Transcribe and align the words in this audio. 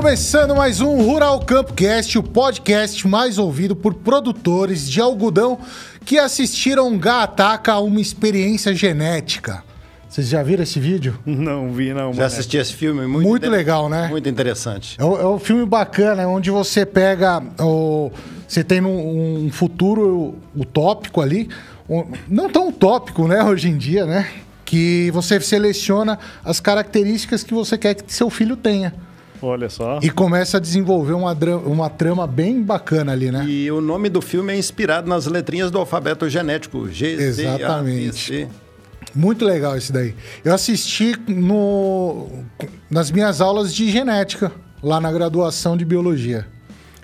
Começando 0.00 0.54
mais 0.54 0.80
um 0.80 1.02
Rural 1.02 1.40
Campcast, 1.40 2.16
o 2.20 2.22
podcast 2.22 3.04
mais 3.08 3.36
ouvido 3.36 3.74
por 3.74 3.94
produtores 3.94 4.88
de 4.88 5.00
algodão 5.00 5.58
que 6.04 6.16
assistiram 6.20 6.96
Gataca 6.96 7.72
a 7.72 7.80
uma 7.80 8.00
experiência 8.00 8.72
genética. 8.72 9.64
Vocês 10.08 10.28
já 10.28 10.40
viram 10.40 10.62
esse 10.62 10.78
vídeo? 10.78 11.18
Não 11.26 11.72
vi, 11.72 11.92
não. 11.92 12.12
Já 12.14 12.26
assisti 12.26 12.56
esse 12.58 12.74
filme, 12.74 13.08
muito, 13.08 13.26
Muito 13.28 13.42
inter- 13.46 13.50
legal, 13.58 13.88
né? 13.88 14.06
Muito 14.06 14.28
interessante. 14.28 14.94
É, 15.00 15.04
um- 15.04 15.20
é 15.20 15.26
um 15.26 15.38
filme 15.40 15.66
bacana, 15.66 16.28
onde 16.28 16.48
você 16.48 16.86
pega 16.86 17.42
o. 17.60 18.12
Você 18.46 18.62
tem 18.62 18.80
um, 18.80 19.46
um 19.46 19.50
futuro 19.50 20.36
utópico 20.56 21.20
ali. 21.20 21.48
um- 21.90 22.04
não 22.28 22.48
tão 22.48 22.68
utópico, 22.68 23.26
né, 23.26 23.42
hoje 23.42 23.68
em 23.68 23.76
dia, 23.76 24.06
né? 24.06 24.28
Que 24.64 25.10
você 25.10 25.40
seleciona 25.40 26.20
as 26.44 26.60
características 26.60 27.42
que 27.42 27.52
você 27.52 27.76
quer 27.76 27.94
que 27.96 28.14
seu 28.14 28.30
filho 28.30 28.56
tenha. 28.56 28.94
Olha 29.40 29.68
só. 29.68 30.00
E 30.02 30.10
começa 30.10 30.56
a 30.56 30.60
desenvolver 30.60 31.12
uma, 31.12 31.32
uma 31.64 31.90
trama 31.90 32.26
bem 32.26 32.62
bacana 32.62 33.12
ali, 33.12 33.30
né? 33.30 33.44
E 33.46 33.70
o 33.70 33.80
nome 33.80 34.08
do 34.08 34.20
filme 34.20 34.52
é 34.52 34.56
inspirado 34.56 35.08
nas 35.08 35.26
letrinhas 35.26 35.70
do 35.70 35.78
alfabeto 35.78 36.28
genético. 36.28 36.88
G, 36.88 37.32
C, 37.32 37.46
A, 37.46 37.56
B, 37.56 37.62
Exatamente. 37.62 38.16
C. 38.16 38.48
Muito 39.14 39.44
legal 39.44 39.76
esse 39.76 39.92
daí. 39.92 40.14
Eu 40.44 40.54
assisti 40.54 41.16
no, 41.28 42.28
nas 42.90 43.10
minhas 43.10 43.40
aulas 43.40 43.74
de 43.74 43.90
genética, 43.90 44.52
lá 44.82 45.00
na 45.00 45.10
graduação 45.10 45.76
de 45.76 45.84
biologia. 45.84 46.46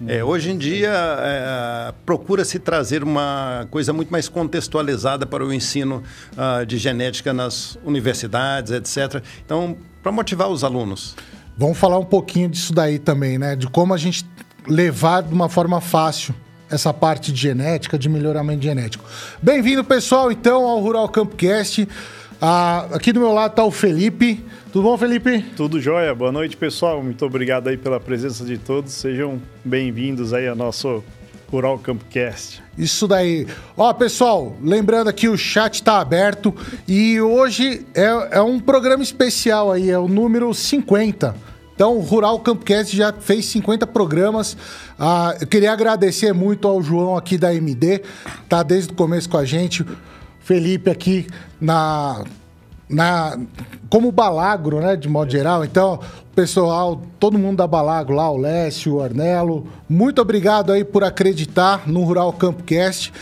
É, 0.07 0.25
hoje 0.25 0.51
em 0.51 0.59
dia, 0.59 0.93
é, 0.93 1.95
procura-se 2.05 2.59
trazer 2.59 3.03
uma 3.03 3.67
coisa 3.71 3.93
muito 3.93 4.11
mais 4.11 4.29
contextualizada 4.29 5.25
para 5.25 5.45
o 5.45 5.53
ensino 5.53 6.03
ah, 6.37 6.65
de 6.65 6.79
genética 6.79 7.33
nas 7.33 7.79
universidades, 7.85 8.73
etc. 8.73 9.23
Então, 9.45 9.77
para 10.03 10.11
motivar 10.11 10.49
os 10.49 10.65
alunos. 10.65 11.17
Vamos 11.57 11.79
falar 11.79 11.99
um 11.99 12.05
pouquinho 12.05 12.49
disso 12.49 12.73
daí 12.73 12.99
também, 12.99 13.39
né? 13.39 13.55
De 13.55 13.69
como 13.69 13.95
a 13.95 13.97
gente 13.97 14.27
levar 14.67 15.23
de 15.23 15.33
uma 15.33 15.49
forma 15.49 15.81
fácil 15.81 16.35
essa 16.69 16.93
parte 16.93 17.31
de 17.33 17.41
genética, 17.41 17.97
de 17.97 18.09
melhoramento 18.09 18.63
genético. 18.63 19.05
Bem-vindo, 19.41 19.85
pessoal, 19.85 20.33
então, 20.33 20.65
ao 20.67 20.81
Rural 20.81 21.09
Campcast. 21.09 21.87
Ah, 22.41 22.89
aqui 22.93 23.13
do 23.13 23.21
meu 23.21 23.33
lado 23.33 23.53
está 23.53 23.65
o 23.65 23.71
Felipe. 23.71 24.45
Tudo 24.73 24.83
bom, 24.83 24.99
Felipe? 24.99 25.43
Tudo 25.57 25.81
jóia? 25.81 26.13
Boa 26.13 26.33
noite, 26.33 26.57
pessoal. 26.57 27.01
Muito 27.01 27.25
obrigado 27.25 27.69
aí 27.69 27.77
pela 27.77 28.01
presença 28.01 28.45
de 28.45 28.59
todos. 28.59 28.93
Sejam 28.93 29.41
bem-vindos 29.65 30.33
aí 30.33 30.49
ao 30.49 30.57
nosso 30.57 31.05
Rural 31.51 31.79
Campcast. 31.79 32.63
Isso 32.77 33.07
daí. 33.07 33.47
Ó, 33.77 33.93
pessoal, 33.93 34.57
lembrando 34.63 35.09
aqui, 35.09 35.29
o 35.29 35.37
chat 35.37 35.83
tá 35.83 36.01
aberto 36.01 36.55
e 36.87 37.21
hoje 37.21 37.87
é, 37.95 38.39
é 38.39 38.43
um 38.43 38.59
programa 38.59 39.03
especial 39.03 39.71
aí, 39.71 39.91
é 39.91 39.99
o 39.99 40.09
número 40.09 40.53
50. 40.53 41.35
Então, 41.75 41.97
o 41.97 42.01
Rural 42.01 42.39
Campcast 42.39 42.97
já 42.97 43.13
fez 43.13 43.47
50 43.47 43.87
programas. 43.89 44.57
Ah, 44.99 45.37
eu 45.41 45.47
queria 45.47 45.73
agradecer 45.73 46.33
muito 46.33 46.69
ao 46.69 46.81
João 46.81 47.17
aqui 47.17 47.37
da 47.37 47.53
MD, 47.53 48.03
tá 48.49 48.63
desde 48.63 48.93
o 48.93 48.95
começo 48.95 49.29
com 49.29 49.37
a 49.37 49.45
gente. 49.45 49.85
Felipe 50.39 50.89
aqui 50.91 51.27
na, 51.61 52.23
na 52.89 53.37
como 53.89 54.13
balagro, 54.13 54.81
né, 54.81 54.95
de 54.95 55.09
modo 55.09 55.33
geral. 55.33 55.65
Então, 55.65 55.99
pessoal, 56.35 57.01
todo 57.19 57.39
mundo 57.39 57.59
da 57.59 57.67
balagro 57.67 58.15
lá, 58.15 58.31
o 58.31 58.37
Lécio, 58.37 58.95
o 58.97 59.03
Arnelo, 59.03 59.67
muito 59.89 60.21
obrigado 60.21 60.73
aí 60.73 60.85
por 60.85 61.05
acreditar 61.05 61.87
no 61.87 62.03
Rural 62.05 62.33
Campcast 62.33 63.13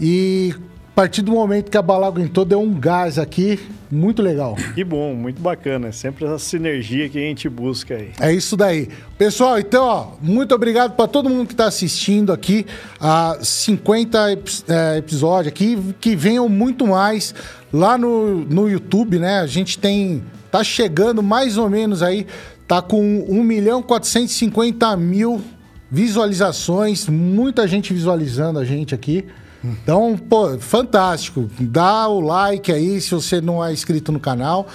e 0.00 0.54
a 0.88 0.94
partir 0.94 1.22
do 1.22 1.32
momento 1.32 1.70
que 1.70 1.76
a 1.78 1.82
balagro 1.82 2.20
entrou, 2.22 2.44
deu 2.44 2.60
um 2.60 2.74
gás 2.78 3.18
aqui, 3.18 3.58
muito 3.90 4.20
legal. 4.22 4.56
Que 4.74 4.84
bom, 4.84 5.14
muito 5.14 5.40
bacana. 5.40 5.88
É 5.88 5.92
sempre 5.92 6.24
essa 6.26 6.38
sinergia 6.38 7.08
que 7.08 7.16
a 7.18 7.20
gente 7.22 7.48
busca 7.48 7.94
aí. 7.94 8.10
É 8.20 8.32
isso 8.32 8.56
daí. 8.58 8.88
Pessoal, 9.16 9.58
então, 9.58 9.84
ó, 9.84 10.06
muito 10.20 10.54
obrigado 10.54 10.92
para 10.94 11.06
todo 11.08 11.30
mundo 11.30 11.46
que 11.46 11.54
está 11.54 11.66
assistindo 11.66 12.30
aqui 12.32 12.66
a 13.00 13.38
50 13.40 14.32
epi- 14.32 14.64
é, 14.68 14.98
episódios 14.98 15.48
aqui, 15.48 15.78
que 16.00 16.14
venham 16.14 16.46
muito 16.48 16.86
mais 16.86 17.34
lá 17.72 17.96
no, 17.96 18.36
no 18.44 18.68
YouTube, 18.68 19.18
né? 19.18 19.40
A 19.40 19.46
gente 19.46 19.78
tem. 19.78 20.22
Tá 20.50 20.62
chegando 20.62 21.22
mais 21.22 21.56
ou 21.56 21.70
menos 21.70 22.02
aí, 22.02 22.26
tá 22.72 22.80
com 22.80 23.26
1 23.28 23.44
milhão 23.44 23.82
450 23.82 24.96
mil 24.96 25.42
visualizações, 25.90 27.06
muita 27.06 27.68
gente 27.68 27.92
visualizando 27.92 28.58
a 28.58 28.64
gente 28.64 28.94
aqui. 28.94 29.26
Então, 29.62 30.16
pô, 30.16 30.56
fantástico. 30.58 31.50
Dá 31.60 32.08
o 32.08 32.18
like 32.18 32.72
aí 32.72 32.98
se 32.98 33.10
você 33.10 33.42
não 33.42 33.62
é 33.62 33.74
inscrito 33.74 34.10
no 34.10 34.18
canal. 34.18 34.66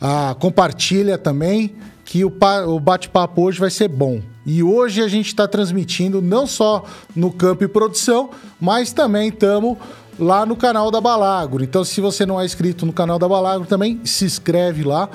Ah, 0.00 0.34
compartilha 0.40 1.18
também, 1.18 1.74
que 2.06 2.24
o, 2.24 2.32
o 2.68 2.80
bate-papo 2.80 3.42
hoje 3.42 3.60
vai 3.60 3.68
ser 3.68 3.88
bom. 3.88 4.22
E 4.46 4.62
hoje 4.62 5.02
a 5.02 5.08
gente 5.08 5.26
está 5.26 5.46
transmitindo 5.46 6.22
não 6.22 6.46
só 6.46 6.86
no 7.14 7.30
Campo 7.30 7.64
e 7.64 7.68
Produção, 7.68 8.30
mas 8.58 8.94
também 8.94 9.28
estamos 9.28 9.76
lá 10.18 10.46
no 10.46 10.56
canal 10.56 10.90
da 10.90 11.02
Balagro. 11.02 11.62
Então, 11.62 11.84
se 11.84 12.00
você 12.00 12.24
não 12.24 12.40
é 12.40 12.46
inscrito 12.46 12.86
no 12.86 12.94
canal 12.94 13.18
da 13.18 13.28
Balagro, 13.28 13.66
também 13.66 14.00
se 14.06 14.24
inscreve 14.24 14.82
lá, 14.82 15.10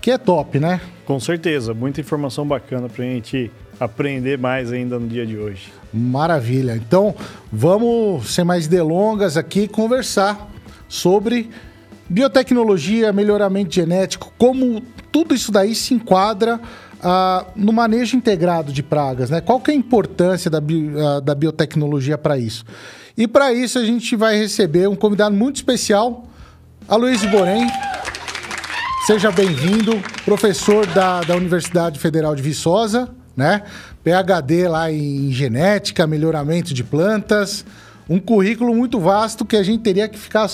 que 0.00 0.10
é 0.10 0.16
top, 0.16 0.58
né? 0.58 0.80
Com 1.04 1.18
certeza, 1.18 1.74
muita 1.74 2.00
informação 2.00 2.46
bacana 2.46 2.88
pra 2.88 3.04
gente 3.04 3.50
aprender 3.80 4.38
mais 4.38 4.70
ainda 4.72 4.98
no 4.98 5.08
dia 5.08 5.26
de 5.26 5.36
hoje. 5.36 5.72
Maravilha. 5.92 6.76
Então, 6.76 7.14
vamos, 7.52 8.32
sem 8.34 8.44
mais 8.44 8.66
delongas 8.68 9.36
aqui, 9.36 9.66
conversar 9.66 10.48
sobre 10.88 11.50
biotecnologia, 12.08 13.12
melhoramento 13.12 13.74
genético, 13.74 14.32
como 14.38 14.80
tudo 15.10 15.34
isso 15.34 15.50
daí 15.50 15.74
se 15.74 15.92
enquadra 15.94 16.60
ah, 17.02 17.46
no 17.56 17.72
manejo 17.72 18.16
integrado 18.16 18.72
de 18.72 18.82
pragas, 18.82 19.28
né? 19.28 19.40
Qual 19.40 19.58
que 19.60 19.70
é 19.70 19.74
a 19.74 19.76
importância 19.76 20.48
da, 20.50 20.60
bi- 20.60 20.92
ah, 20.96 21.20
da 21.20 21.34
biotecnologia 21.34 22.16
para 22.16 22.38
isso? 22.38 22.64
E 23.16 23.26
para 23.26 23.52
isso 23.52 23.78
a 23.78 23.84
gente 23.84 24.14
vai 24.14 24.36
receber 24.36 24.88
um 24.88 24.94
convidado 24.94 25.34
muito 25.34 25.56
especial, 25.56 26.26
a 26.88 26.94
Luiz 26.96 27.24
Borém. 27.26 27.66
Seja 29.06 29.32
bem-vindo, 29.32 30.00
professor 30.24 30.86
da, 30.86 31.22
da 31.22 31.34
Universidade 31.34 31.98
Federal 31.98 32.36
de 32.36 32.42
Viçosa, 32.42 33.08
né? 33.36 33.62
PhD 34.04 34.68
lá 34.68 34.92
em 34.92 35.32
genética, 35.32 36.06
melhoramento 36.06 36.72
de 36.72 36.84
plantas. 36.84 37.64
Um 38.08 38.20
currículo 38.20 38.72
muito 38.74 39.00
vasto 39.00 39.44
que 39.44 39.56
a 39.56 39.62
gente 39.62 39.82
teria 39.82 40.08
que 40.08 40.16
ficar 40.16 40.48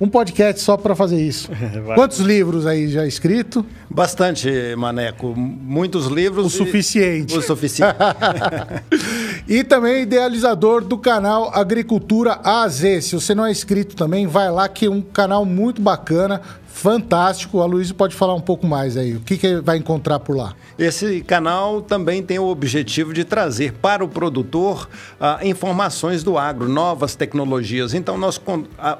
um 0.00 0.08
podcast 0.08 0.60
só 0.60 0.76
para 0.76 0.94
fazer 0.94 1.20
isso. 1.20 1.50
Quantos 1.96 2.20
livros 2.20 2.66
aí 2.66 2.88
já 2.88 3.04
escrito? 3.04 3.66
Bastante, 3.90 4.48
Maneco. 4.76 5.34
Muitos 5.36 6.06
livros. 6.06 6.44
O 6.44 6.48
e- 6.48 6.50
suficiente. 6.66 7.36
O 7.36 7.42
suficiente. 7.42 7.96
E 9.48 9.64
também 9.64 10.02
idealizador 10.02 10.84
do 10.84 10.98
canal 10.98 11.50
Agricultura 11.54 12.38
AZ. 12.44 12.82
Se 13.00 13.14
você 13.14 13.34
não 13.34 13.46
é 13.46 13.50
inscrito 13.50 13.96
também, 13.96 14.26
vai 14.26 14.50
lá 14.50 14.68
que 14.68 14.84
é 14.84 14.90
um 14.90 15.00
canal 15.00 15.46
muito 15.46 15.80
bacana, 15.80 16.42
fantástico. 16.78 17.60
A 17.60 17.66
Luísa 17.66 17.92
pode 17.92 18.14
falar 18.14 18.34
um 18.34 18.40
pouco 18.40 18.66
mais 18.66 18.96
aí. 18.96 19.16
O 19.16 19.20
que, 19.20 19.36
que 19.36 19.56
vai 19.56 19.76
encontrar 19.76 20.20
por 20.20 20.36
lá? 20.36 20.54
Esse 20.78 21.20
canal 21.22 21.82
também 21.82 22.22
tem 22.22 22.38
o 22.38 22.46
objetivo 22.46 23.12
de 23.12 23.24
trazer 23.24 23.72
para 23.72 24.04
o 24.04 24.08
produtor 24.08 24.88
ah, 25.20 25.40
informações 25.42 26.22
do 26.22 26.38
agro, 26.38 26.68
novas 26.68 27.16
tecnologias. 27.16 27.94
Então, 27.94 28.16
nós, 28.16 28.40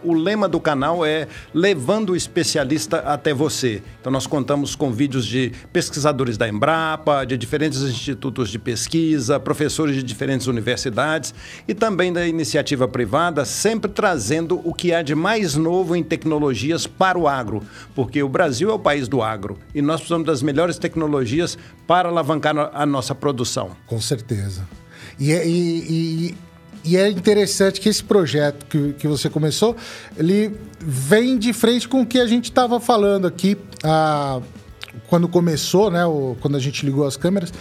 o 0.02 0.12
lema 0.12 0.48
do 0.48 0.58
canal 0.58 1.06
é 1.06 1.28
levando 1.54 2.10
o 2.10 2.16
especialista 2.16 2.98
até 2.98 3.32
você. 3.32 3.80
Então, 4.00 4.12
nós 4.12 4.26
contamos 4.26 4.74
com 4.74 4.90
vídeos 4.90 5.24
de 5.24 5.52
pesquisadores 5.72 6.36
da 6.36 6.48
Embrapa, 6.48 7.24
de 7.24 7.36
diferentes 7.36 7.80
institutos 7.82 8.50
de 8.50 8.58
pesquisa, 8.58 9.38
professores 9.38 9.94
de 9.94 10.02
diferentes 10.02 10.48
universidades 10.48 11.32
e 11.68 11.74
também 11.74 12.12
da 12.12 12.26
iniciativa 12.26 12.88
privada, 12.88 13.44
sempre 13.44 13.88
trazendo 13.88 14.60
o 14.64 14.74
que 14.74 14.92
há 14.92 15.00
de 15.00 15.14
mais 15.14 15.54
novo 15.54 15.94
em 15.94 16.02
tecnologias 16.02 16.86
para 16.86 17.16
o 17.16 17.28
agro, 17.28 17.62
porque 17.94 18.22
o 18.22 18.28
Brasil 18.28 18.70
é 18.70 18.72
o 18.72 18.78
país 18.78 19.08
do 19.08 19.22
agro 19.22 19.58
e 19.74 19.80
nós 19.82 19.96
precisamos 20.00 20.26
das 20.26 20.42
melhores 20.42 20.78
tecnologias 20.78 21.56
para 21.86 22.08
alavancar 22.08 22.70
a 22.72 22.86
nossa 22.86 23.14
produção. 23.14 23.70
Com 23.86 24.00
certeza. 24.00 24.66
E 25.18 25.32
é, 25.32 25.46
e- 25.46 26.30
e- 26.32 26.34
e 26.84 26.96
é 26.96 27.08
interessante 27.10 27.80
que 27.80 27.88
esse 27.88 28.02
projeto 28.04 28.64
que, 28.66 28.92
que 28.94 29.08
você 29.08 29.28
começou, 29.28 29.76
ele 30.16 30.56
vem 30.80 31.36
de 31.36 31.52
frente 31.52 31.88
com 31.88 32.02
o 32.02 32.06
que 32.06 32.18
a 32.20 32.26
gente 32.26 32.44
estava 32.44 32.78
falando 32.80 33.26
aqui 33.26 33.56
ah, 33.82 34.40
quando 35.08 35.28
começou, 35.28 35.90
né? 35.90 36.06
o- 36.06 36.36
quando 36.40 36.56
a 36.56 36.60
gente 36.60 36.86
ligou 36.86 37.04
as 37.06 37.16
câmeras, 37.16 37.52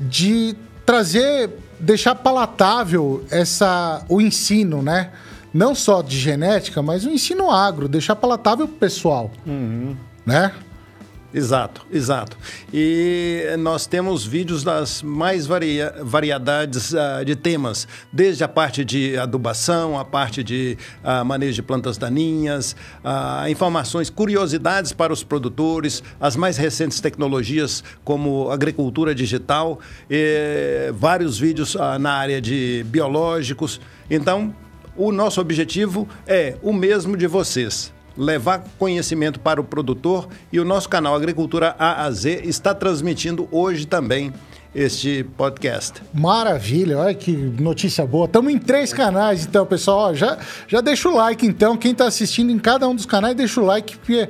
de 0.00 0.56
trazer, 0.84 1.50
deixar 1.78 2.14
palatável 2.14 3.24
essa, 3.30 4.04
o 4.08 4.20
ensino, 4.20 4.82
né? 4.82 5.10
Não 5.54 5.72
só 5.72 6.02
de 6.02 6.18
genética, 6.18 6.82
mas 6.82 7.06
o 7.06 7.10
ensino 7.10 7.48
agro, 7.48 7.86
deixar 7.86 8.16
palatável 8.16 8.66
pro 8.66 8.76
pessoal, 8.76 9.30
né? 10.26 10.52
Exato, 11.32 11.84
exato. 11.92 12.36
E 12.72 13.42
nós 13.58 13.86
temos 13.86 14.24
vídeos 14.24 14.62
das 14.62 15.02
mais 15.02 15.46
varia 15.46 15.92
variedades 16.00 16.92
uh, 16.92 17.24
de 17.24 17.34
temas, 17.34 17.88
desde 18.12 18.44
a 18.44 18.48
parte 18.48 18.84
de 18.84 19.16
adubação, 19.16 19.98
a 19.98 20.04
parte 20.04 20.44
de 20.44 20.78
uh, 21.02 21.24
manejo 21.24 21.54
de 21.54 21.62
plantas 21.62 21.98
daninhas, 21.98 22.76
uh, 23.04 23.48
informações, 23.48 24.08
curiosidades 24.10 24.92
para 24.92 25.12
os 25.12 25.24
produtores, 25.24 26.04
as 26.20 26.36
mais 26.36 26.56
recentes 26.56 27.00
tecnologias 27.00 27.82
como 28.04 28.48
agricultura 28.52 29.12
digital, 29.12 29.80
e 30.08 30.92
vários 30.94 31.36
vídeos 31.36 31.76
na 32.00 32.12
área 32.12 32.40
de 32.40 32.86
biológicos. 32.88 33.80
Então, 34.08 34.54
o 34.96 35.12
nosso 35.12 35.40
objetivo 35.40 36.08
é 36.26 36.56
o 36.62 36.72
mesmo 36.72 37.16
de 37.16 37.26
vocês 37.26 37.92
levar 38.16 38.64
conhecimento 38.78 39.40
para 39.40 39.60
o 39.60 39.64
produtor 39.64 40.28
e 40.52 40.60
o 40.60 40.64
nosso 40.64 40.88
canal 40.88 41.14
Agricultura 41.14 41.74
A 41.78 42.04
a 42.04 42.10
Z 42.10 42.42
está 42.44 42.74
transmitindo 42.74 43.48
hoje 43.50 43.86
também 43.86 44.32
este 44.74 45.24
podcast. 45.36 46.02
Maravilha, 46.12 46.98
olha 46.98 47.14
que 47.14 47.30
notícia 47.32 48.04
boa. 48.04 48.26
Estamos 48.26 48.52
em 48.52 48.58
três 48.58 48.92
canais, 48.92 49.46
então, 49.46 49.64
pessoal. 49.64 50.14
já, 50.14 50.36
já 50.66 50.80
deixa 50.80 51.08
o 51.08 51.14
like, 51.14 51.46
então. 51.46 51.76
Quem 51.76 51.92
está 51.92 52.06
assistindo 52.06 52.50
em 52.50 52.58
cada 52.58 52.88
um 52.88 52.94
dos 52.94 53.06
canais, 53.06 53.36
deixa 53.36 53.60
o 53.60 53.64
like, 53.64 53.96
porque 53.98 54.28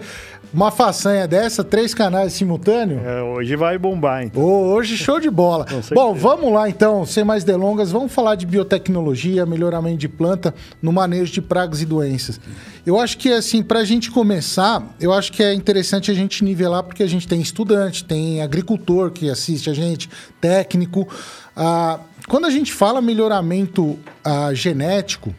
uma 0.55 0.71
façanha 0.71 1.27
dessa, 1.27 1.65
três 1.65 1.93
canais 1.93 2.33
simultâneos. 2.33 3.03
É, 3.05 3.21
hoje 3.21 3.57
vai 3.57 3.77
bombar, 3.77 4.23
então. 4.23 4.41
Hoje, 4.41 4.97
show 4.97 5.19
de 5.19 5.29
bola. 5.29 5.67
Bom, 5.93 6.15
vamos 6.15 6.53
lá 6.53 6.69
então, 6.69 7.05
sem 7.05 7.25
mais 7.25 7.43
delongas, 7.43 7.91
vamos 7.91 8.13
falar 8.13 8.37
de 8.37 8.47
biotecnologia, 8.47 9.45
melhoramento 9.45 9.99
de 9.99 10.09
planta 10.09 10.55
no 10.81 10.93
manejo 10.93 11.33
de 11.33 11.43
pragas 11.43 11.83
e 11.83 11.87
doenças. 11.87 12.41
Eu 12.87 13.01
acho 13.01 13.19
que, 13.19 13.33
assim, 13.33 13.63
para 13.63 13.81
a 13.81 13.85
gente 13.85 14.13
começar, 14.13 14.95
eu 15.01 15.13
acho 15.13 15.33
que 15.33 15.43
é 15.43 15.53
interessante 15.53 16.11
a 16.11 16.15
gente 16.15 16.45
nivelar, 16.45 16.85
porque 16.85 17.03
a 17.03 17.09
gente 17.09 17.27
tem 17.27 17.41
estudante, 17.41 18.05
tem 18.05 18.41
agricultor 18.41 19.11
que 19.11 19.29
assiste 19.29 19.69
a 19.69 19.75
gente, 19.75 20.09
técnico. 20.41 21.09
Ah, 21.57 21.99
quando 22.29 22.45
a 22.45 22.51
gente 22.51 22.73
fala 22.73 23.03
melhoramento 23.03 23.99
ah, 24.23 24.55
genético, 24.55 25.35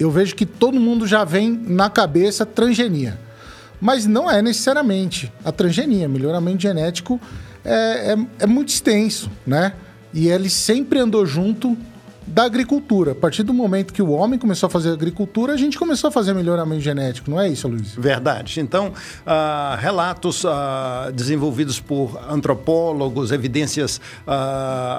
eu 0.00 0.10
vejo 0.10 0.34
que 0.34 0.46
todo 0.46 0.80
mundo 0.80 1.06
já 1.06 1.24
vem 1.24 1.50
na 1.50 1.90
cabeça 1.90 2.46
transgenia. 2.46 3.23
Mas 3.84 4.06
não 4.06 4.30
é 4.30 4.40
necessariamente 4.40 5.30
a 5.44 5.52
transgenia. 5.52 6.08
Melhoramento 6.08 6.62
genético 6.62 7.20
é, 7.62 8.14
é, 8.14 8.16
é 8.38 8.46
muito 8.46 8.70
extenso, 8.70 9.30
né? 9.46 9.74
E 10.14 10.28
ele 10.28 10.48
sempre 10.48 10.98
andou 10.98 11.26
junto 11.26 11.76
da 12.26 12.44
agricultura. 12.44 13.12
A 13.12 13.14
partir 13.14 13.42
do 13.42 13.52
momento 13.52 13.92
que 13.92 14.00
o 14.00 14.08
homem 14.08 14.38
começou 14.38 14.68
a 14.68 14.70
fazer 14.70 14.90
agricultura, 14.90 15.52
a 15.52 15.56
gente 15.58 15.78
começou 15.78 16.08
a 16.08 16.10
fazer 16.10 16.32
melhoramento 16.32 16.80
genético, 16.80 17.30
não 17.30 17.38
é 17.38 17.46
isso, 17.46 17.68
Luiz? 17.68 17.94
Verdade. 17.94 18.58
Então, 18.58 18.88
uh, 18.88 19.76
relatos 19.78 20.44
uh, 20.44 21.12
desenvolvidos 21.12 21.78
por 21.78 22.18
antropólogos, 22.26 23.32
evidências 23.32 23.98
uh, 24.26 24.30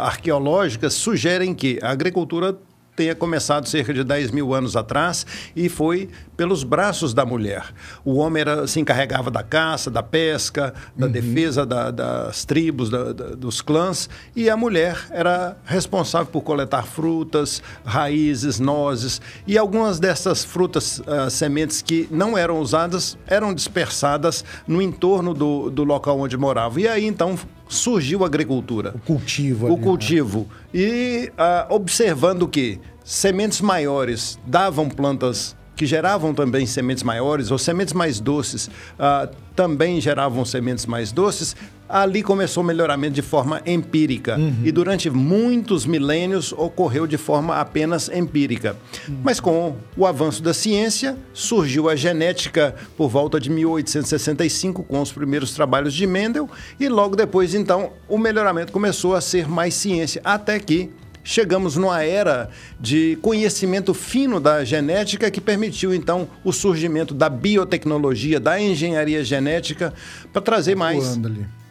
arqueológicas 0.03 0.93
sugerem 0.93 1.55
que 1.55 1.79
a 1.81 1.89
agricultura 1.89 2.55
tenha 2.95 3.13
começado 3.13 3.67
cerca 3.67 3.93
de 3.93 4.03
10 4.03 4.31
mil 4.31 4.53
anos 4.53 4.75
atrás 4.75 5.25
e 5.55 5.67
foi 5.67 6.09
pelos 6.37 6.63
braços 6.63 7.13
da 7.13 7.25
mulher. 7.25 7.73
O 8.03 8.15
homem 8.15 8.41
era, 8.41 8.67
se 8.67 8.79
encarregava 8.79 9.31
da 9.31 9.43
caça, 9.43 9.89
da 9.89 10.03
pesca, 10.03 10.73
da 10.95 11.05
uhum. 11.05 11.11
defesa 11.11 11.65
da, 11.65 11.91
das 11.91 12.45
tribos, 12.45 12.89
da, 12.89 13.13
da, 13.13 13.35
dos 13.35 13.61
clãs, 13.61 14.09
e 14.35 14.49
a 14.49 14.57
mulher 14.57 14.97
era 15.11 15.57
responsável 15.65 16.27
por 16.27 16.41
coletar 16.41 16.83
frutas, 16.83 17.61
raízes, 17.85 18.59
nozes, 18.59 19.21
e 19.47 19.57
algumas 19.57 19.99
dessas 19.99 20.43
frutas, 20.43 20.99
uh, 20.99 21.29
sementes 21.29 21.81
que 21.81 22.07
não 22.11 22.37
eram 22.37 22.59
usadas, 22.59 23.17
eram 23.27 23.53
dispersadas 23.53 24.43
no 24.67 24.81
entorno 24.81 25.33
do, 25.33 25.69
do 25.69 25.83
local 25.83 26.19
onde 26.19 26.37
moravam. 26.37 26.79
E 26.79 26.87
aí, 26.87 27.05
então, 27.05 27.37
surgiu 27.67 28.23
a 28.23 28.27
agricultura. 28.27 28.93
O 28.95 28.99
cultivo. 28.99 29.67
O 29.67 29.77
né? 29.77 29.83
cultivo. 29.83 30.47
E 30.73 31.31
uh, 31.33 31.73
observando 31.73 32.47
que 32.47 32.79
sementes 33.03 33.61
maiores 33.61 34.39
davam 34.45 34.89
plantas 34.89 35.55
que 35.75 35.85
geravam 35.85 36.33
também 36.33 36.65
sementes 36.65 37.03
maiores, 37.03 37.51
ou 37.51 37.57
sementes 37.57 37.93
mais 37.93 38.19
doces 38.19 38.67
uh, 38.67 39.29
também 39.55 39.99
geravam 39.99 40.45
sementes 40.45 40.85
mais 40.85 41.11
doces, 41.11 41.55
ali 41.87 42.23
começou 42.23 42.63
o 42.63 42.65
melhoramento 42.65 43.13
de 43.13 43.21
forma 43.21 43.61
empírica. 43.65 44.37
Uhum. 44.37 44.61
E 44.63 44.71
durante 44.71 45.09
muitos 45.09 45.85
milênios 45.85 46.51
ocorreu 46.51 47.05
de 47.05 47.17
forma 47.17 47.55
apenas 47.55 48.09
empírica. 48.09 48.75
Uhum. 49.07 49.19
Mas 49.23 49.39
com 49.39 49.75
o 49.95 50.05
avanço 50.05 50.41
da 50.41 50.53
ciência, 50.53 51.17
surgiu 51.33 51.89
a 51.89 51.95
genética 51.95 52.75
por 52.97 53.09
volta 53.09 53.39
de 53.39 53.49
1865, 53.49 54.83
com 54.83 55.01
os 55.01 55.11
primeiros 55.11 55.53
trabalhos 55.53 55.93
de 55.93 56.07
Mendel, 56.07 56.49
e 56.79 56.87
logo 56.89 57.15
depois, 57.15 57.53
então, 57.53 57.91
o 58.09 58.17
melhoramento 58.17 58.71
começou 58.71 59.15
a 59.15 59.21
ser 59.21 59.47
mais 59.47 59.73
ciência, 59.73 60.21
até 60.23 60.59
que 60.59 60.91
chegamos 61.23 61.75
numa 61.75 62.03
era 62.03 62.49
de 62.79 63.17
conhecimento 63.21 63.93
fino 63.93 64.39
da 64.39 64.63
genética 64.63 65.31
que 65.31 65.41
permitiu 65.41 65.93
então 65.93 66.29
o 66.43 66.53
surgimento 66.53 67.15
da 67.15 67.27
biotecnologia, 67.27 68.39
da 68.39 68.61
engenharia 68.61 69.23
genética 69.23 69.91
para 70.31 70.41
trazer 70.41 70.75
mais 70.75 71.17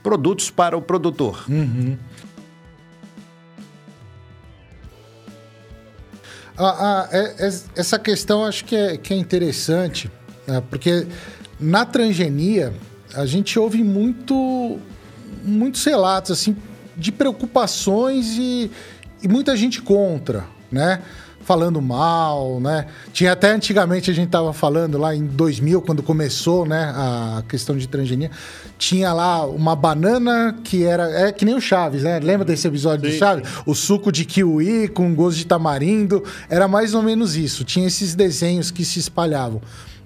produtos 0.05 0.51
para 0.51 0.77
o 0.77 0.83
produtor. 0.83 1.45
Uhum. 1.49 1.97
Ah, 6.57 6.77
ah, 6.79 7.09
é, 7.11 7.47
é, 7.47 7.51
essa 7.75 7.99
questão 7.99 8.45
acho 8.45 8.65
que 8.67 8.77
é, 8.77 8.97
que 8.99 9.13
é 9.13 9.17
interessante, 9.17 10.09
né? 10.47 10.63
porque 10.71 11.07
na 11.59 11.85
transgenia 11.85 12.73
a 13.15 13.25
gente 13.27 13.59
ouve 13.59 13.83
muito, 13.83 14.79
muitos 15.43 15.83
relatos 15.85 16.31
assim 16.31 16.55
de 16.97 17.11
preocupações 17.11 18.37
e, 18.39 18.71
e 19.23 19.27
muita 19.27 19.57
gente 19.57 19.83
contra, 19.83 20.45
né? 20.71 21.03
Falando 21.45 21.81
mal, 21.81 22.59
né? 22.59 22.87
Tinha 23.13 23.33
até 23.33 23.51
antigamente 23.51 24.11
a 24.11 24.15
gente 24.15 24.31
tava 24.31 24.53
falando 24.53 24.99
lá 24.99 25.15
em 25.15 25.25
2000, 25.25 25.83
quando 25.83 26.03
começou, 26.03 26.65
né, 26.65 26.93
a 26.97 27.43
questão 27.49 27.77
de 27.77 27.87
transgenia, 27.87 28.31
tinha 28.79 29.13
lá 29.13 29.47
uma 29.47 29.77
banana 29.77 30.57
que 30.65 30.85
era. 30.85 31.29
É 31.29 31.33
que 31.33 31.45
nem 31.45 31.55
o 31.55 31.61
Chaves, 31.61 32.03
né? 32.03 32.19
Lembra 32.19 32.45
desse 32.45 32.67
episódio 32.67 33.07
Sim. 33.07 33.13
do 33.15 33.19
Chaves? 33.19 33.49
O 33.67 33.75
suco 33.75 34.11
de 34.11 34.25
kiwi 34.25 34.89
com 34.89 35.15
gosto 35.15 35.37
de 35.39 35.47
tamarindo. 35.47 36.25
Era 36.49 36.67
mais 36.67 36.95
ou 36.95 37.03
menos 37.03 37.37
isso. 37.37 37.65
Tinha 37.65 37.87
esses 37.87 38.15
desenhos 38.15 38.71
que 38.71 38.85
se 38.85 38.99
espalhavam. 38.99 39.61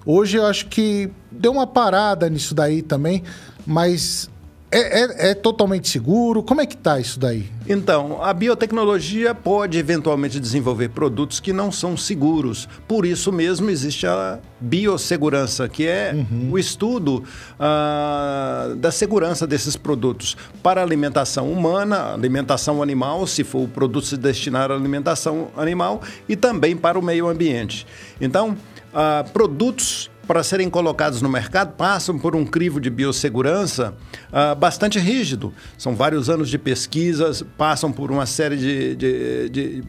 Hoje 0.05 0.37
eu 0.37 0.45
acho 0.45 0.67
que 0.67 1.09
deu 1.31 1.51
uma 1.51 1.67
parada 1.67 2.29
nisso 2.29 2.55
daí 2.55 2.81
também, 2.81 3.23
mas 3.65 4.29
é, 4.71 4.79
é, 4.79 5.31
é, 5.31 5.33
totalmente 5.33 5.89
seguro? 5.89 6.43
Como 6.43 6.61
é 6.61 6.65
que 6.65 6.75
está 6.75 6.99
isso 6.99 7.19
daí? 7.19 7.49
Então, 7.67 8.23
a 8.23 8.31
biotecnologia 8.31 9.33
pode 9.33 9.79
eventualmente 9.79 10.39
desenvolver 10.39 10.89
produtos 10.89 11.39
que 11.39 11.51
não 11.51 11.71
são 11.71 11.97
seguros. 11.97 12.69
Por 12.87 13.03
isso 13.03 13.31
mesmo 13.31 13.69
existe 13.71 14.05
a 14.05 14.37
biossegurança, 14.59 15.67
que 15.67 15.87
é 15.87 16.13
uhum. 16.13 16.51
o 16.51 16.59
estudo 16.59 17.23
uh, 17.55 18.75
da 18.75 18.91
segurança 18.91 19.47
desses 19.47 19.75
produtos 19.75 20.37
para 20.61 20.83
alimentação 20.83 21.51
humana, 21.51 22.13
alimentação 22.13 22.83
animal, 22.83 23.25
se 23.25 23.43
for 23.43 23.63
o 23.63 23.67
produto 23.67 24.05
se 24.05 24.17
destinar 24.17 24.69
à 24.69 24.75
alimentação 24.75 25.49
animal, 25.57 26.01
e 26.27 26.35
também 26.35 26.77
para 26.77 26.97
o 26.97 27.01
meio 27.01 27.27
ambiente. 27.27 27.87
Então, 28.21 28.51
uh, 28.93 29.27
produtos 29.31 30.11
para 30.29 30.43
serem 30.43 30.69
colocados 30.69 31.23
no 31.23 31.27
mercado 31.27 31.73
passam 31.73 32.19
por 32.19 32.35
um 32.35 32.45
crivo 32.45 32.79
de 32.79 32.87
biossegurança 32.87 33.95
uh, 34.27 34.55
bastante 34.55 34.99
rígido. 34.99 35.51
São 35.75 35.95
vários 35.95 36.29
anos 36.29 36.51
de 36.51 36.59
pesquisas, 36.59 37.43
passam 37.57 37.91
por 37.91 38.11
uma 38.11 38.27
série 38.27 38.55
de, 38.55 38.95
de, 38.95 39.49
de 39.49 39.83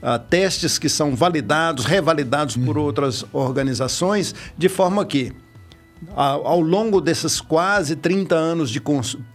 uh, 0.00 0.16
testes 0.30 0.78
que 0.78 0.88
são 0.88 1.16
validados, 1.16 1.86
revalidados 1.86 2.56
por 2.56 2.78
uhum. 2.78 2.84
outras 2.84 3.24
organizações, 3.32 4.32
de 4.56 4.68
forma 4.68 5.04
que 5.04 5.32
ao 6.14 6.60
longo 6.60 7.00
desses 7.00 7.40
quase 7.40 7.96
30 7.96 8.32
anos 8.32 8.70
de 8.70 8.80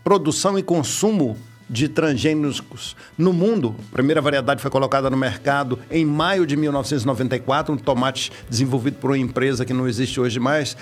produção 0.05 0.57
e 0.57 0.63
consumo 0.63 1.35
de 1.69 1.87
transgênicos 1.87 2.95
no 3.17 3.33
mundo. 3.33 3.75
A 3.91 3.93
primeira 3.93 4.21
variedade 4.21 4.61
foi 4.61 4.71
colocada 4.71 5.09
no 5.09 5.17
mercado 5.17 5.79
em 5.89 6.05
maio 6.05 6.45
de 6.45 6.55
1994, 6.55 7.73
um 7.73 7.77
tomate 7.77 8.31
desenvolvido 8.49 8.97
por 8.97 9.11
uma 9.11 9.17
empresa 9.17 9.65
que 9.65 9.73
não 9.73 9.87
existe 9.87 10.19
hoje 10.19 10.39
mais, 10.39 10.77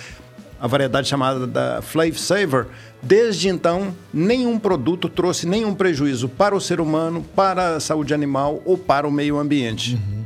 a 0.59 0.67
variedade 0.67 1.07
chamada 1.07 1.45
da 1.45 1.81
Flav 1.81 2.17
Saver. 2.17 2.67
Desde 3.01 3.49
então, 3.49 3.93
nenhum 4.13 4.57
produto 4.57 5.09
trouxe 5.09 5.45
nenhum 5.45 5.73
prejuízo 5.73 6.29
para 6.29 6.55
o 6.55 6.61
ser 6.61 6.79
humano, 6.79 7.25
para 7.35 7.75
a 7.75 7.79
saúde 7.79 8.13
animal 8.13 8.61
ou 8.63 8.77
para 8.77 9.07
o 9.07 9.11
meio 9.11 9.37
ambiente. 9.37 9.95
Uhum. 9.95 10.23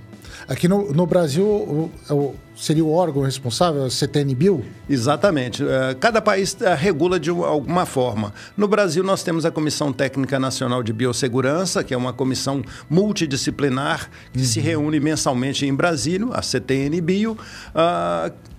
Aqui 0.48 0.68
no, 0.68 0.94
no 0.94 1.06
Brasil, 1.06 1.46
o, 1.46 1.92
o 2.10 2.36
seria 2.58 2.84
o 2.84 2.92
órgão 2.92 3.24
responsável, 3.24 3.86
a 3.86 3.90
CTN-Bio? 3.90 4.66
Exatamente. 4.90 5.64
É, 5.64 5.96
cada 6.00 6.22
país 6.22 6.58
é, 6.62 6.74
regula 6.74 7.20
de 7.20 7.30
alguma 7.30 7.86
forma. 7.86 8.34
No 8.56 8.68
Brasil, 8.68 9.04
nós 9.04 9.24
temos 9.24 9.46
a 9.46 9.52
Comissão 9.52 9.94
Técnica 9.94 10.40
Nacional 10.40 10.82
de 10.82 10.92
Biossegurança, 10.92 11.84
que 11.84 11.94
é 11.94 11.98
uma 11.98 12.14
comissão 12.14 12.64
multidisciplinar 12.90 14.10
que 14.34 14.40
uhum. 14.40 14.46
se 14.46 14.60
reúne 14.60 15.00
mensalmente 15.00 15.66
em 15.66 15.74
Brasília, 15.74 16.28
a 16.32 16.42
CTN-Bio. 16.42 17.38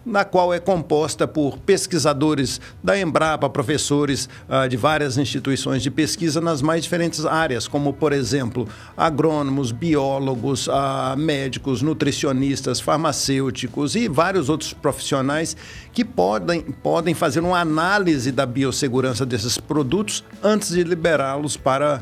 Na 0.09 0.25
qual 0.25 0.55
é 0.55 0.59
composta 0.59 1.29
por 1.29 1.59
pesquisadores 1.59 2.59
da 2.83 2.99
Embrapa, 2.99 3.49
professores 3.51 4.27
uh, 4.49 4.67
de 4.67 4.75
várias 4.75 5.19
instituições 5.19 5.83
de 5.83 5.91
pesquisa 5.91 6.41
nas 6.41 6.63
mais 6.63 6.83
diferentes 6.83 7.27
áreas, 7.27 7.69
como, 7.69 7.93
por 7.93 8.15
exemplo, 8.15 8.67
agrônomos, 8.97 9.71
biólogos, 9.71 10.67
uh, 10.67 11.15
médicos, 11.15 11.83
nutricionistas, 11.83 12.81
farmacêuticos 12.81 13.95
e 13.95 14.09
vários 14.09 14.49
outros 14.49 14.73
profissionais 14.73 15.55
que 15.93 16.07
podem, 16.07 16.63
podem 16.63 17.13
fazer 17.13 17.41
uma 17.41 17.61
análise 17.61 18.33
da 18.33 18.47
biossegurança 18.47 19.27
desses 19.27 19.59
produtos 19.59 20.25
antes 20.43 20.71
de 20.71 20.85
liberá-los 20.85 21.55
para 21.55 22.01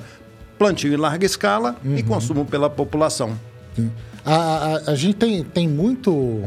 plantio 0.57 0.95
em 0.95 0.97
larga 0.97 1.27
escala 1.27 1.77
uhum. 1.85 1.97
e 1.97 2.05
consumo 2.05 2.45
pela 2.45 2.71
população. 2.71 3.37
A, 4.25 4.35
a, 4.35 4.91
a, 4.93 4.95
gente 4.95 5.17
tem, 5.17 5.43
tem 5.43 5.69
muito 5.69 6.45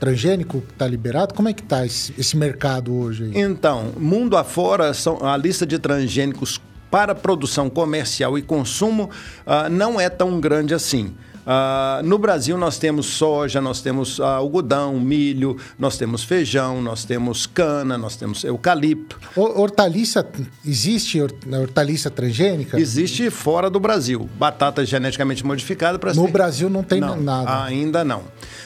transgênico 0.00 0.64
está 0.72 0.88
liberado? 0.88 1.34
Como 1.34 1.48
é 1.48 1.52
que 1.52 1.62
está 1.62 1.84
esse, 1.84 2.12
esse, 2.18 2.36
mercado 2.36 2.92
hoje? 2.92 3.24
Aí? 3.24 3.40
Então, 3.40 3.92
mundo 3.98 4.36
afora, 4.36 4.92
são, 4.94 5.24
a 5.24 5.36
lista 5.36 5.66
de 5.66 5.78
transgênicos 5.78 6.60
para 6.90 7.14
produção 7.14 7.70
comercial 7.70 8.36
e 8.36 8.42
consumo 8.42 9.10
uh, 9.46 9.68
não 9.70 10.00
é 10.00 10.08
tão 10.08 10.40
grande 10.40 10.74
assim. 10.74 11.14
Uh, 11.50 12.06
no 12.06 12.16
Brasil, 12.16 12.56
nós 12.56 12.78
temos 12.78 13.06
soja, 13.06 13.60
nós 13.60 13.80
temos 13.80 14.20
uh, 14.20 14.22
algodão, 14.22 15.00
milho, 15.00 15.56
nós 15.76 15.98
temos 15.98 16.22
feijão, 16.22 16.80
nós 16.80 17.04
temos 17.04 17.44
cana, 17.44 17.98
nós 17.98 18.14
temos 18.14 18.44
eucalipto. 18.44 19.18
Hortaliça, 19.34 20.24
existe 20.64 21.20
hortaliça 21.20 22.08
transgênica? 22.08 22.78
Existe 22.78 23.30
fora 23.30 23.68
do 23.68 23.80
Brasil. 23.80 24.30
Batata 24.38 24.86
geneticamente 24.86 25.44
modificada 25.44 25.98
para 25.98 26.14
No 26.14 26.26
ser... 26.26 26.30
Brasil 26.30 26.70
não 26.70 26.84
tem 26.84 27.00
não, 27.00 27.20
nada. 27.20 27.64
Ainda 27.64 28.04
não. 28.04 28.22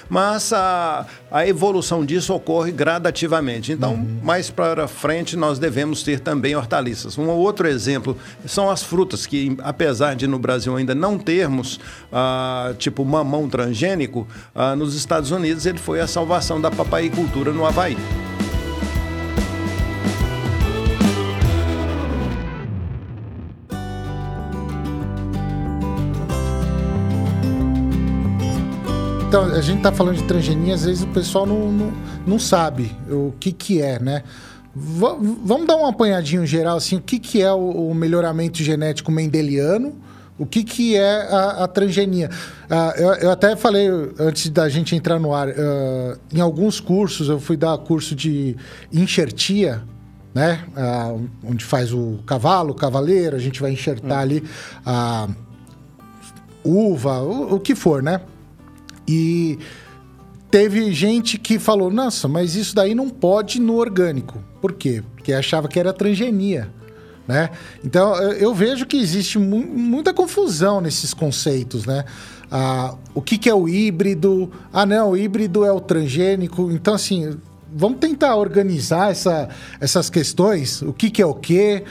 Mas 0.06 0.52
a, 0.52 1.06
a 1.30 1.48
evolução 1.48 2.04
disso 2.04 2.34
ocorre 2.34 2.70
gradativamente. 2.70 3.72
Então, 3.72 3.94
uhum. 3.94 4.18
mais 4.22 4.50
para 4.50 4.86
frente, 4.86 5.36
nós 5.36 5.58
devemos 5.58 6.02
ter 6.02 6.20
também 6.20 6.54
hortaliças. 6.54 7.16
Um 7.16 7.28
outro 7.30 7.66
exemplo 7.66 8.14
são 8.46 8.68
as 8.68 8.82
frutas, 8.82 9.24
que 9.24 9.56
apesar 9.62 10.14
de 10.14 10.26
no 10.26 10.38
Brasil 10.38 10.76
ainda 10.76 10.94
não 10.94 11.18
termos. 11.18 11.76
Uh, 12.12 12.73
tipo 12.74 13.04
mamão 13.04 13.48
transgênico, 13.48 14.26
uh, 14.54 14.76
nos 14.76 14.94
Estados 14.94 15.30
Unidos 15.30 15.66
ele 15.66 15.78
foi 15.78 16.00
a 16.00 16.06
salvação 16.06 16.60
da 16.60 16.70
papaicultura 16.70 17.52
no 17.52 17.64
Havaí. 17.64 17.96
Então, 29.34 29.46
a 29.46 29.60
gente 29.60 29.78
está 29.78 29.90
falando 29.90 30.18
de 30.18 30.22
transgenia, 30.22 30.74
às 30.74 30.84
vezes 30.84 31.02
o 31.02 31.08
pessoal 31.08 31.44
não, 31.44 31.72
não, 31.72 31.92
não 32.24 32.38
sabe 32.38 32.96
o 33.10 33.34
que, 33.40 33.50
que 33.50 33.82
é, 33.82 33.98
né? 33.98 34.22
V 34.72 35.06
vamos 35.44 35.66
dar 35.66 35.74
um 35.74 35.86
apanhadinho 35.86 36.46
geral, 36.46 36.76
assim, 36.76 36.98
o 36.98 37.00
que, 37.00 37.18
que 37.18 37.42
é 37.42 37.52
o, 37.52 37.90
o 37.90 37.94
melhoramento 37.94 38.62
genético 38.62 39.10
mendeliano 39.10 40.03
o 40.36 40.44
que, 40.44 40.64
que 40.64 40.96
é 40.96 41.28
a, 41.30 41.64
a 41.64 41.68
transgenia? 41.68 42.28
Uh, 42.64 43.00
eu, 43.00 43.14
eu, 43.14 43.30
até 43.30 43.54
falei 43.54 43.88
antes 44.18 44.48
da 44.50 44.68
gente 44.68 44.96
entrar 44.96 45.20
no 45.20 45.32
ar, 45.32 45.48
uh, 45.48 46.18
em 46.32 46.40
alguns 46.40 46.80
cursos, 46.80 47.28
eu 47.28 47.38
fui 47.38 47.56
dar 47.56 47.78
curso 47.78 48.16
de 48.16 48.56
enxertia, 48.92 49.82
né? 50.34 50.64
Uh, 50.76 51.28
onde 51.44 51.64
faz 51.64 51.92
o 51.92 52.18
cavalo, 52.26 52.72
o 52.72 52.74
cavaleiro, 52.74 53.36
a 53.36 53.38
gente 53.38 53.60
vai 53.60 53.70
enxertar 53.70 54.18
hum. 54.18 54.22
ali 54.22 54.44
a 54.84 55.28
uva, 56.64 57.20
o, 57.20 57.54
o 57.54 57.60
que 57.60 57.76
for, 57.76 58.02
né? 58.02 58.20
E 59.06 59.56
teve 60.50 60.92
gente 60.92 61.38
que 61.38 61.60
falou: 61.60 61.92
nossa, 61.92 62.26
mas 62.26 62.56
isso 62.56 62.74
daí 62.74 62.92
não 62.92 63.08
pode 63.08 63.60
no 63.60 63.76
orgânico. 63.76 64.42
Por 64.60 64.72
quê? 64.72 65.00
Porque 65.14 65.32
achava 65.32 65.68
que 65.68 65.78
era 65.78 65.92
transgenia. 65.92 66.73
Né? 67.26 67.50
Então, 67.82 68.14
eu 68.32 68.54
vejo 68.54 68.84
que 68.84 68.98
existe 68.98 69.38
mu 69.38 69.58
muita 69.58 70.12
confusão 70.12 70.80
nesses 70.80 71.14
conceitos, 71.14 71.86
né? 71.86 72.04
Ah, 72.50 72.94
o 73.14 73.22
que, 73.22 73.38
que 73.38 73.48
é 73.48 73.54
o 73.54 73.68
híbrido? 73.68 74.52
Ah, 74.72 74.84
não, 74.84 75.10
o 75.10 75.16
híbrido 75.16 75.64
é 75.64 75.72
o 75.72 75.80
transgênico. 75.80 76.70
Então, 76.70 76.94
assim, 76.94 77.36
vamos 77.74 77.98
tentar 77.98 78.36
organizar 78.36 79.10
essa, 79.10 79.48
essas 79.80 80.10
questões. 80.10 80.82
O 80.82 80.92
que, 80.92 81.10
que 81.10 81.22
é 81.22 81.26
o 81.26 81.34
quê? 81.34 81.82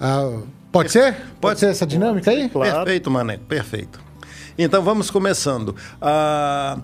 Ah, 0.00 0.40
pode 0.72 0.90
ser? 0.90 1.14
Pode, 1.14 1.40
pode 1.40 1.60
ser 1.60 1.66
essa 1.66 1.86
dinâmica 1.86 2.30
aí? 2.30 2.48
Claro. 2.48 2.84
Perfeito, 2.84 3.10
Maneco, 3.10 3.44
perfeito. 3.44 4.00
Então, 4.58 4.82
vamos 4.82 5.10
começando. 5.10 5.74
Ah, 6.02 6.78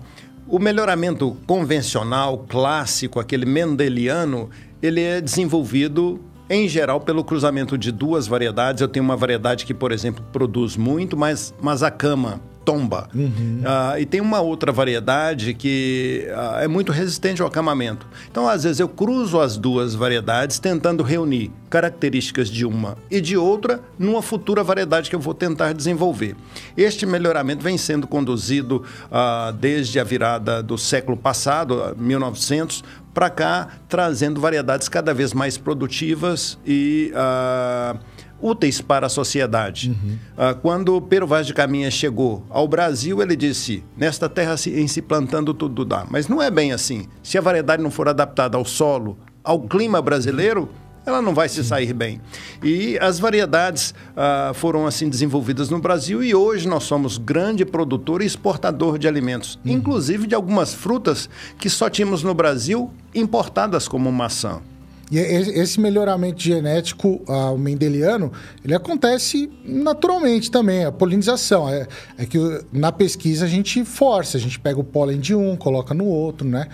o 0.47 0.59
melhoramento 0.59 1.35
convencional, 1.45 2.45
clássico, 2.47 3.19
aquele 3.19 3.45
mendeliano, 3.45 4.49
ele 4.81 5.01
é 5.01 5.19
desenvolvido 5.19 6.21
em 6.49 6.67
geral, 6.67 6.99
pelo 7.01 7.23
cruzamento 7.23 7.77
de 7.77 7.91
duas 7.91 8.27
variedades, 8.27 8.81
eu 8.81 8.87
tenho 8.87 9.03
uma 9.03 9.17
variedade 9.17 9.65
que, 9.65 9.73
por 9.73 9.91
exemplo, 9.91 10.23
produz 10.31 10.77
muito, 10.77 11.17
mas, 11.17 11.53
mas 11.61 11.83
a 11.83 11.91
cama 11.91 12.41
tomba. 12.67 13.07
Uhum. 13.15 13.61
Uh, 13.61 13.97
e 13.97 14.05
tem 14.05 14.19
uma 14.19 14.41
outra 14.41 14.73
variedade 14.73 15.53
que 15.53 16.27
uh, 16.29 16.59
é 16.59 16.67
muito 16.67 16.91
resistente 16.91 17.41
ao 17.41 17.47
acamamento. 17.47 18.05
Então, 18.29 18.45
às 18.45 18.65
vezes, 18.65 18.81
eu 18.81 18.89
cruzo 18.89 19.39
as 19.39 19.55
duas 19.55 19.95
variedades 19.95 20.59
tentando 20.59 21.01
reunir 21.01 21.49
características 21.69 22.49
de 22.49 22.65
uma 22.65 22.97
e 23.09 23.21
de 23.21 23.37
outra 23.37 23.79
numa 23.97 24.21
futura 24.21 24.65
variedade 24.65 25.09
que 25.09 25.15
eu 25.15 25.19
vou 25.19 25.33
tentar 25.33 25.71
desenvolver. 25.71 26.35
Este 26.75 27.05
melhoramento 27.05 27.63
vem 27.63 27.77
sendo 27.77 28.05
conduzido 28.05 28.83
uh, 29.05 29.53
desde 29.53 29.97
a 29.97 30.03
virada 30.03 30.61
do 30.61 30.77
século 30.77 31.15
passado, 31.15 31.95
1900, 31.97 32.83
para 33.17 33.31
cá, 33.31 33.69
trazendo 33.89 34.39
variedades 34.39 34.87
cada 34.87 35.11
vez 35.11 35.33
mais 35.33 35.57
produtivas 35.57 36.55
e 36.63 37.11
uh, 37.15 37.97
úteis 38.39 38.79
para 38.79 39.07
a 39.07 39.09
sociedade. 39.09 39.89
Uhum. 39.89 40.17
Uh, 40.37 40.55
quando 40.61 41.01
Pero 41.01 41.25
Vaz 41.25 41.47
de 41.47 41.53
Caminha 41.55 41.89
chegou 41.89 42.45
ao 42.47 42.67
Brasil, 42.67 43.19
ele 43.19 43.35
disse: 43.35 43.83
Nesta 43.97 44.29
terra 44.29 44.53
em 44.67 44.87
se 44.87 45.01
plantando 45.01 45.51
tudo 45.51 45.83
dá. 45.83 46.05
Mas 46.07 46.27
não 46.27 46.39
é 46.39 46.51
bem 46.51 46.71
assim. 46.71 47.07
Se 47.23 47.39
a 47.39 47.41
variedade 47.41 47.81
não 47.81 47.89
for 47.89 48.07
adaptada 48.07 48.55
ao 48.55 48.63
solo, 48.63 49.17
ao 49.43 49.61
clima 49.61 49.99
brasileiro, 49.99 50.69
ela 51.07 51.21
não 51.21 51.33
vai 51.33 51.47
se 51.47 51.63
sair 51.63 51.93
bem. 51.93 52.19
E 52.61 52.97
as 52.99 53.19
variedades 53.19 53.93
uh, 54.11 54.53
foram 54.53 54.85
assim 54.85 55.09
desenvolvidas 55.09 55.69
no 55.69 55.79
Brasil 55.79 56.21
e 56.23 56.35
hoje 56.35 56.67
nós 56.67 56.83
somos 56.83 57.17
grande 57.17 57.65
produtor 57.65 58.21
e 58.21 58.25
exportador 58.25 58.97
de 58.97 59.07
alimentos, 59.07 59.57
uhum. 59.65 59.71
inclusive 59.71 60.27
de 60.27 60.35
algumas 60.35 60.73
frutas 60.73 61.29
que 61.57 61.69
só 61.69 61.89
tínhamos 61.89 62.23
no 62.23 62.33
Brasil 62.33 62.91
importadas 63.15 63.87
como 63.87 64.11
maçã. 64.11 64.61
E 65.09 65.17
esse 65.17 65.79
melhoramento 65.79 66.41
genético, 66.41 67.21
uh, 67.29 67.53
o 67.53 67.57
mendeliano, 67.57 68.29
ele 68.63 68.75
acontece 68.75 69.49
naturalmente 69.63 70.51
também, 70.51 70.83
a 70.83 70.91
polinização. 70.91 71.69
É, 71.69 71.87
é 72.17 72.25
que 72.25 72.37
na 72.73 72.91
pesquisa 72.91 73.45
a 73.45 73.47
gente 73.47 73.85
força, 73.85 74.37
a 74.37 74.39
gente 74.39 74.59
pega 74.59 74.77
o 74.77 74.83
pólen 74.83 75.17
de 75.17 75.33
um, 75.33 75.55
coloca 75.55 75.93
no 75.93 76.05
outro, 76.05 76.45
né? 76.45 76.67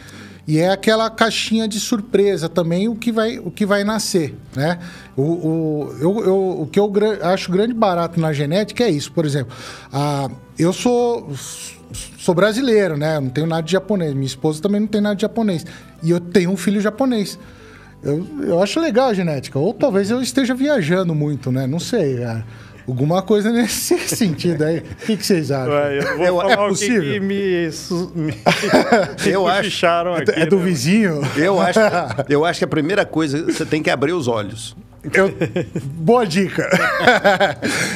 E 0.46 0.60
é 0.60 0.70
aquela 0.70 1.10
caixinha 1.10 1.68
de 1.68 1.80
surpresa 1.80 2.50
também 2.50 2.90
o 2.90 2.96
que 2.96 3.12
vai, 3.12 3.40
o 3.40 3.50
que 3.50 3.66
vai 3.66 3.84
nascer, 3.84 4.36
né? 4.54 4.78
O, 5.16 5.22
o, 5.22 5.96
eu, 6.02 6.26
eu, 6.26 6.62
o 6.62 6.68
que 6.68 6.80
eu 6.80 6.92
acho 7.22 7.50
grande 7.50 7.74
barato 7.74 8.20
na 8.20 8.34
genética 8.34 8.84
é 8.84 8.90
isso. 8.90 9.12
Por 9.14 9.26
exemplo, 9.26 9.56
a, 9.92 10.30
eu 10.60 10.74
sou, 10.74 11.32
sou 12.18 12.36
brasileiro, 12.36 12.98
né? 12.98 13.16
Eu 13.16 13.22
não 13.22 13.30
tenho 13.30 13.48
nada 13.48 13.64
de 13.64 13.72
japonês. 13.72 14.14
Minha 14.14 14.26
esposa 14.26 14.62
também 14.62 14.82
não 14.82 14.88
tem 14.88 15.00
nada 15.00 15.16
de 15.16 15.22
japonês. 15.22 15.66
E 16.02 16.12
eu 16.12 16.20
tenho 16.20 16.52
um 16.52 16.58
filho 16.58 16.82
japonês. 16.82 17.40
Eu, 18.04 18.28
eu 18.42 18.62
acho 18.62 18.82
legal 18.82 19.10
a 19.10 19.14
genética. 19.14 19.58
Ou 19.58 19.74
talvez 19.74 20.12
eu 20.12 20.22
esteja 20.22 20.54
viajando 20.54 21.16
muito, 21.16 21.54
né? 21.54 21.66
Não 21.66 21.80
sei, 21.80 22.18
cara. 22.18 22.46
Alguma 22.88 23.22
coisa 23.22 23.52
nesse 23.52 23.98
sentido 24.08 24.64
aí. 24.64 24.80
O 24.80 25.06
que, 25.06 25.18
que 25.18 25.26
vocês 25.26 25.52
acham? 25.52 25.74
Ué, 25.74 26.00
eu 26.00 26.18
vou 26.18 26.26
é, 26.26 26.48
falar 26.48 26.66
é 26.66 26.68
possível? 26.70 27.00
o 27.00 27.04
que, 27.04 27.14
que 27.14 27.20
me, 27.20 27.70
me 28.16 28.34
eu 29.32 29.48
acho, 29.48 29.86
aqui, 29.86 30.32
É 30.32 30.46
do 30.46 30.58
né? 30.58 30.66
vizinho? 30.66 31.22
Eu 31.38 31.62
acho, 31.62 31.80
eu 32.28 32.46
acho 32.46 32.60
que 32.60 32.66
a 32.66 32.68
primeira 32.68 33.06
coisa, 33.06 33.44
você 33.46 33.66
tem 33.66 33.82
que 33.82 33.90
abrir 33.90 34.14
os 34.14 34.28
olhos. 34.28 34.76
Eu, 35.14 35.34
boa 35.84 36.26
dica. 36.26 36.70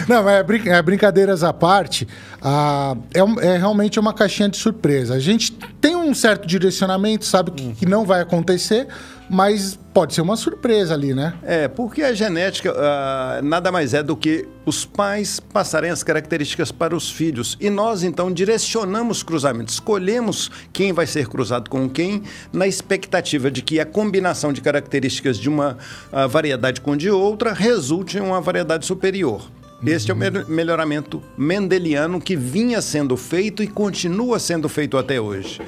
Não, 0.10 0.24
mas 0.24 0.40
é, 0.40 0.44
brin 0.44 0.68
é, 0.68 0.82
brincadeiras 0.82 1.42
à 1.42 1.54
parte, 1.54 2.06
ah, 2.42 2.98
é, 3.14 3.48
é, 3.48 3.58
realmente 3.58 3.98
uma 3.98 4.14
caixinha 4.14 4.50
de 4.50 4.58
surpresa. 4.58 5.14
A 5.14 5.20
gente 5.20 5.54
tem 5.80 5.96
um 5.96 6.14
certo 6.14 6.46
direcionamento, 6.46 7.24
sabe 7.24 7.52
que, 7.52 7.74
que 7.76 7.86
não 7.86 8.06
vai 8.06 8.22
acontecer, 8.22 8.88
mas 9.30 9.78
pode 9.94 10.14
ser 10.14 10.22
uma 10.22 10.36
surpresa 10.36 10.94
ali, 10.94 11.14
né? 11.14 11.34
É, 11.44 11.68
porque 11.68 12.02
a 12.04 12.14
genética 12.14 12.72
uh, 12.72 13.44
nada 13.44 13.72
mais 13.72 13.94
é 13.94 14.02
do 14.02 14.16
que 14.16 14.48
os 14.66 14.86
pais 14.86 15.40
passarem 15.40 15.90
as 15.90 16.04
características 16.04 16.72
para 16.72 16.96
os 16.96 17.10
filhos. 17.12 17.58
E 17.60 17.70
nós, 17.70 18.04
então, 18.04 18.32
direcionamos 18.32 19.24
cruzamentos, 19.24 19.76
escolhemos 19.76 20.52
quem 20.72 20.94
vai 20.94 21.08
ser 21.08 21.28
cruzado 21.28 21.70
com 21.70 21.90
quem, 21.90 22.24
na 22.54 22.68
expectativa 22.68 23.50
de 23.50 23.62
que 23.62 23.80
a 23.80 23.86
combinação 23.86 24.54
de 24.54 24.62
características 24.62 25.38
de 25.38 25.50
uma 25.50 25.78
uh, 26.12 26.28
variedade 26.28 26.80
com 26.80 26.96
de 26.96 27.10
outra 27.10 27.54
resulte 27.54 28.18
em 28.18 28.22
uma 28.22 28.40
variedade 28.40 28.86
superior. 28.86 29.50
Este 29.86 30.12
uhum. 30.12 30.24
é 30.24 30.30
o 30.30 30.38
uhum. 30.40 30.46
melhoramento 30.48 31.22
mendeliano 31.38 32.20
que 32.20 32.36
vinha 32.36 32.82
sendo 32.82 33.16
feito 33.16 33.62
e 33.62 33.68
continua 33.68 34.40
sendo 34.40 34.68
feito 34.68 34.98
até 34.98 35.22
hoje. 35.22 35.62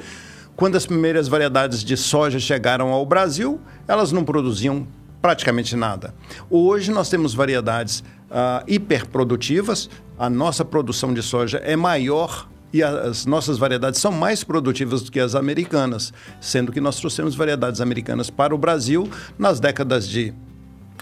Quando 0.60 0.76
as 0.76 0.84
primeiras 0.84 1.26
variedades 1.26 1.82
de 1.82 1.96
soja 1.96 2.38
chegaram 2.38 2.90
ao 2.90 3.06
Brasil, 3.06 3.58
elas 3.88 4.12
não 4.12 4.22
produziam 4.22 4.86
praticamente 5.22 5.74
nada. 5.74 6.14
Hoje 6.50 6.90
nós 6.90 7.08
temos 7.08 7.32
variedades 7.32 8.00
uh, 8.00 8.62
hiperprodutivas, 8.68 9.88
a 10.18 10.28
nossa 10.28 10.62
produção 10.62 11.14
de 11.14 11.22
soja 11.22 11.56
é 11.64 11.76
maior 11.76 12.46
e 12.74 12.82
as 12.82 13.24
nossas 13.24 13.56
variedades 13.56 13.98
são 14.00 14.12
mais 14.12 14.44
produtivas 14.44 15.00
do 15.00 15.10
que 15.10 15.18
as 15.18 15.34
americanas, 15.34 16.12
sendo 16.42 16.70
que 16.70 16.80
nós 16.80 16.96
trouxemos 16.96 17.34
variedades 17.34 17.80
americanas 17.80 18.28
para 18.28 18.54
o 18.54 18.58
Brasil 18.58 19.08
nas 19.38 19.60
décadas 19.60 20.06
de 20.06 20.34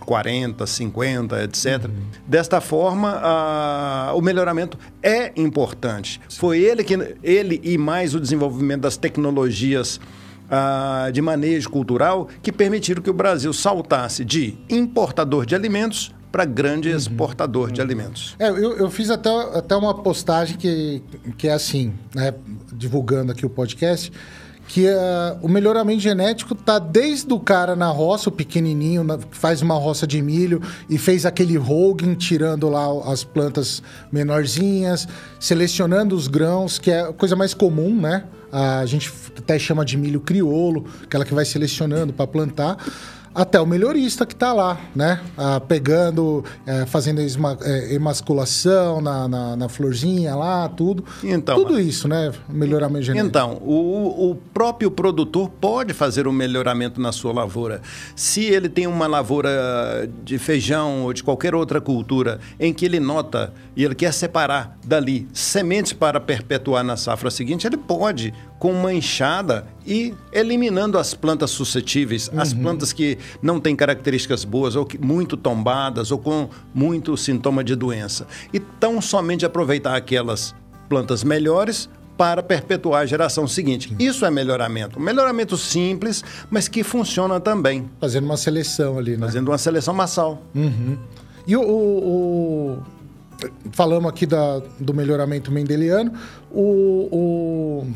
40, 0.09 0.67
50, 0.67 1.45
etc. 1.45 1.85
Uhum. 1.85 1.91
Desta 2.27 2.63
forma, 2.63 3.21
o 4.15 4.23
melhoramento 4.23 4.79
é 5.03 5.33
importante. 5.37 6.19
Sim. 6.27 6.39
Foi 6.39 6.59
ele 6.61 6.83
que 6.83 6.95
ele 7.23 7.61
e 7.63 7.77
mais 7.77 8.15
o 8.15 8.21
desenvolvimento 8.21 8.81
das 8.81 8.97
tecnologias 8.97 10.01
de 11.13 11.21
manejo 11.21 11.69
cultural 11.69 12.27
que 12.43 12.51
permitiram 12.51 13.03
que 13.03 13.11
o 13.11 13.13
Brasil 13.13 13.53
saltasse 13.53 14.25
de 14.25 14.57
importador 14.71 15.45
de 15.45 15.55
alimentos 15.55 16.15
para 16.33 16.47
grande 16.47 16.89
uhum. 16.89 16.97
exportador 16.97 17.69
uhum. 17.69 17.75
de 17.75 17.83
alimentos. 17.83 18.35
É, 18.39 18.49
eu, 18.49 18.79
eu, 18.79 18.91
fiz 18.91 19.11
até, 19.11 19.29
até 19.29 19.77
uma 19.77 19.93
postagem 19.93 20.57
que, 20.57 21.03
que 21.37 21.49
é 21.49 21.53
assim, 21.53 21.93
né, 22.15 22.33
divulgando 22.73 23.31
aqui 23.33 23.45
o 23.45 23.51
podcast, 23.51 24.11
que 24.69 24.87
uh, 24.87 25.39
o 25.41 25.49
melhoramento 25.49 26.01
genético 26.01 26.55
tá 26.55 26.79
desde 26.79 27.33
o 27.33 27.41
cara 27.41 27.75
na 27.75 27.89
roça, 27.89 28.29
o 28.29 28.33
pequenininho, 28.33 29.03
na, 29.03 29.19
faz 29.31 29.63
uma 29.63 29.75
roça 29.75 30.07
de 30.07 30.21
milho 30.21 30.61
e 30.91 30.99
fez 30.99 31.25
aquele 31.25 31.57
holding, 31.57 32.15
tirando 32.15 32.69
lá 32.69 32.87
as 33.11 33.25
plantas 33.25 33.83
menorzinhas, 34.13 35.09
selecionando 35.41 36.15
os 36.15 36.29
grãos, 36.29 36.79
que 36.79 36.91
é 36.91 37.01
a 37.01 37.13
coisa 37.15 37.35
mais 37.35 37.55
comum, 37.55 37.99
né? 37.99 38.25
A 38.53 38.85
gente 38.85 39.11
até 39.37 39.59
chama 39.59 39.85
de 39.85 39.97
milho 39.97 40.21
criolo, 40.21 40.85
aquela 41.03 41.25
que 41.25 41.35
vai 41.35 41.47
selecionando 41.47 42.13
para 42.13 42.27
plantar 42.27 42.77
até 43.35 43.61
o 43.61 43.67
melhorista 43.67 44.27
que 44.27 44.35
está 44.35 44.53
lá, 44.53 44.79
né? 44.95 45.21
Ah, 45.37 45.61
pegando, 45.61 46.45
é, 46.67 46.87
fazendo 46.87 47.21
esma, 47.21 47.57
é, 47.63 47.95
emasculação 47.95 49.01
na, 49.01 49.29
na, 49.29 49.57
na, 49.57 49.69
florzinha 49.69 50.35
lá, 50.35 50.69
tudo. 50.69 51.05
Então, 51.23 51.57
tudo 51.57 51.81
isso, 51.81 52.09
né? 52.09 52.33
Melhoramento 52.49 53.07
genético. 53.07 53.29
Então, 53.29 53.59
o, 53.63 54.31
o 54.31 54.35
próprio 54.35 54.91
produtor 54.91 55.49
pode 55.61 55.93
fazer 55.93 56.27
um 56.27 56.33
melhoramento 56.33 57.01
na 57.01 57.13
sua 57.13 57.33
lavoura. 57.33 57.81
Se 58.17 58.45
ele 58.45 58.69
tem 58.69 58.87
uma 58.87 59.07
lavoura 59.07 60.09
de 60.25 60.39
feijão 60.39 61.05
ou 61.05 61.13
de 61.13 61.23
qualquer 61.23 61.55
outra 61.55 61.81
cultura 61.81 62.41
em 62.59 62.73
que 62.73 62.85
ele 62.85 63.01
nota 63.01 63.53
e 63.77 63.85
ele 63.85 63.95
quer 63.95 64.13
separar 64.13 64.77
dali 64.85 65.29
sementes 65.33 65.93
para 65.93 66.21
perpetuar 66.21 66.83
na 66.83 66.97
safra 66.97 67.31
seguinte, 67.31 67.67
ele 67.67 67.77
pode 67.77 68.33
com 68.59 68.73
uma 68.73 68.93
enxada 68.93 69.67
e 69.87 70.15
eliminando 70.33 70.99
as 70.99 71.15
plantas 71.15 71.51
suscetíveis, 71.51 72.29
uhum. 72.29 72.41
as 72.41 72.53
plantas 72.53 72.93
que 72.93 73.19
não 73.41 73.61
têm 73.61 73.77
características 73.77 74.45
boas, 74.45 74.75
ou 74.75 74.85
que, 74.85 74.99
muito 74.99 75.37
tombadas, 75.37 76.11
ou 76.11 76.19
com 76.19 76.49
muito 76.75 77.17
sintoma 77.17 77.63
de 77.63 77.77
doença. 77.77 78.27
E 78.53 78.59
tão 78.59 79.01
somente 79.01 79.47
aproveitar 79.47 79.97
aquelas 79.97 80.55
plantas 80.89 81.23
melhores 81.23 81.89
para 82.17 82.43
perpetuar 82.43 83.03
a 83.03 83.07
geração 83.07 83.47
seguinte. 83.47 83.95
Isso 83.97 84.27
é 84.27 84.31
melhoramento. 84.31 84.99
Melhoramento 84.99 85.57
simples, 85.57 86.25
mas 86.51 86.67
que 86.67 86.83
funciona 86.83 87.39
também. 87.39 87.89
Fazendo 88.01 88.25
uma 88.25 88.37
seleção 88.37 88.99
ali, 88.99 89.13
né? 89.13 89.25
Fazendo 89.25 89.49
uma 89.49 89.59
seleção 89.59 89.95
massal. 89.95 90.43
Uhum. 90.53 90.99
E 91.47 91.57
o, 91.57 91.63
o, 91.63 92.75
o, 92.75 92.83
Falamos 93.71 94.11
aqui 94.11 94.27
da, 94.27 94.61
do 94.81 94.93
melhoramento 94.93 95.53
mendeliano. 95.53 96.13
O, 96.51 97.09
o 97.13 97.87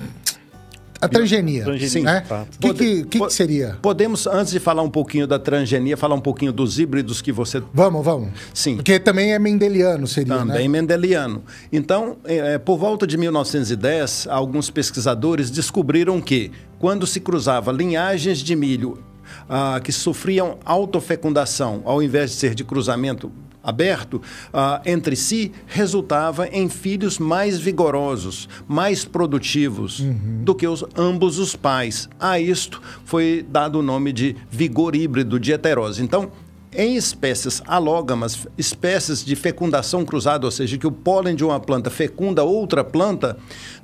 a 1.02 1.08
transgenia. 1.08 1.64
transgenia 1.64 1.90
Sim. 1.90 2.02
Né? 2.02 2.24
O 2.30 2.60
que, 2.60 2.74
que, 2.74 3.04
que, 3.04 3.18
que, 3.18 3.30
seria? 3.32 3.76
Podemos, 3.82 4.26
antes 4.28 4.52
de 4.52 4.60
falar 4.60 4.82
um 4.82 4.90
pouquinho 4.90 5.26
da 5.26 5.36
transgenia, 5.36 5.96
falar 5.96 6.14
um 6.14 6.20
pouquinho 6.20 6.52
dos 6.52 6.78
híbridos 6.78 7.20
que 7.20 7.32
você. 7.32 7.60
Vamos, 7.74 8.04
vamos. 8.04 8.30
Sim. 8.54 8.76
Porque 8.76 9.00
também 9.00 9.32
é 9.32 9.38
mendeliano, 9.38 10.06
seria. 10.06 10.38
Também 10.38 10.68
né? 10.68 10.80
mendeliano. 10.80 11.42
Então, 11.72 12.18
é, 12.24 12.56
por 12.56 12.78
volta 12.78 13.04
de 13.04 13.18
1910, 13.18 14.28
alguns 14.30 14.70
pesquisadores 14.70 15.50
descobriram 15.50 16.20
que, 16.20 16.52
quando 16.78 17.04
se 17.04 17.18
cruzava 17.18 17.72
linhagens 17.72 18.38
de 18.38 18.54
milho 18.54 19.02
ah, 19.48 19.80
que 19.82 19.90
sofriam 19.90 20.58
autofecundação, 20.64 21.82
ao 21.84 22.00
invés 22.00 22.30
de 22.30 22.36
ser 22.36 22.54
de 22.54 22.62
cruzamento 22.62 23.32
aberto 23.62 24.14
uh, 24.14 24.80
entre 24.84 25.14
si 25.16 25.52
resultava 25.66 26.48
em 26.48 26.68
filhos 26.68 27.18
mais 27.18 27.58
vigorosos, 27.58 28.48
mais 28.66 29.04
produtivos 29.04 30.00
uhum. 30.00 30.42
do 30.42 30.54
que 30.54 30.66
os, 30.66 30.84
ambos 30.96 31.38
os 31.38 31.54
pais. 31.54 32.08
A 32.18 32.40
isto 32.40 32.82
foi 33.04 33.44
dado 33.48 33.78
o 33.78 33.82
nome 33.82 34.12
de 34.12 34.36
vigor 34.50 34.96
híbrido 34.96 35.38
de 35.38 35.52
heterose. 35.52 36.02
Então, 36.02 36.30
em 36.74 36.96
espécies 36.96 37.62
alógamas, 37.66 38.46
espécies 38.56 39.22
de 39.22 39.36
fecundação 39.36 40.06
cruzada, 40.06 40.46
ou 40.46 40.50
seja, 40.50 40.78
que 40.78 40.86
o 40.86 40.92
pólen 40.92 41.36
de 41.36 41.44
uma 41.44 41.60
planta 41.60 41.90
fecunda 41.90 42.42
outra 42.42 42.82
planta, 42.82 43.36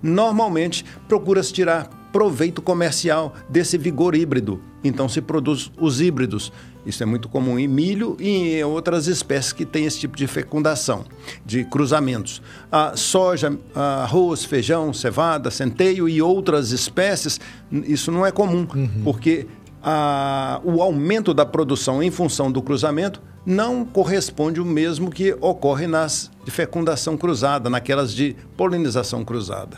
normalmente 0.03 0.85
procura-se 1.07 1.53
tirar 1.53 1.91
proveito 2.11 2.63
comercial 2.63 3.35
desse 3.49 3.77
vigor 3.77 4.15
híbrido. 4.15 4.63
Então 4.83 5.09
se 5.09 5.21
produz 5.21 5.71
os 5.79 6.01
híbridos, 6.01 6.51
isso 6.89 7.03
é 7.03 7.07
muito 7.07 7.29
comum 7.29 7.59
em 7.59 7.69
milho 7.69 8.17
e 8.19 8.57
em 8.57 8.65
outras 8.65 9.07
espécies 9.07 9.53
que 9.53 9.67
têm 9.67 9.85
esse 9.85 10.01
tipo 10.01 10.17
de 10.17 10.27
fecundação, 10.27 11.05
de 11.45 11.63
cruzamentos. 11.63 12.41
A 12.73 12.97
soja, 12.97 13.57
arroz, 13.75 14.43
feijão, 14.43 14.95
cevada, 14.95 15.51
centeio 15.51 16.09
e 16.09 16.23
outras 16.23 16.73
espécies, 16.73 17.39
isso 17.71 18.11
não 18.11 18.25
é 18.25 18.33
comum, 18.33 18.67
uhum. 18.75 19.03
porque 19.05 19.47
a, 19.83 20.63
o 20.65 20.81
aumento 20.81 21.35
da 21.35 21.45
produção 21.45 22.03
em 22.03 22.11
função 22.11 22.51
do 22.51 22.63
cruzamento 22.63 23.23
não 23.45 23.85
corresponde 23.85 24.59
o 24.59 24.65
mesmo 24.65 25.11
que 25.11 25.37
ocorre 25.43 25.87
nas 25.87 26.31
de 26.43 26.51
fecundação 26.51 27.19
cruzada, 27.19 27.69
naquelas 27.69 28.15
de 28.15 28.35
polinização 28.57 29.27
cruzada. 29.27 29.77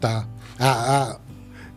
Tá. 0.00 0.26
A, 0.58 1.20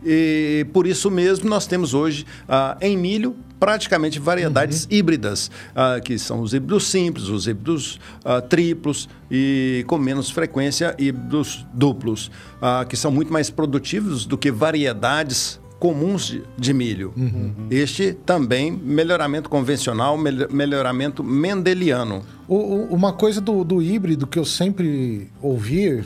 e 0.04 0.66
por 0.72 0.88
isso 0.88 1.08
mesmo 1.08 1.48
nós 1.48 1.68
temos 1.68 1.94
hoje 1.94 2.26
ah, 2.48 2.76
em 2.80 2.96
milho 2.96 3.36
praticamente 3.62 4.18
variedades 4.18 4.82
uhum. 4.82 4.88
híbridas, 4.90 5.48
ah, 5.72 6.00
que 6.04 6.18
são 6.18 6.40
os 6.40 6.52
híbridos 6.52 6.88
simples, 6.88 7.28
os 7.28 7.46
híbridos 7.46 8.00
ah, 8.24 8.40
triplos 8.40 9.08
e 9.30 9.84
com 9.86 9.98
menos 9.98 10.32
frequência 10.32 10.96
híbridos 10.98 11.64
duplos, 11.72 12.28
ah, 12.60 12.84
que 12.88 12.96
são 12.96 13.12
muito 13.12 13.32
mais 13.32 13.50
produtivos 13.50 14.26
do 14.26 14.36
que 14.36 14.50
variedades 14.50 15.60
comuns 15.78 16.26
de, 16.26 16.42
de 16.58 16.74
milho. 16.74 17.12
Uhum. 17.16 17.68
Este 17.70 18.12
também 18.26 18.72
melhoramento 18.72 19.48
convencional, 19.48 20.18
melhoramento 20.18 21.22
mendeliano. 21.22 22.24
O, 22.48 22.56
o, 22.56 22.86
uma 22.92 23.12
coisa 23.12 23.40
do, 23.40 23.62
do 23.62 23.80
híbrido 23.80 24.26
que 24.26 24.40
eu 24.40 24.44
sempre 24.44 25.30
ouvi, 25.40 26.02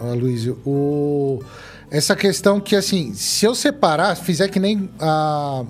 Luiz, 0.00 0.46
o 0.64 1.42
essa 1.90 2.14
questão 2.14 2.60
que, 2.60 2.76
assim, 2.76 3.12
se 3.14 3.44
eu 3.44 3.52
separar, 3.52 4.14
fizer 4.14 4.46
que 4.46 4.60
nem 4.60 4.88
a, 5.00 5.64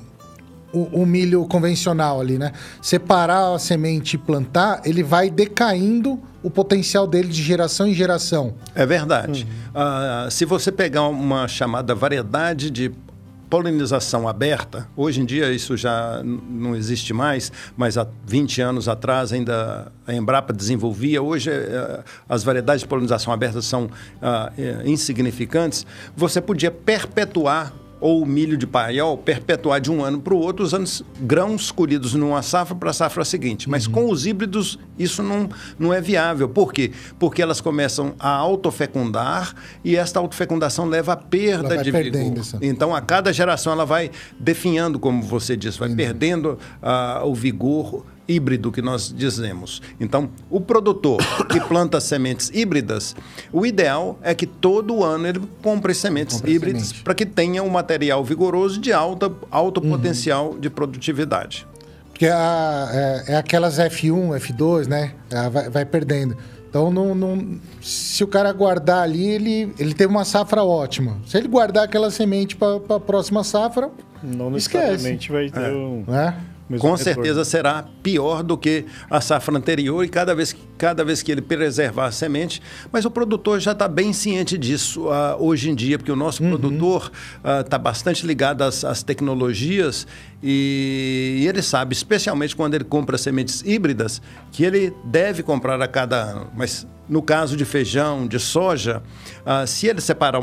o, 0.73 1.03
o, 1.03 1.07
milho 1.07 1.45
convencional 1.47 2.21
ali, 2.21 2.39
né? 2.39 2.53
Separar 2.81 3.55
a 3.55 3.59
semente 3.59 4.15
e 4.15 4.19
plantar, 4.19 4.81
ele 4.85 5.03
vai 5.03 5.31
decaindo 5.31 6.21
o 6.43 6.51
potencial 6.51 7.07
dele 7.07 7.29
de 7.29 7.43
geração 7.43 7.87
em 7.87 7.95
geração. 7.95 8.55
É 8.75 8.87
verdade. 8.87 9.47
Uhum. 9.75 10.27
Uh, 10.27 10.31
se 10.31 10.45
você 10.45 10.73
pegar 10.73 11.09
uma 11.09 11.47
chamada 11.49 11.95
variedade 11.95 12.71
de 12.71 12.93
polinização 13.51 14.29
aberta, 14.29 14.87
hoje 14.97 15.21
em 15.21 15.25
dia 15.25 15.53
isso 15.53 15.77
já 15.77 16.23
não 16.23 16.77
existe 16.77 17.13
mais, 17.13 17.51
mas 17.77 17.99
há 17.99 18.07
20 18.25 18.63
anos 18.63 18.89
atrás 18.89 19.33
ainda 19.33 19.91
a 20.07 20.15
Embrapa 20.15 20.53
desenvolvia. 20.53 21.21
Hoje 21.21 21.51
eh, 21.51 22.05
as 22.29 22.45
variedades 22.45 22.83
de 22.83 22.89
polinização 22.89 23.33
aberta 23.33 23.61
são 23.61 23.91
eh, 24.23 24.83
insignificantes. 24.85 25.85
Você 26.17 26.41
podia 26.41 26.71
perpetuar 26.71 27.73
ou 28.01 28.25
milho 28.25 28.57
de 28.57 28.67
paiol 28.67 29.19
perpetuar 29.19 29.81
de 29.81 29.91
um 29.91 30.03
ano 30.03 30.21
para 30.21 30.35
o 30.35 30.39
outro, 30.39 30.65
usando 30.65 30.89
grãos 31.21 31.71
colhidos 31.71 32.15
numa 32.15 32.43
safra 32.43 32.75
para 32.75 32.91
a 32.91 32.93
safra 32.93 33.25
seguinte. 33.25 33.69
Mas 33.69 33.87
uhum. 33.87 33.93
com 33.93 34.11
os 34.11 34.27
híbridos, 34.27 34.79
isso 34.99 35.23
não, 35.23 35.49
não 35.79 35.93
é 35.93 36.01
viável. 36.01 36.49
Por 36.49 36.73
quê? 36.73 36.93
Porque 37.19 37.43
elas 37.43 37.61
começam 37.61 38.15
a 38.19 38.31
autofecundar 38.31 39.55
e 39.85 39.97
esta 39.97 40.19
autofecundação 40.19 40.87
leva 40.87 41.13
à 41.13 41.17
perda 41.17 41.83
de 41.83 41.91
vigor. 41.91 42.39
Essa. 42.39 42.59
Então, 42.63 42.95
a 42.95 43.01
cada 43.01 43.33
geração, 43.33 43.73
ela 43.73 43.85
vai 43.85 44.11
definhando, 44.39 44.99
como 44.99 45.23
você 45.23 45.57
disse, 45.57 45.79
vai 45.79 45.89
uhum. 45.89 45.97
perdendo 45.97 46.59
uh, 46.83 47.27
o 47.27 47.35
vigor 47.35 48.05
híbrido 48.29 48.71
que 48.71 48.81
nós 48.81 49.13
dizemos. 49.15 49.83
Então, 49.99 50.31
o 50.49 50.61
produtor 50.61 51.19
que 51.49 51.61
planta 51.67 52.01
sementes 52.01 52.51
híbridas, 52.55 53.17
o 53.53 53.67
ideal 53.67 54.19
é 54.23 54.35
que 54.35 54.47
todo 54.47 55.03
ano 55.03 55.27
ele 55.27 55.41
compre 55.63 55.95
sementes 55.95 56.37
compre 56.37 56.53
híbridas 56.53 56.89
semente. 56.89 57.05
para 57.05 57.15
que 57.15 57.27
tenha 57.27 57.63
um 57.63 57.69
material 57.69 58.25
vigoroso 58.25 58.81
de 58.81 58.93
alta, 58.93 59.33
alto 59.51 59.83
uhum. 59.83 59.91
potencial 59.91 60.57
de 60.59 60.71
produtividade. 60.71 61.67
Porque 62.11 62.27
a, 62.27 62.89
é, 62.93 63.33
é, 63.33 63.37
aquelas 63.37 63.79
F1, 63.79 64.39
F2, 64.39 64.87
né? 64.87 65.15
Vai, 65.51 65.71
vai, 65.71 65.85
perdendo. 65.87 66.37
Então, 66.69 66.91
não, 66.91 67.15
não- 67.15 67.59
se 67.81 68.23
o 68.23 68.29
cara 68.29 68.53
guardar 68.53 69.03
ali, 69.03 69.27
ele, 69.27 69.73
ele 69.79 69.95
teve 69.95 70.13
uma 70.13 70.25
safra 70.25 70.63
ótima. 70.63 71.17
Se 71.27 71.39
ele 71.39 71.49
guardar 71.49 71.85
aquela 71.85 72.11
semente 72.11 72.55
para 72.57 72.77
a 72.97 73.01
próxima 73.01 73.43
safra, 73.43 73.91
Não 74.23 74.55
Esquece. 74.55 74.87
necessariamente 74.87 75.33
vai 75.33 75.51
ter 75.51 75.73
um 75.73 76.05
né? 76.07 76.37
Mesmo 76.71 76.81
Com 76.89 76.95
retorno. 76.95 76.99
certeza 77.23 77.45
será 77.45 77.85
pior 78.03 78.43
do 78.45 78.57
que 78.57 78.87
a 79.11 79.21
safra 79.21 79.57
anterior 79.59 80.05
e 80.05 80.09
cada 80.09 80.35
vez, 80.35 80.53
que- 80.53 80.63
cada 80.79 81.05
vez 81.05 81.21
que 81.23 81.33
ele 81.33 81.43
preservar 81.43 82.07
a 82.07 82.13
semente. 82.13 82.63
Mas 82.93 83.05
o 83.05 83.11
produtor 83.11 83.59
já 83.61 83.73
está 83.73 83.89
bem 83.89 84.13
ciente 84.13 84.57
disso 84.57 85.11
ah, 85.11 85.37
hoje 85.39 85.69
em 85.69 85.75
dia, 85.75 85.99
porque 85.99 86.13
o 86.13 86.17
nosso 86.17 86.43
produtor 86.43 87.11
está 87.61 87.77
bastante 87.77 88.25
ligado 88.27 88.63
às, 88.63 88.85
às 88.85 89.03
tecnologias 89.03 90.07
e, 90.43 91.41
e 91.43 91.49
ele 91.49 91.61
sabe, 91.63 91.93
especialmente 91.95 92.55
quando 92.57 92.75
ele 92.75 92.85
compra 92.85 93.19
sementes 93.19 93.63
híbridas, 93.67 94.23
que 94.53 94.65
ele 94.65 94.93
deve 95.05 95.43
comprar 95.43 95.81
a 95.83 95.89
cada 95.89 96.17
ano. 96.23 96.51
Mas 96.57 96.87
no 97.09 97.21
caso 97.21 97.57
de 97.57 97.65
feijão, 97.65 98.27
de 98.27 98.39
soja, 98.39 99.03
ah, 99.45 99.67
se 99.67 99.87
ele 99.89 100.01
separar 100.01 100.41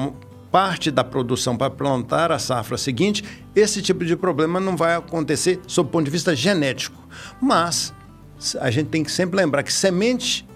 parte 0.58 0.90
da 0.90 1.04
produção 1.04 1.56
para 1.56 1.70
plantar 1.70 2.32
a 2.32 2.40
safra 2.40 2.80
seguinte, 2.80 3.24
esse 3.56 3.80
tipo 3.80 4.04
de 4.04 4.16
problema 4.16 4.60
não 4.60 4.76
vai 4.76 4.96
acontecer 4.96 5.60
sob 5.68 5.88
o 5.88 5.92
ponto 5.92 6.06
de 6.06 6.10
vista 6.10 6.36
genético. 6.36 7.00
Mas 7.40 7.94
a 8.60 8.72
gente 8.72 8.88
tem 8.88 9.04
que 9.04 9.12
sempre 9.12 9.38
lembrar 9.38 9.62
que 9.62 9.72
semente 9.72 10.48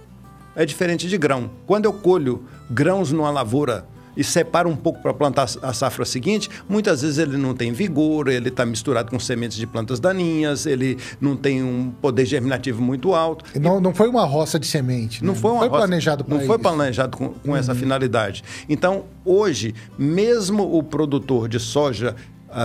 é 0.56 0.66
diferente 0.66 1.08
de 1.08 1.20
grão. 1.20 1.52
Quando 1.68 1.86
eu 1.86 1.94
colho 1.94 2.44
grãos 2.68 3.12
numa 3.12 3.30
lavoura 3.30 3.86
e 4.16 4.24
separo 4.24 4.70
um 4.70 4.76
pouco 4.76 5.02
para 5.02 5.14
plantar 5.14 5.48
a 5.62 5.74
safra 5.74 6.06
seguinte, 6.06 6.50
muitas 6.68 7.02
vezes 7.02 7.18
ele 7.18 7.38
não 7.38 7.54
tem 7.54 7.72
vigor, 7.72 8.28
ele 8.28 8.50
está 8.50 8.66
misturado 8.66 9.10
com 9.10 9.20
sementes 9.20 9.58
de 9.58 9.66
plantas 9.66 10.00
daninhas, 10.00 10.66
ele 10.66 10.98
não 11.20 11.36
tem 11.36 11.64
um 11.64 11.92
poder 12.02 12.26
germinativo 12.26 12.82
muito 12.82 13.14
alto. 13.14 13.46
Não, 13.60 13.80
não 13.80 13.94
foi 13.94 14.08
uma 14.10 14.26
roça 14.26 14.60
de 14.60 14.68
semente. 14.68 15.24
Não 15.24 15.34
né? 15.34 15.40
foi, 15.40 15.52
uma 15.52 15.60
roça- 15.66 15.78
planejado 15.78 16.26
Não 16.28 16.38
foi 16.40 16.56
isso. 16.56 16.60
planejado 16.60 17.18
com, 17.18 17.30
com 17.30 17.56
essa 17.56 17.74
finalidade. 17.76 18.44
Então, 18.68 19.06
hoje, 19.24 19.74
mesmo 19.98 20.78
o 20.78 20.84
produtor 20.84 21.48
de 21.48 21.60
soja, 21.60 22.16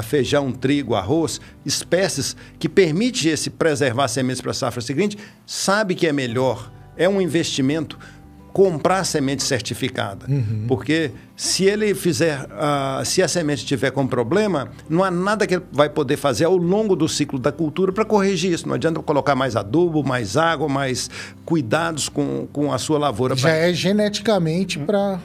feijão, 0.03 0.51
trigo, 0.51 0.95
arroz, 0.95 1.41
espécies 1.65 2.37
que 2.59 2.69
permite 2.69 3.29
esse 3.29 3.51
preservar 3.51 4.09
sementes 4.09 4.41
para 4.41 4.51
a 4.51 4.55
safra 4.55 4.81
seguinte, 4.81 5.17
sabe 5.47 5.95
que 5.95 6.07
é 6.07 6.13
melhor, 6.13 6.73
é 6.97 7.09
um 7.09 7.21
investimento 7.21 7.99
comprar 8.57 9.05
semente 9.05 9.43
certificada. 9.43 10.25
Porque 10.67 11.11
se 11.37 11.67
ele 11.67 11.95
fizer, 11.95 12.47
ah, 12.53 13.03
se 13.05 13.23
a 13.23 13.29
semente 13.29 13.59
estiver 13.59 13.91
com 13.91 14.07
problema, 14.07 14.71
não 14.89 15.05
há 15.05 15.11
nada 15.11 15.47
que 15.47 15.57
ele 15.57 15.65
vai 15.71 15.91
poder 15.91 16.17
fazer 16.17 16.47
ao 16.47 16.57
longo 16.57 16.97
do 16.97 17.07
ciclo 17.07 17.39
da 17.39 17.53
cultura 17.53 17.93
para 17.93 18.03
corrigir 18.03 18.55
isso. 18.55 18.67
Não 18.67 18.75
adianta 18.75 18.99
colocar 19.03 19.35
mais 19.35 19.57
adubo, 19.57 20.03
mais 20.03 20.39
água, 20.39 20.71
mais 20.71 21.11
cuidados 21.45 22.09
com, 22.09 22.49
com 22.51 22.73
a 22.73 22.79
sua 22.79 22.99
lavoura. 22.99 23.37
Já 23.37 23.49
pra- 23.51 23.57
é 23.59 23.75
geneticamente 23.75 24.79
para. 24.79 25.21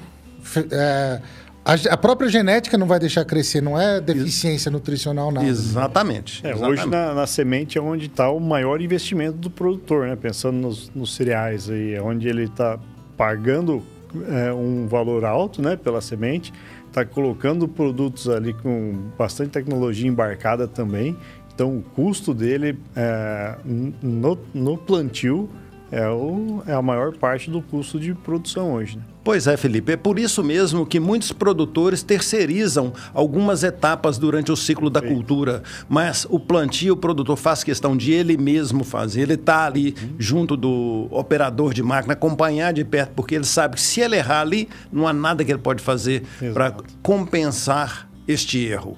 a, 1.64 1.74
a 1.90 1.96
própria 1.96 2.28
genética 2.28 2.78
não 2.78 2.86
vai 2.86 3.00
deixar 3.00 3.24
crescer, 3.24 3.62
não 3.62 3.80
é 3.80 4.02
deficiência 4.02 4.70
nutricional, 4.70 5.32
nada. 5.32 5.48
Exatamente. 5.48 6.46
É, 6.46 6.50
exatamente. 6.52 6.82
hoje 6.82 6.90
na, 6.90 7.14
na 7.14 7.26
semente 7.26 7.78
é 7.78 7.82
onde 7.82 8.08
está 8.08 8.30
o 8.30 8.42
maior 8.42 8.82
investimento 8.82 9.38
do 9.38 9.50
produtor, 9.50 10.08
né? 10.08 10.18
Pensando 10.18 10.58
nos, 10.58 10.92
nos 10.94 11.16
cereais 11.16 11.70
aí, 11.70 11.94
é 11.94 12.02
onde 12.02 12.28
ele 12.28 12.44
está 12.44 12.78
pagando 13.22 13.84
é, 14.28 14.52
um 14.52 14.88
valor 14.88 15.24
alto, 15.24 15.62
né, 15.62 15.76
pela 15.76 16.02
semente, 16.02 16.52
está 16.88 17.06
colocando 17.06 17.68
produtos 17.68 18.28
ali 18.28 18.52
com 18.52 19.12
bastante 19.16 19.52
tecnologia 19.52 20.10
embarcada 20.10 20.68
também. 20.68 21.16
Então 21.54 21.78
o 21.78 21.84
custo 21.84 22.34
dele 22.34 22.80
é, 22.96 23.58
no, 23.64 24.40
no 24.56 24.76
plantio 24.76 25.48
é, 25.92 26.08
o, 26.08 26.64
é 26.66 26.74
a 26.74 26.82
maior 26.82 27.16
parte 27.18 27.52
do 27.52 27.62
custo 27.62 28.00
de 28.00 28.14
produção 28.14 28.74
hoje. 28.74 28.98
Né? 28.98 29.04
Pois 29.24 29.46
é, 29.46 29.58
Felipe. 29.58 29.92
É 29.92 29.98
por 29.98 30.18
isso 30.18 30.44
mesmo 30.44 30.86
que 30.86 31.00
muitos 31.00 31.32
produtores 31.32 32.02
terceirizam 32.02 32.94
algumas 33.14 33.64
etapas 33.64 34.18
durante 34.18 34.52
o 34.52 34.56
ciclo 34.56 34.90
da 34.90 35.02
cultura. 35.02 35.62
Mas 35.90 36.26
o 36.30 36.40
plantio, 36.40 36.94
o 36.94 36.98
produtor 36.98 37.36
faz 37.36 37.64
questão 37.64 37.96
de 37.96 38.14
ele 38.14 38.38
mesmo 38.38 38.84
fazer. 38.84 39.22
Ele 39.22 39.34
está 39.34 39.66
ali 39.66 39.96
junto 40.18 40.56
do 40.56 41.08
operador 41.12 41.74
de 41.74 41.84
máquina, 41.84 42.14
acompanhar 42.14 42.72
de 42.72 42.86
perto, 42.86 43.12
porque 43.14 43.36
ele 43.36 43.44
sabe 43.44 43.76
que 43.76 43.82
se 43.82 44.00
ele 44.00 44.16
errar 44.16 44.42
ali, 44.42 44.70
não 44.92 45.08
há 45.08 45.14
nada 45.14 45.44
que 45.44 45.52
ele 45.52 45.60
pode 45.60 45.84
fazer 45.84 46.24
para 46.54 46.74
compensar 47.04 48.10
este 48.28 48.66
erro. 48.66 48.98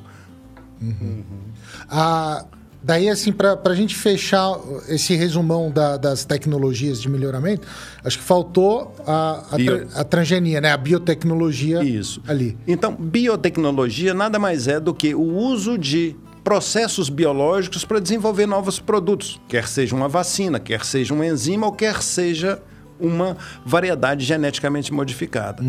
Ah, 1.90 2.46
daí, 2.84 3.10
assim, 3.10 3.32
para 3.32 3.58
a 3.64 3.74
gente 3.76 3.96
fechar 3.96 4.60
esse 4.90 5.16
resumão 5.16 5.72
da- 5.72 5.98
das 5.98 6.26
tecnologias 6.26 7.02
de 7.02 7.10
melhoramento, 7.10 7.68
acho 8.04 8.18
que 8.18 8.24
faltou 8.24 8.94
a, 9.08 9.44
a, 9.52 9.56
Bio. 9.56 9.88
a 9.96 10.04
transgenia, 10.04 10.60
né? 10.62 10.72
A 10.72 10.78
biotecnologia 10.78 11.84
Isso. 11.84 12.22
ali. 12.28 12.58
Então, 12.68 12.94
biotecnologia 12.96 14.14
nada 14.14 14.38
mais 14.38 14.68
é 14.68 14.80
do 14.80 14.94
que 14.94 15.16
o 15.16 15.22
uso 15.22 15.78
de 15.78 16.16
processos 16.44 17.08
biológicos 17.10 17.86
para 17.86 18.00
desenvolver 18.00 18.46
novos 18.46 18.78
produtos, 18.80 19.40
quer 19.48 19.66
seja 19.68 19.96
uma 19.96 20.10
vacina, 20.10 20.60
quer 20.60 20.84
seja 20.84 21.14
uma 21.14 21.26
enzima 21.26 21.66
ou 21.68 21.72
quer 21.72 22.02
seja 22.04 22.62
uma 23.00 23.38
variedade 23.66 24.24
geneticamente 24.26 24.94
modificada. 24.94 25.64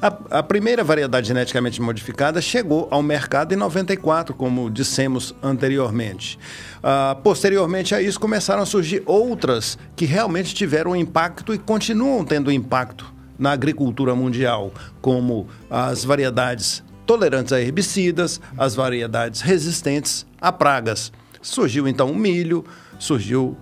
A, 0.00 0.38
a 0.38 0.42
primeira 0.42 0.82
variedade 0.82 1.28
geneticamente 1.28 1.80
modificada 1.80 2.40
chegou 2.40 2.88
ao 2.90 3.02
mercado 3.02 3.52
em 3.52 3.56
94, 3.56 4.34
como 4.34 4.70
dissemos 4.70 5.34
anteriormente. 5.42 6.38
Ah, 6.82 7.16
posteriormente 7.22 7.94
a 7.94 8.02
isso, 8.02 8.18
começaram 8.18 8.62
a 8.62 8.66
surgir 8.66 9.02
outras 9.06 9.78
que 9.94 10.04
realmente 10.04 10.54
tiveram 10.54 10.96
impacto 10.96 11.54
e 11.54 11.58
continuam 11.58 12.24
tendo 12.24 12.50
impacto 12.50 13.12
na 13.38 13.52
agricultura 13.52 14.14
mundial, 14.14 14.72
como 15.00 15.48
as 15.70 16.04
variedades 16.04 16.82
tolerantes 17.06 17.52
a 17.52 17.60
herbicidas, 17.60 18.40
as 18.56 18.74
variedades 18.74 19.40
resistentes 19.40 20.26
a 20.40 20.52
pragas. 20.52 21.10
Surgiu 21.42 21.88
então 21.88 22.10
o 22.10 22.14
milho, 22.14 22.64
surgiu 22.98 23.56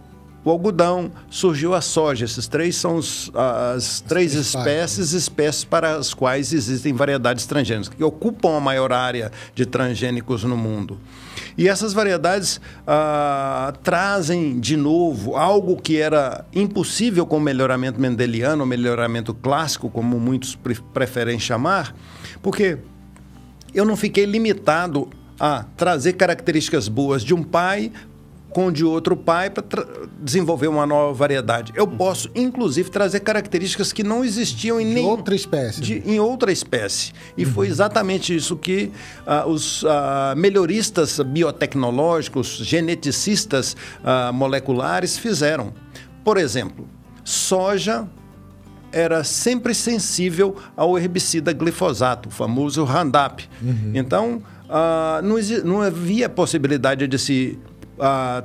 o 0.44 0.50
algodão, 0.50 1.10
surgiu 1.28 1.74
a 1.74 1.80
soja. 1.80 2.24
Esses 2.24 2.46
três 2.46 2.76
são 2.76 2.96
os- 2.96 3.30
as 3.74 4.00
três 4.00 4.34
espécies, 4.34 5.12
espécies 5.12 5.64
para 5.64 5.96
as 5.96 6.14
quais 6.14 6.52
existem 6.52 6.92
variedades 6.94 7.44
transgênicas, 7.46 7.88
que 7.88 8.02
ocupam 8.04 8.56
a 8.56 8.60
maior 8.60 8.92
área 8.92 9.30
de 9.54 9.66
transgênicos 9.66 10.44
no 10.44 10.56
mundo. 10.56 10.98
E 11.56 11.68
essas 11.68 11.92
variedades 11.92 12.60
ah, 12.86 13.72
trazem 13.82 14.58
de 14.60 14.76
novo 14.76 15.36
algo 15.36 15.76
que 15.76 15.98
era 15.98 16.44
impossível 16.54 17.26
com 17.26 17.36
o 17.36 17.40
melhoramento 17.40 18.00
mendeliano, 18.00 18.60
ou 18.62 18.66
melhoramento 18.66 19.34
clássico, 19.34 19.90
como 19.90 20.18
muitos 20.20 20.54
pre- 20.54 20.78
preferem 20.94 21.38
chamar, 21.38 21.94
porque 22.40 22.78
eu 23.74 23.84
não 23.84 23.96
fiquei 23.96 24.24
limitado 24.24 25.08
a 25.38 25.64
trazer 25.76 26.14
características 26.14 26.88
boas 26.88 27.22
de 27.22 27.34
um 27.34 27.42
pai 27.42 27.92
com 28.50 28.72
de 28.72 28.82
outro 28.84 29.14
pai 29.16 29.50
para 29.50 29.64
desenvolver 30.20 30.68
uma 30.68 30.86
nova 30.86 31.12
variedade. 31.12 31.72
Eu 31.76 31.86
posso, 31.86 32.30
inclusive, 32.34 32.90
trazer 32.90 33.20
características 33.20 33.92
que 33.92 34.02
não 34.02 34.24
existiam 34.24 34.80
em 34.80 34.86
De 34.88 34.94
nenhum 34.94 35.08
outra 35.08 35.34
espécie. 35.34 35.80
de- 35.80 36.02
em 36.06 36.18
outra 36.18 36.50
espécie. 36.50 37.12
E 37.36 37.44
foi 37.44 37.66
exatamente 37.68 38.34
isso 38.34 38.56
que 38.56 38.90
ah, 39.26 39.46
os 39.46 39.84
ah, 39.86 40.34
melhoristas 40.36 41.20
biotecnológicos, 41.20 42.56
geneticistas 42.62 43.76
ah, 44.02 44.32
moleculares 44.32 45.18
fizeram. 45.18 45.72
Por 46.24 46.36
exemplo, 46.38 46.88
soja 47.24 48.08
era 48.90 49.22
sempre 49.22 49.74
sensível 49.74 50.56
ao 50.74 50.98
herbicida 50.98 51.52
glifosato, 51.52 52.30
o 52.30 52.32
famoso 52.32 52.82
Roundup. 52.84 53.46
Então, 53.94 54.42
ah, 54.68 55.20
não, 55.22 55.36
não 55.64 55.82
havia 55.82 56.28
possibilidade 56.28 57.06
de 57.06 57.18
se 57.18 57.58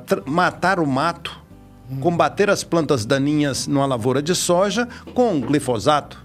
tra- 0.05 0.23
matar 0.25 0.79
o 0.79 0.87
mato, 0.87 1.41
combater 1.99 2.49
as 2.49 2.63
plantas 2.63 3.05
daninhas 3.05 3.67
numa 3.67 3.85
lavoura 3.85 4.21
de 4.21 4.33
soja 4.33 4.87
com 5.13 5.39
glifosato, 5.39 6.23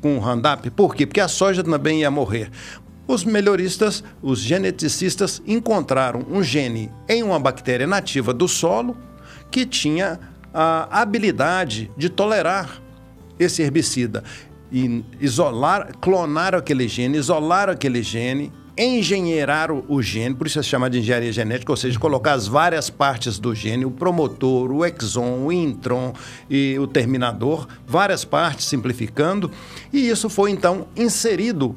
com 0.00 0.18
Roundup. 0.18 0.70
Por 0.70 0.94
quê? 0.94 1.06
Porque 1.06 1.20
a 1.20 1.28
soja 1.28 1.62
também 1.62 2.00
ia 2.00 2.10
morrer. 2.10 2.50
Os 3.06 3.24
melhoristas, 3.24 4.02
os 4.22 4.38
geneticistas, 4.38 5.42
encontraram 5.46 6.24
um 6.30 6.42
gene 6.42 6.90
em 7.08 7.22
uma 7.22 7.38
bactéria 7.38 7.86
nativa 7.86 8.32
do 8.32 8.46
solo 8.46 8.96
que 9.50 9.66
tinha 9.66 10.20
a 10.54 11.00
habilidade 11.02 11.90
de 11.96 12.08
tolerar 12.08 12.80
esse 13.38 13.62
herbicida. 13.62 14.22
E 14.70 15.04
isolar, 15.20 15.92
clonaram 16.00 16.58
aquele 16.58 16.88
gene, 16.88 17.18
isolaram 17.18 17.72
aquele 17.72 18.02
gene, 18.02 18.52
engenheiraram 18.76 19.84
o 19.88 20.00
gene, 20.00 20.34
por 20.34 20.46
isso 20.46 20.58
é 20.58 20.62
chamado 20.62 20.92
de 20.92 21.00
engenharia 21.00 21.32
genética, 21.32 21.70
ou 21.70 21.76
seja, 21.76 21.98
colocar 21.98 22.32
as 22.32 22.46
várias 22.46 22.88
partes 22.88 23.38
do 23.38 23.54
gene, 23.54 23.84
o 23.84 23.90
promotor, 23.90 24.72
o 24.72 24.84
exon, 24.84 25.44
o 25.44 25.52
intron 25.52 26.12
e 26.48 26.78
o 26.78 26.86
terminador, 26.86 27.68
várias 27.86 28.24
partes 28.24 28.66
simplificando, 28.66 29.50
e 29.92 30.08
isso 30.08 30.30
foi 30.30 30.50
então 30.50 30.86
inserido 30.96 31.76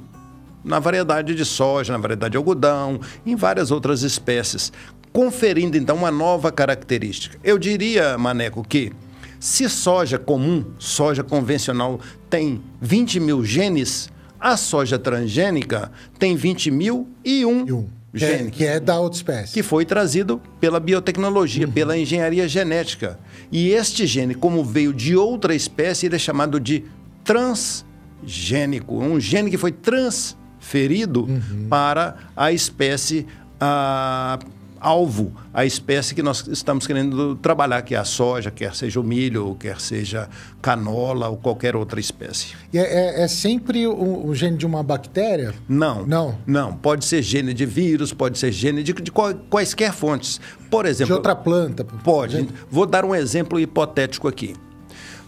na 0.63 0.79
variedade 0.79 1.36
de 1.36 1.45
soja, 1.45 1.93
na 1.93 1.99
variedade 1.99 2.31
de 2.31 2.38
algodão, 2.38 2.99
em 3.25 3.36
várias 3.36 3.71
outras 3.71 4.01
espécies, 4.01 4.71
conferindo 5.12 5.77
então 5.77 5.97
uma 5.97 6.12
nova 6.12 6.51
característica. 6.51 7.38
Eu 7.43 7.58
diria, 7.58 8.17
Maneco, 8.17 8.63
que 8.67 8.91
Se 9.39 9.69
soja 9.69 10.17
comum, 10.17 10.65
soja 10.79 11.23
convencional, 11.23 11.99
tem 12.29 12.62
20 12.81 13.19
mil 13.19 13.45
genes, 13.45 14.10
a 14.39 14.58
soja 14.58 15.00
transgênica 15.00 15.91
tem 16.19 16.36
20 16.36 16.71
mil 16.71 17.08
e 17.24 17.45
um, 17.45 17.65
E 17.67 17.71
um. 17.71 17.88
Que 18.15 18.24
é, 18.24 18.38
gene. 18.38 18.52
que 18.52 18.65
é 18.65 18.80
da 18.80 18.98
outra 18.98 19.17
espécie. 19.17 19.54
Que 19.54 19.62
foi 19.62 19.84
trazido 19.84 20.41
pela 20.60 20.80
biotecnologia, 20.80 21.67
pela 21.67 21.98
engenharia 21.98 22.48
genética. 22.48 23.19
E 23.52 23.71
este 23.71 24.08
gene, 24.08 24.34
como 24.34 24.63
veio 24.63 24.93
de 24.93 25.17
outra 25.17 25.54
espécie, 25.54 26.06
ele 26.06 26.15
é 26.15 26.19
chamado 26.19 26.58
de 26.58 26.86
transgênico. 27.26 28.98
Um 29.04 29.19
gene 29.19 29.50
que 29.50 29.58
foi 29.58 29.74
transferido 29.74 31.28
para 31.69 32.15
a 32.36 32.54
espécie 32.54 33.28
ah, 33.60 34.39
alvo, 34.86 35.34
a 35.54 35.65
espécie 35.65 36.13
que 36.13 36.21
nós 36.21 36.45
estamos 36.48 36.86
querendo 36.86 37.36
trabalhar, 37.38 37.82
que 37.82 37.95
é 37.95 37.98
a 37.98 38.04
soja, 38.04 38.52
quer 38.52 38.76
seja 38.76 39.00
o 39.00 39.04
milho, 39.04 39.56
quer 39.60 39.80
seja 39.82 40.30
canola 40.62 41.28
ou 41.30 41.38
qualquer 41.38 41.76
outra 41.76 42.00
espécie. 42.00 42.56
E 42.71 42.78
é, 42.78 42.82
é- 42.84 43.24
é 43.24 43.28
sempre 43.28 43.88
o, 43.88 44.28
o 44.28 44.36
gene 44.36 44.58
de 44.58 44.65
uma 44.65 44.84
bactéria? 44.84 45.54
Não. 45.67 46.06
Não. 46.06 46.38
Não. 46.45 46.74
Pode 46.74 47.04
ser 47.06 47.21
gene 47.24 47.54
de 47.54 47.65
vírus, 47.65 48.13
pode 48.13 48.38
ser 48.38 48.52
gene 48.52 48.84
de, 48.84 48.93
de 48.93 49.12
quaisquer 49.50 49.91
fontes. 49.91 50.39
Por 50.69 50.84
De 50.86 50.91
exemplo. 50.91 51.15
outra 51.15 51.36
planta? 51.36 51.84
Pode. 51.84 52.36
exemplo? 52.38 52.56
Vou 52.69 52.86
dar 52.86 53.04
um 53.06 53.15
exemplo 53.15 53.60
hipotético 53.60 54.28
aqui. 54.28 54.56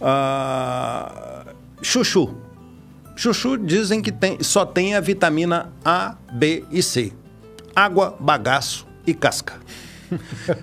Ah, 0.00 1.44
chuchu. 1.82 2.34
Chuchu 3.16 3.56
dizem 3.58 4.00
que 4.00 4.12
tem- 4.12 4.38
só 4.42 4.64
tem 4.64 4.94
a 4.94 5.00
vitamina 5.00 5.72
A, 5.84 6.16
B 6.32 6.64
e 6.70 6.82
C. 6.82 7.12
Água, 7.74 8.16
bagaço 8.18 8.86
e 9.08 9.14
casca. 9.14 9.54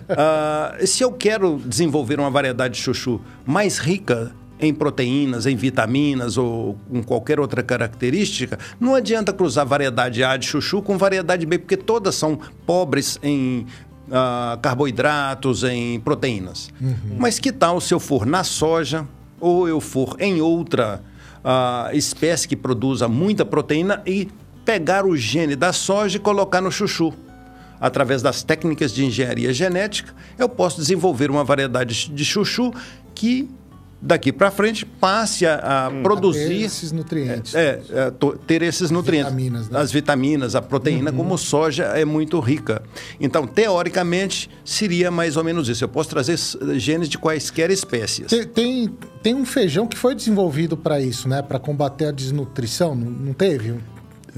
Ah, 0.09 0.75
se 0.83 1.03
eu 1.03 1.11
quero 1.11 1.61
desenvolver 1.63 2.19
uma 2.19 2.31
variedade 2.31 2.73
de 2.73 2.81
chuchu 2.81 3.21
mais 3.45 3.77
rica 3.77 4.31
em 4.59 4.73
proteínas, 4.73 5.45
em 5.45 5.55
vitaminas 5.55 6.35
ou 6.35 6.79
com 6.89 7.03
qualquer 7.03 7.39
outra 7.39 7.61
característica, 7.61 8.57
não 8.79 8.95
adianta 8.95 9.31
cruzar 9.31 9.63
variedade 9.63 10.23
A 10.23 10.35
de 10.35 10.47
chuchu 10.47 10.81
com 10.81 10.97
variedade 10.97 11.45
B, 11.45 11.59
porque 11.59 11.77
todas 11.77 12.15
são 12.15 12.39
pobres 12.65 13.19
em 13.21 13.67
ah, 14.11 14.57
carboidratos, 14.61 15.63
em 15.63 15.99
proteínas. 15.99 16.71
Mas 17.17 17.37
que 17.37 17.51
tal 17.51 17.79
se 17.79 17.93
eu 17.93 17.99
for 17.99 18.25
na 18.25 18.43
soja 18.43 19.07
ou 19.39 19.67
eu 19.67 19.79
for 19.79 20.15
em 20.19 20.41
outra 20.41 21.03
ah, 21.43 21.91
espécie 21.93 22.47
que 22.47 22.55
produza 22.55 23.07
muita 23.07 23.45
proteína 23.45 24.01
e 24.05 24.27
pegar 24.63 25.05
o 25.05 25.15
gene 25.15 25.55
da 25.55 25.71
soja 25.71 26.17
e 26.17 26.19
colocar 26.19 26.61
no 26.61 26.71
chuchu? 26.71 27.13
Através 27.79 28.21
das 28.21 28.43
técnicas 28.43 28.93
de 28.93 29.05
engenharia 29.05 29.53
genética, 29.53 30.13
eu 30.37 30.47
posso 30.49 30.77
desenvolver 30.77 31.29
uma 31.29 31.43
variedade 31.43 32.09
de 32.09 32.25
chuchu 32.25 32.73
que 33.13 33.49
daqui 34.01 34.31
para 34.31 34.51
frente 34.51 34.85
passe 34.85 35.47
a, 35.47 35.87
a 35.87 35.91
produzir 36.03 36.61
Esses 36.61 36.91
nutrientes. 36.91 37.55
é, 37.55 37.81
é, 37.89 38.13
ter 38.45 38.61
esses 38.61 38.91
nutrientes, 38.91 39.33
Vitaminas, 39.33 39.69
né? 39.69 39.79
as 39.79 39.91
vitaminas, 39.91 40.55
a 40.55 40.61
proteína, 40.61 41.11
como 41.11 41.35
soja 41.37 41.85
é 41.85 42.05
muito 42.05 42.39
rica. 42.39 42.83
Então, 43.19 43.47
teoricamente, 43.47 44.49
seria 44.63 45.09
mais 45.09 45.37
ou 45.37 45.43
menos 45.43 45.69
isso. 45.69 45.83
Eu 45.83 45.89
posso 45.89 46.09
trazer 46.09 46.37
genes 46.77 47.09
de 47.09 47.17
quaisquer 47.17 47.71
espécies. 47.71 48.27
Tem, 48.27 48.43
tem, 48.45 48.93
tem 49.23 49.33
um 49.33 49.45
feijão 49.45 49.87
que 49.87 49.97
foi 49.97 50.13
desenvolvido 50.13 50.77
para 50.77 50.99
isso, 51.01 51.27
né? 51.27 51.41
Para 51.41 51.57
combater 51.57 52.05
a 52.07 52.11
desnutrição. 52.11 52.93
Não, 52.93 53.09
não 53.09 53.33
teve? 53.33 53.75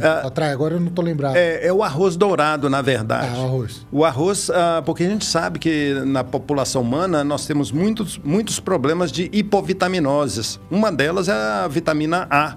Atrás, 0.01 0.51
agora 0.53 0.75
eu 0.75 0.79
não 0.79 0.87
tô 0.91 1.01
lembrado. 1.01 1.35
Ah. 1.35 1.39
É, 1.39 1.67
é 1.67 1.73
o 1.73 1.81
arroz 1.83 2.15
dourado, 2.15 2.69
na 2.69 2.81
verdade. 2.81 3.29
Ah, 3.35 3.39
o 3.39 3.45
arroz. 3.45 3.85
O 3.91 4.05
arroz, 4.05 4.49
ah, 4.49 4.81
porque 4.85 5.03
a 5.03 5.09
gente 5.09 5.25
sabe 5.25 5.59
que 5.59 5.93
na 6.05 6.23
população 6.23 6.81
humana 6.81 7.23
nós 7.23 7.45
temos 7.45 7.71
muitos, 7.71 8.17
muitos 8.23 8.59
problemas 8.59 9.11
de 9.11 9.29
hipovitaminoses. 9.33 10.59
Uma 10.69 10.91
delas 10.91 11.27
é 11.27 11.33
a 11.33 11.67
vitamina 11.67 12.27
A. 12.29 12.55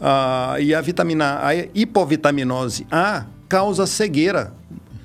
Ah, 0.00 0.56
e 0.60 0.74
a 0.74 0.80
vitamina 0.80 1.24
A, 1.34 1.48
a 1.50 1.54
hipovitaminose 1.74 2.86
A 2.90 3.24
causa 3.48 3.86
cegueira. 3.86 4.52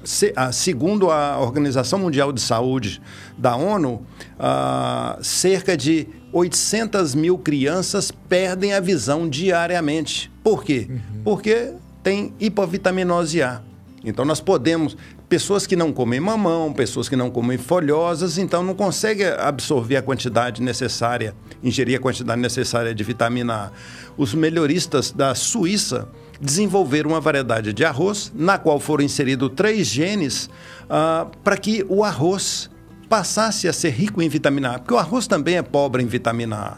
Se- 0.03 0.31
ah, 0.35 0.51
segundo 0.53 1.11
a 1.11 1.37
Organização 1.39 1.99
Mundial 1.99 2.31
de 2.31 2.39
Saúde 2.41 3.01
da 3.37 3.55
ONU, 3.57 4.01
ah, 4.39 5.17
cerca 5.21 5.75
de 5.75 6.07
800 6.31 7.13
mil 7.13 7.37
crianças 7.37 8.09
perdem 8.11 8.73
a 8.73 8.79
visão 8.79 9.27
diariamente. 9.27 10.31
Por 10.43 10.63
quê? 10.63 10.87
Porque 11.27 11.73
tem 12.01 12.33
hipovitaminose 12.39 13.41
A. 13.41 13.61
Então 14.01 14.23
nós 14.23 14.39
podemos, 14.39 14.95
pessoas 15.27 15.67
que 15.67 15.75
não 15.75 15.91
comem 15.91 16.21
mamão, 16.21 16.71
pessoas 16.71 17.09
que 17.09 17.17
não 17.17 17.29
comem 17.29 17.57
folhosas, 17.57 18.37
então 18.37 18.63
não 18.63 18.73
conseguem 18.73 19.27
absorver 19.27 19.97
a 19.97 20.01
quantidade 20.01 20.61
necessária, 20.61 21.35
ingerir 21.61 21.97
a 21.97 22.01
quantidade 22.01 22.39
necessária 22.39 22.95
de 22.95 23.03
vitamina 23.03 23.53
A. 23.53 23.71
Os 24.15 24.33
melhoristas 24.33 25.11
da 25.11 25.35
Suíça 25.35 26.07
desenvolveram 26.39 27.09
uma 27.09 27.19
variedade 27.19 27.73
de 27.73 27.83
arroz, 27.83 28.31
na 28.33 28.57
qual 28.57 28.79
foram 28.79 29.03
inseridos 29.03 29.51
três 29.53 29.85
genes, 29.85 30.49
ah, 30.89 31.27
para 31.43 31.57
que 31.57 31.85
o 31.89 32.05
arroz 32.05 32.69
passasse 33.09 33.67
a 33.67 33.73
ser 33.73 33.89
rico 33.91 34.21
em 34.21 34.29
vitamina 34.29 34.75
A, 34.75 34.79
porque 34.79 34.93
o 34.93 34.97
arroz 34.97 35.27
também 35.27 35.55
é 35.57 35.61
pobre 35.61 36.03
em 36.03 36.05
vitamina 36.05 36.57
A. 36.57 36.77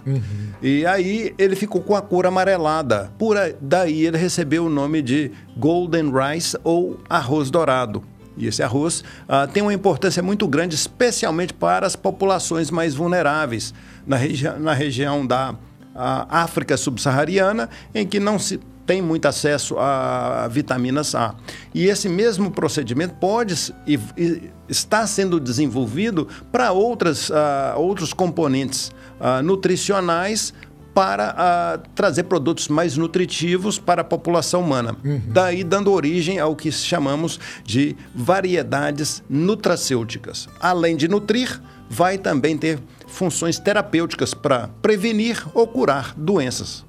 E 0.62 0.86
aí 0.86 1.34
ele 1.38 1.56
ficou 1.56 1.82
com 1.82 1.96
a 1.96 2.02
cor 2.02 2.26
amarelada. 2.26 3.12
Por 3.18 3.38
aí- 3.38 3.56
daí 3.62 4.06
ele 4.06 4.18
recebeu 4.18 4.66
o 4.66 4.70
nome 4.70 5.02
de 5.02 5.32
golden 5.58 6.12
rice 6.12 6.58
ou 6.64 7.00
arroz 7.10 7.50
dourado. 7.50 8.04
E 8.38 8.48
esse 8.48 8.64
arroz 8.64 9.04
ah, 9.28 9.48
tem 9.48 9.62
uma 9.62 9.74
importância 9.74 10.24
muito 10.24 10.48
grande, 10.48 10.76
especialmente 10.76 11.54
para 11.54 11.86
as 11.86 11.96
populações 11.96 12.72
mais 12.72 12.96
vulneráveis, 12.96 13.74
na, 14.08 14.16
regi 14.16 14.48
na 14.60 14.74
região 14.74 15.26
da 15.28 15.56
ah, 15.96 16.26
África 16.30 16.78
subsaariana, 16.78 17.70
em 17.94 18.06
que 18.08 18.20
não 18.20 18.40
se 18.40 18.60
tem 18.90 19.04
muito 19.04 19.28
acesso 19.28 19.78
a 19.78 20.48
vitaminas 20.48 21.14
A. 21.14 21.36
E 21.76 21.86
esse 21.86 22.10
mesmo 22.10 22.50
procedimento 22.50 23.14
pode 23.20 23.72
e, 23.86 24.00
e 24.18 24.50
está 24.68 25.06
sendo 25.06 25.40
desenvolvido 25.40 26.28
para 26.52 26.72
outras, 26.72 27.30
ah, 27.30 27.76
outros 27.78 28.14
componentes 28.14 28.92
ah, 29.20 29.44
nutricionais 29.44 30.56
para 30.92 31.36
ah, 31.38 31.80
trazer 31.94 32.24
produtos 32.24 32.68
mais 32.68 32.98
nutritivos 32.98 33.78
para 33.78 34.02
a 34.02 34.04
população 34.04 34.62
humana. 34.62 34.98
Daí 35.28 35.64
dando 35.64 35.92
origem 35.92 36.40
ao 36.40 36.56
que 36.56 36.72
chamamos 36.72 37.40
de 37.64 37.96
variedades 38.16 39.22
nutracêuticas. 39.30 40.50
Além 40.60 40.98
de 40.98 41.08
nutrir, 41.08 41.62
vai 41.88 42.18
também 42.18 42.58
ter 42.58 42.80
funções 43.06 43.60
terapêuticas 43.60 44.34
para 44.34 44.68
prevenir 44.82 45.46
ou 45.54 45.68
curar 45.68 46.16
doenças. 46.18 46.89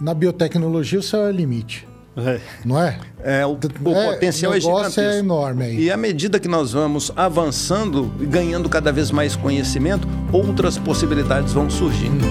Na 0.00 0.12
biotecnologia, 0.14 0.98
o 0.98 1.02
céu 1.02 1.26
é 1.26 1.28
o 1.28 1.30
limite, 1.30 1.86
É. 2.16 2.40
não 2.64 2.80
é? 2.80 2.98
É, 3.22 3.46
o, 3.46 3.52
o 3.52 3.90
É, 3.94 4.12
potencial 4.14 4.52
o 4.52 4.54
é 4.54 4.58
negócio 4.58 4.78
gigantesco. 4.90 5.00
é 5.00 5.18
enorme 5.18 5.64
aí. 5.64 5.80
E 5.84 5.90
à 5.90 5.96
medida 5.96 6.38
que 6.38 6.48
nós 6.48 6.72
vamos 6.72 7.10
avançando 7.16 8.12
e 8.20 8.26
ganhando 8.26 8.68
cada 8.68 8.92
vez 8.92 9.10
mais 9.10 9.34
conhecimento, 9.36 10.06
outras 10.32 10.78
possibilidades 10.78 11.52
vão 11.52 11.68
surgindo. 11.70 12.24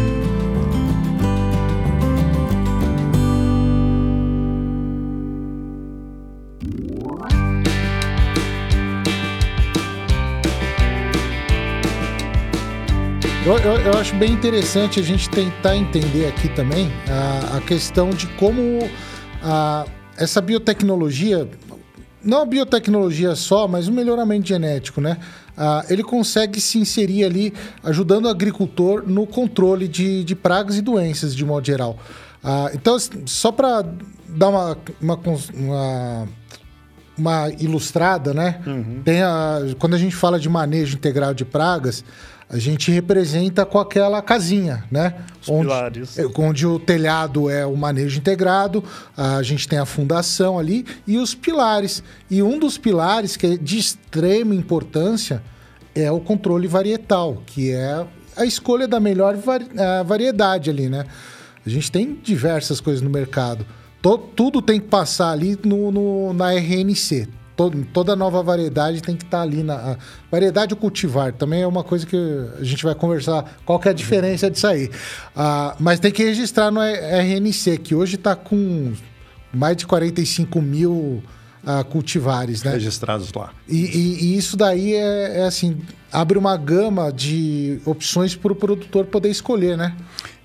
Eu, 13.45 13.57
eu- 13.59 13.79
eu 13.81 13.93
acho 13.99 14.15
bem 14.15 14.31
interessante 14.31 14.99
a 14.99 15.03
gente 15.03 15.29
tentar 15.29 15.75
entender 15.75 16.27
aqui 16.27 16.49
também 16.49 16.91
a, 17.09 17.57
a 17.57 17.61
questão 17.61 18.09
de 18.09 18.25
como 18.39 18.89
a- 19.43 19.85
essa 20.17 20.41
biotecnologia, 20.41 21.47
não 22.23 22.41
a 22.41 22.45
biotecnologia 22.45 23.35
só, 23.35 23.67
mas 23.67 23.87
o 23.87 23.91
melhoramento 23.91 24.47
genético, 24.47 24.99
né? 24.99 25.17
Ah, 25.55 25.85
ele 25.89 26.03
consegue 26.03 26.59
se 26.59 26.79
inserir 26.79 27.23
ali, 27.23 27.53
ajudando 27.83 28.25
o 28.25 28.29
agricultor 28.29 29.03
no 29.07 29.27
controle 29.27 29.87
de, 29.87 30.23
de 30.23 30.35
pragas 30.35 30.75
e 30.77 30.81
doenças, 30.81 31.35
de 31.35 31.45
modo 31.45 31.65
geral. 31.65 31.97
Ah, 32.43 32.71
então, 32.73 32.97
só 33.25 33.51
para 33.51 33.85
dar 34.27 34.49
uma, 34.49 34.77
uma, 35.01 35.19
uma 35.53 36.27
uma 37.17 37.49
ilustrada, 37.61 38.33
né? 38.33 38.59
Tem 39.05 39.21
a, 39.21 39.59
quando 39.79 39.93
a 39.93 39.97
gente 39.97 40.13
fala 40.13 40.37
de 40.37 40.49
manejo 40.49 40.97
integral 40.97 41.33
de 41.33 41.45
pragas, 41.45 42.03
a 42.49 42.57
gente 42.59 42.91
representa 42.91 43.65
com 43.65 43.79
aquela 43.79 44.21
casinha, 44.21 44.83
né? 44.91 45.15
Os 45.41 45.49
pilares. 45.61 46.19
é, 46.19 46.25
onde 46.37 46.65
o 46.67 46.77
telhado 46.79 47.49
é 47.49 47.65
o 47.65 47.75
manejo 47.75 48.17
integrado, 48.19 48.83
a 49.17 49.41
gente 49.41 49.67
tem 49.67 49.79
a 49.79 49.85
fundação 49.85 50.57
ali 50.59 50.85
e 51.07 51.17
os 51.17 51.33
pilares. 51.33 52.03
E 52.29 52.41
um 52.43 52.59
dos 52.59 52.77
pilares 52.77 53.35
que 53.35 53.47
é 53.47 53.57
de 53.57 53.77
extrema 53.79 54.53
importância 54.53 55.41
é 55.95 56.11
o 56.11 56.19
controle 56.19 56.67
varietal, 56.67 57.41
que 57.45 57.71
é 57.71 58.05
a 58.37 58.45
escolha 58.45 58.87
da 58.87 58.99
melhor 58.99 59.35
variedade 60.05 60.69
ali, 60.69 60.87
né? 60.89 61.05
A 61.65 61.69
gente 61.69 61.91
tem 61.91 62.19
diversas 62.21 62.79
coisas 62.79 63.01
no 63.01 63.09
mercado. 63.09 63.65
Tudo 64.35 64.61
tem 64.61 64.79
que 64.79 64.87
passar 64.87 65.31
ali 65.31 65.57
no, 65.63 65.91
no- 65.91 66.33
na 66.33 66.53
RNC. 66.53 67.27
To, 67.55 67.71
toda 67.93 68.15
nova 68.15 68.41
variedade 68.43 69.01
tem 69.01 69.15
que 69.15 69.23
estar 69.23 69.37
tá 69.37 69.43
ali 69.43 69.63
na. 69.63 69.97
variedade 70.31 70.75
cultivar 70.75 71.33
também 71.33 71.61
é 71.61 71.67
uma 71.67 71.83
coisa 71.83 72.05
que 72.05 72.15
a 72.59 72.63
gente 72.63 72.83
vai 72.83 72.95
conversar. 72.95 73.57
Qual 73.65 73.79
que 73.79 73.87
é 73.87 73.91
a 73.91 73.93
diferença 73.93 74.49
disso 74.49 74.67
aí? 74.67 74.85
Uh, 74.85 75.75
mas 75.79 75.99
tem 75.99 76.11
que 76.11 76.23
registrar 76.23 76.71
no 76.71 76.81
RNC, 76.81 77.77
que 77.77 77.95
hoje 77.95 78.15
está 78.15 78.35
com 78.35 78.93
mais 79.53 79.77
de 79.77 79.87
45 79.87 80.61
mil 80.61 81.23
uh, 81.63 81.85
cultivares, 81.85 82.63
né? 82.63 82.71
Registrados 82.71 83.31
lá. 83.33 83.51
E, 83.67 83.77
e, 83.77 84.23
e 84.25 84.37
isso 84.37 84.55
daí 84.55 84.93
é, 84.93 85.39
é, 85.39 85.45
assim, 85.45 85.77
abre 86.11 86.37
uma 86.37 86.55
gama 86.57 87.11
de 87.11 87.79
opções 87.85 88.35
para 88.35 88.51
o 88.51 88.55
produtor 88.55 89.05
poder 89.05 89.29
escolher, 89.29 89.77
né? 89.77 89.95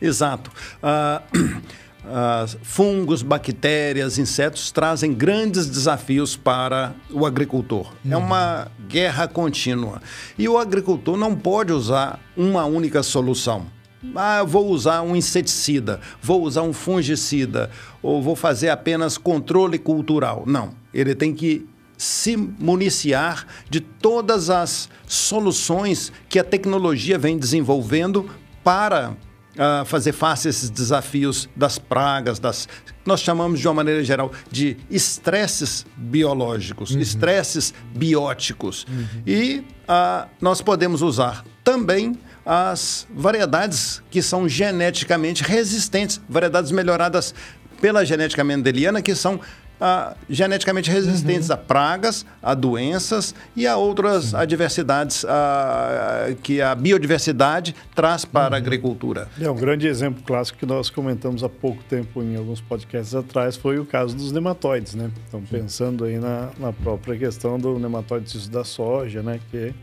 Exato. 0.01 0.51
Uh, 0.83 1.61
uh, 2.11 2.59
fungos, 2.63 3.23
bactérias, 3.23 4.19
insetos 4.19 4.71
trazem 4.71 5.15
grandes 5.15 5.67
desafios 5.67 6.37
para 6.37 6.95
o 7.11 7.25
agricultor. 7.25 7.93
Uhum. 8.05 8.13
É 8.13 8.17
uma 8.17 8.69
guerra 8.89 9.29
contínua. 9.29 10.03
E 10.37 10.49
o 10.49 10.59
agricultor 10.59 11.17
não 11.17 11.35
pode 11.35 11.73
usar 11.73 12.21
uma 12.37 12.65
única 12.65 13.03
solução. 13.03 13.67
Ah, 14.15 14.43
vou 14.43 14.69
usar 14.69 15.03
um 15.03 15.15
inseticida, 15.15 16.01
vou 16.23 16.43
usar 16.43 16.63
um 16.63 16.73
fungicida, 16.73 17.71
ou 18.03 18.23
vou 18.23 18.35
fazer 18.35 18.71
apenas 18.71 19.19
controle 19.19 19.79
cultural. 19.79 20.45
Não. 20.47 20.75
Ele 20.93 21.15
tem 21.15 21.35
que 21.35 21.69
se 21.99 22.35
municiar 22.35 23.47
de 23.69 23.79
todas 23.79 24.49
as 24.49 24.89
soluções 25.07 26.11
que 26.31 26.39
a 26.39 26.45
tecnologia 26.45 27.19
vem 27.19 27.39
desenvolvendo 27.39 28.31
para 28.65 29.15
uh, 29.57 29.85
fazer 29.85 30.13
face 30.13 30.49
a 30.49 30.51
esses 30.51 30.71
desafios 30.71 31.49
das 31.57 31.79
pragas, 31.79 32.39
das 32.39 32.69
nós 33.05 33.21
chamamos 33.21 33.59
de 33.59 33.67
uma 33.67 33.75
maneira 33.75 34.05
geral 34.05 34.31
de 34.51 34.77
estresses 34.91 35.87
biológicos, 35.97 36.91
uhum. 36.91 37.01
estresses 37.01 37.73
bióticos. 37.95 38.87
Uhum. 38.89 39.23
E 39.27 39.65
uh, 39.89 40.29
nós 40.41 40.61
podemos 40.61 41.03
usar 41.03 41.45
também 41.65 42.19
as 42.45 43.07
variedades 43.15 44.03
que 44.11 44.23
são 44.23 44.49
geneticamente 44.49 45.43
resistentes, 45.43 46.21
variedades 46.29 46.71
melhoradas 46.71 47.35
pela 47.81 48.05
genética 48.05 48.45
mendeliana, 48.45 49.01
que 49.01 49.15
são 49.15 49.41
ah, 49.81 50.15
geneticamente 50.29 50.91
resistentes 50.91 51.49
uhum. 51.49 51.55
a 51.55 51.59
pragas, 51.59 52.27
a 52.43 52.55
doenças 52.55 53.35
e 53.57 53.67
a 53.67 53.77
outras 53.77 54.35
adversidades 54.35 55.25
ah, 55.29 56.35
que 56.43 56.61
a 56.61 56.75
biodiversidade 56.75 57.75
traz 57.95 58.25
para 58.25 58.49
uhum. 58.49 58.55
a 58.55 58.57
agricultura. 58.59 59.29
É 59.41 59.51
um 59.51 59.57
grande 59.57 59.87
exemplo 59.87 60.23
clássico 60.23 60.59
que 60.59 60.67
nós 60.67 60.91
comentamos 60.91 61.43
há 61.43 61.49
pouco 61.49 61.83
tempo 61.85 62.23
em 62.23 62.37
alguns 62.37 62.61
podcasts 62.61 63.15
atrás 63.15 63.57
foi 63.57 63.79
o 63.79 63.85
caso 63.85 64.17
dos 64.17 64.33
nematóides, 64.33 64.95
né? 64.95 65.11
Então 65.29 65.43
pensando 65.43 66.05
aí 66.05 66.19
na, 66.19 66.51
na 66.59 66.73
própria 66.73 67.17
questão 67.17 67.59
do 67.59 67.79
nematóide 67.79 68.49
da 68.51 68.65
soja, 68.65 69.23
né? 69.23 69.41
Que 69.51 69.75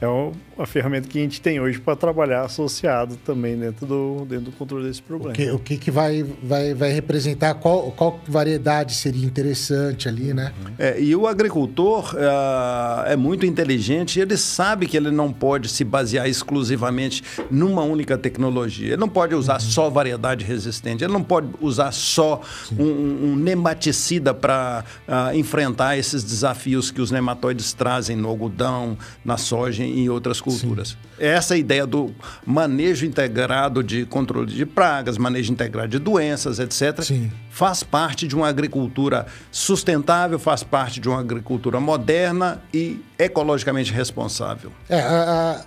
é 0.00 0.06
uma 0.06 0.66
ferramenta 0.66 1.06
que 1.06 1.18
a 1.18 1.22
gente 1.22 1.40
tem 1.42 1.60
hoje 1.60 1.78
para 1.78 1.94
trabalhar 1.94 2.42
associado 2.42 3.16
também 3.16 3.56
dentro 3.56 3.86
do, 3.86 4.24
dentro 4.26 4.46
do 4.46 4.52
controle 4.52 4.86
desse 4.86 5.02
problema. 5.02 5.32
O 5.32 5.34
que, 5.34 5.50
o 5.50 5.58
que, 5.58 5.76
que 5.76 5.90
vai, 5.90 6.22
vai, 6.42 6.72
vai 6.72 6.90
representar, 6.90 7.54
qual, 7.54 7.90
qual 7.92 8.18
variedade 8.26 8.94
seria 8.94 9.26
interessante 9.26 10.08
ali, 10.08 10.32
né? 10.32 10.54
É, 10.78 10.98
e 10.98 11.14
o 11.14 11.26
agricultor 11.26 12.14
uh, 12.14 13.06
é 13.06 13.14
muito 13.16 13.44
inteligente 13.44 14.18
e 14.18 14.22
ele 14.22 14.38
sabe 14.38 14.86
que 14.86 14.96
ele 14.96 15.10
não 15.10 15.30
pode 15.30 15.68
se 15.68 15.84
basear 15.84 16.26
exclusivamente 16.26 17.22
numa 17.50 17.82
única 17.82 18.16
tecnologia. 18.16 18.88
Ele 18.88 18.96
não 18.96 19.08
pode 19.08 19.34
usar 19.34 19.54
uhum. 19.54 19.60
só 19.60 19.90
variedade 19.90 20.46
resistente, 20.46 21.04
ele 21.04 21.12
não 21.12 21.22
pode 21.22 21.48
usar 21.60 21.92
só 21.92 22.40
um, 22.78 22.84
um, 22.84 23.36
nematicida 23.36 24.32
para 24.32 24.84
uh, 25.06 25.12
ah, 25.12 25.36
enfrentar 25.36 25.98
esses 25.98 26.24
desafios 26.24 26.90
que 26.90 27.02
os 27.02 27.10
nematóides 27.10 27.74
trazem 27.74 28.16
no 28.16 28.28
algodão, 28.28 28.96
na 29.22 29.36
soja 29.36 29.89
em 29.98 30.08
outras 30.08 30.40
culturas. 30.40 30.90
Sim. 30.90 30.96
Essa 31.18 31.56
ideia 31.56 31.86
do 31.86 32.14
manejo 32.46 33.04
integrado 33.06 33.82
de 33.82 34.06
controle 34.06 34.52
de 34.52 34.64
pragas, 34.64 35.18
manejo 35.18 35.52
integrado 35.52 35.88
de 35.88 35.98
doenças, 35.98 36.58
etc., 36.58 37.02
Sim. 37.02 37.30
faz 37.50 37.82
parte 37.82 38.26
de 38.26 38.34
uma 38.34 38.48
agricultura 38.48 39.26
sustentável, 39.50 40.38
faz 40.38 40.62
parte 40.62 41.00
de 41.00 41.08
uma 41.08 41.20
agricultura 41.20 41.80
moderna 41.80 42.62
e 42.72 43.00
ecologicamente 43.18 43.92
responsável. 43.92 44.72
É, 44.88 45.00
a, 45.00 45.64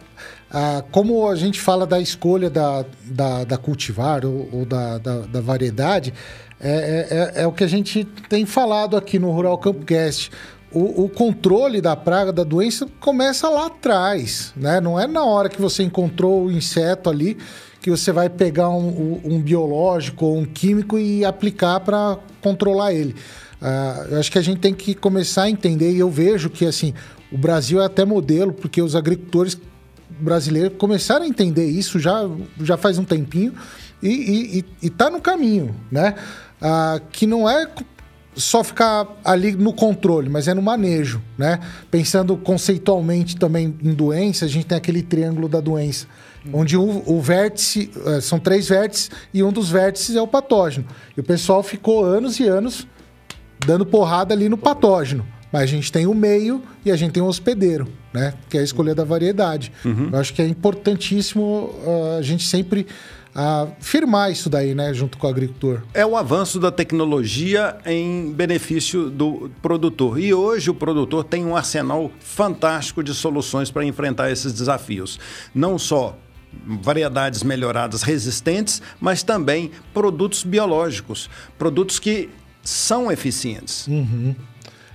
a, 0.51 0.77
a, 0.77 0.81
como 0.91 1.29
a 1.29 1.35
gente 1.35 1.59
fala 1.59 1.85
da 1.85 1.99
escolha 1.99 2.49
da, 2.49 2.85
da, 3.05 3.43
da 3.43 3.57
cultivar 3.57 4.25
ou, 4.25 4.49
ou 4.51 4.65
da, 4.65 4.97
da, 4.97 5.19
da, 5.19 5.41
variedade, 5.41 6.13
é, 6.59 6.69
é, 6.69 7.41
é, 7.41 7.43
é 7.43 7.47
o 7.47 7.51
que 7.51 7.63
a 7.63 7.67
gente 7.67 8.05
tem 8.29 8.45
falado 8.45 8.95
aqui 8.95 9.19
no 9.19 9.31
Rural 9.31 9.57
Campcast 9.57 10.31
o, 10.73 11.03
o, 11.03 11.09
controle 11.09 11.79
da 11.79 11.95
praga, 11.95 12.31
da 12.31 12.43
doença, 12.43 12.87
começa 12.99 13.47
lá 13.49 13.67
atrás, 13.67 14.53
né? 14.55 14.81
Não 14.81 14.99
é 14.99 15.07
na 15.07 15.23
hora 15.23 15.49
que 15.49 15.61
você 15.61 15.83
encontrou 15.83 16.45
o 16.45 16.51
inseto 16.51 17.09
ali 17.09 17.37
que 17.81 17.91
você 17.91 18.13
vai 18.13 18.29
pegar 18.29 18.69
um, 18.69 19.21
um 19.25 19.41
biológico 19.41 20.25
ou 20.25 20.37
um 20.37 20.45
químico 20.45 20.97
e 20.97 21.25
aplicar 21.25 21.81
para 21.81 22.17
controlar 22.41 22.93
ele. 22.93 23.13
Uh, 23.61 24.13
eu 24.13 24.19
acho 24.19 24.31
que 24.31 24.37
a 24.37 24.41
gente 24.41 24.59
tem 24.59 24.73
que 24.73 24.95
começar 24.95 25.43
a 25.43 25.49
entender, 25.49 25.91
e 25.91 25.99
eu 25.99 26.09
vejo 26.09 26.49
que 26.49 26.65
assim 26.65 26.93
o 27.29 27.37
Brasil 27.37 27.81
é 27.81 27.85
até 27.85 28.05
modelo, 28.05 28.53
porque 28.53 28.81
os 28.81 28.95
agricultores 28.95 29.57
brasileiros 30.09 30.77
começaram 30.77 31.25
a 31.25 31.27
entender 31.27 31.65
isso 31.65 31.99
já, 31.99 32.29
já 32.61 32.77
faz 32.77 32.97
um 32.97 33.03
tempinho 33.03 33.53
e 34.01 34.63
está 34.81 35.09
no 35.09 35.19
caminho, 35.19 35.75
né? 35.91 36.15
Uh, 36.61 37.01
que 37.11 37.27
não 37.27 37.49
é 37.49 37.67
só 38.35 38.63
ficar 38.63 39.07
ali 39.23 39.53
no 39.53 39.73
controle, 39.73 40.29
mas 40.29 40.47
é 40.47 40.53
no 40.53 40.61
manejo, 40.61 41.21
né? 41.37 41.59
Pensando 41.91 42.35
conceitualmente 42.37 43.35
também 43.35 43.75
em 43.83 43.93
doença, 43.93 44.45
a 44.45 44.47
gente 44.47 44.65
tem 44.65 44.77
aquele 44.77 45.01
triângulo 45.01 45.47
da 45.47 45.59
doença, 45.59 46.07
onde 46.51 46.75
o, 46.75 47.03
o, 47.05 47.21
vértice, 47.21 47.91
eh, 48.05 48.21
são 48.21 48.39
três 48.39 48.67
vértices, 48.67 49.11
e 49.33 49.43
um 49.43 49.51
dos 49.51 49.69
vértices 49.69 50.15
é 50.15 50.21
o 50.21 50.27
patógeno. 50.27 50.85
E 51.15 51.19
o 51.19 51.23
pessoal 51.23 51.63
ficou 51.63 52.03
anos 52.03 52.39
e 52.39 52.47
anos 52.47 52.87
dando 53.65 53.85
porrada 53.85 54.33
ali 54.33 54.49
no 54.49 54.57
patógeno. 54.57 55.25
Mas 55.51 55.63
a 55.63 55.65
gente 55.67 55.91
tem 55.91 56.07
o 56.07 56.15
meio 56.15 56.63
e 56.83 56.91
a 56.91 56.95
gente 56.95 57.11
tem 57.11 57.21
o 57.21 57.27
hospedeiro, 57.27 57.87
né? 58.11 58.33
Que 58.49 58.57
é 58.57 58.61
a 58.61 58.63
escolha 58.63 58.95
da 58.95 59.03
variedade. 59.03 59.71
Uhum. 59.85 60.09
Eu 60.11 60.19
acho 60.19 60.33
que 60.33 60.41
é 60.41 60.47
importantíssimo 60.47 61.69
uh, 61.85 62.17
a 62.17 62.21
gente 62.23 62.43
sempre 62.43 62.87
a 63.35 63.67
firmar 63.79 64.31
isso 64.31 64.49
daí, 64.49 64.75
né, 64.75 64.93
junto 64.93 65.17
com 65.17 65.25
o 65.25 65.29
agricultor. 65.29 65.81
É 65.93 66.05
o 66.05 66.15
avanço 66.15 66.59
da 66.59 66.71
tecnologia 66.71 67.77
em 67.85 68.31
benefício 68.31 69.09
do 69.09 69.49
produtor. 69.61 70.19
E 70.19 70.33
hoje 70.33 70.69
o 70.69 70.73
produtor 70.73 71.23
tem 71.23 71.45
um 71.45 71.55
arsenal 71.55 72.11
fantástico 72.19 73.03
de 73.03 73.13
soluções 73.13 73.71
para 73.71 73.83
enfrentar 73.83 74.31
esses 74.31 74.53
desafios. 74.53 75.19
Não 75.53 75.79
só 75.79 76.17
variedades 76.65 77.41
melhoradas 77.41 78.03
resistentes, 78.03 78.81
mas 79.01 79.23
também 79.23 79.71
produtos 79.93 80.43
biológicos, 80.43 81.29
produtos 81.57 81.97
que 81.97 82.29
são 82.61 83.11
eficientes. 83.11 83.87
Uhum. 83.87 84.35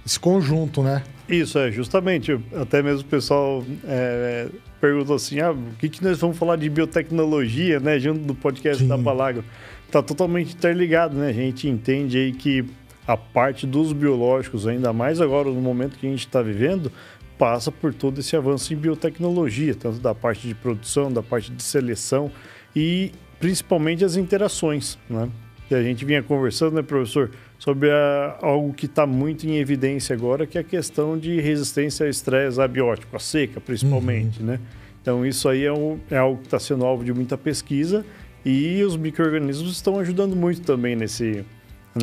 Esse 0.07 0.19
conjunto, 0.19 0.83
né? 0.83 1.03
Isso, 1.29 1.59
é, 1.59 1.71
justamente. 1.71 2.39
Até 2.55 2.83
mesmo 2.83 3.03
o 3.03 3.05
pessoal 3.05 3.63
é, 3.85 4.49
perguntou 4.81 5.17
assim: 5.17 5.41
ah, 5.41 5.53
o 5.53 5.77
que, 5.79 5.89
que 5.89 6.03
nós 6.03 6.19
vamos 6.19 6.39
falar 6.39 6.57
de 6.57 6.69
biotecnologia, 6.69 7.81
né? 7.81 7.99
Junto 7.99 8.21
do 8.21 8.35
podcast 8.35 8.83
Sim. 8.83 8.89
da 8.89 8.99
Palagro. 8.99 9.45
Tá 9.91 10.03
totalmente 10.03 10.55
interligado, 10.55 11.17
né? 11.17 11.29
A 11.29 11.33
gente 11.33 11.67
entende 11.69 12.19
aí 12.19 12.33
que 12.33 12.65
a 13.07 13.17
parte 13.17 13.67
dos 13.67 13.93
biológicos, 13.93 14.67
ainda 14.67 14.93
mais 14.93 15.21
agora 15.21 15.49
no 15.49 15.61
momento 15.61 15.99
que 15.99 16.07
a 16.07 16.11
gente 16.11 16.27
está 16.27 16.43
vivendo, 16.43 16.93
passa 17.39 17.73
por 17.73 17.95
todo 17.95 18.21
esse 18.21 18.37
avanço 18.37 18.75
em 18.75 18.77
biotecnologia, 18.77 19.75
tanto 19.75 19.99
da 19.99 20.15
parte 20.15 20.47
de 20.47 20.55
produção, 20.55 21.11
da 21.11 21.23
parte 21.23 21.51
de 21.51 21.63
seleção 21.63 22.31
e 22.77 23.13
principalmente 23.41 24.05
as 24.05 24.17
interações, 24.17 24.99
né? 25.09 25.29
Que 25.69 25.75
a 25.75 25.83
gente 25.83 26.05
vinha 26.05 26.23
conversando, 26.23 26.75
né, 26.75 26.83
professor? 26.83 27.31
Sobre 27.59 27.91
a, 27.91 28.39
algo 28.41 28.73
que 28.73 28.87
está 28.87 29.07
muito 29.07 29.47
em 29.47 29.57
evidência 29.57 30.15
agora, 30.15 30.47
que 30.47 30.57
é 30.57 30.61
a 30.61 30.65
questão 30.65 31.19
de 31.19 31.41
resistência 31.41 32.07
ao 32.07 32.11
estresse 32.11 32.61
abiótico, 32.61 33.15
a 33.17 33.19
seca 33.19 33.61
principalmente, 33.61 34.41
uhum. 34.41 34.47
né? 34.47 34.61
Então 35.03 35.27
isso 35.27 35.49
aí 35.49 35.65
é, 35.65 35.73
um, 35.73 35.99
é 36.11 36.17
algo 36.17 36.39
que 36.39 36.47
está 36.47 36.59
sendo 36.59 36.85
alvo 36.85 37.05
de 37.05 37.13
muita 37.13 37.37
pesquisa 37.37 38.05
e 38.45 38.83
os 38.85 38.97
micro-organismos 38.97 39.73
estão 39.73 39.99
ajudando 39.99 40.37
muito 40.37 40.61
também 40.63 40.95
nesse, 40.95 41.45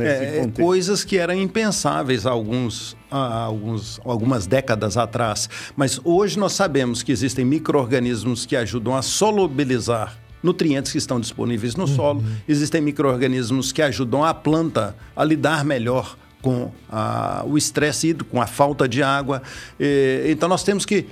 é, 0.01 0.39
é 0.39 0.47
coisas 0.61 1.03
que 1.03 1.17
eram 1.17 1.35
impensáveis 1.35 2.25
há, 2.25 2.31
alguns, 2.31 2.97
há 3.09 3.43
alguns, 3.43 3.99
algumas 4.03 4.47
décadas 4.47 4.97
atrás. 4.97 5.49
Mas 5.75 5.99
hoje 6.03 6.37
nós 6.37 6.53
sabemos 6.53 7.03
que 7.03 7.11
existem 7.11 7.45
micro-organismos 7.45 8.45
que 8.45 8.55
ajudam 8.55 8.95
a 8.95 9.01
solubilizar 9.01 10.17
nutrientes 10.45 10.91
que 10.91 10.97
estão 10.97 11.19
disponíveis 11.19 11.75
no 11.75 11.83
uhum. 11.83 11.95
solo, 11.95 12.23
existem 12.47 12.79
micro-organismos 12.79 13.71
que 13.71 13.81
ajudam 13.81 14.23
a 14.23 14.33
planta 14.33 14.95
a 15.15 15.23
lidar 15.23 15.65
melhor 15.65 16.15
com 16.41 16.71
a, 16.87 17.43
o 17.45 17.57
estresse 17.57 18.09
hídrico, 18.09 18.29
com 18.29 18.41
a 18.41 18.45
falta 18.45 18.87
de 18.87 19.01
água. 19.01 19.41
E, 19.79 20.27
então 20.27 20.47
nós 20.47 20.63
temos 20.63 20.85
que 20.85 21.07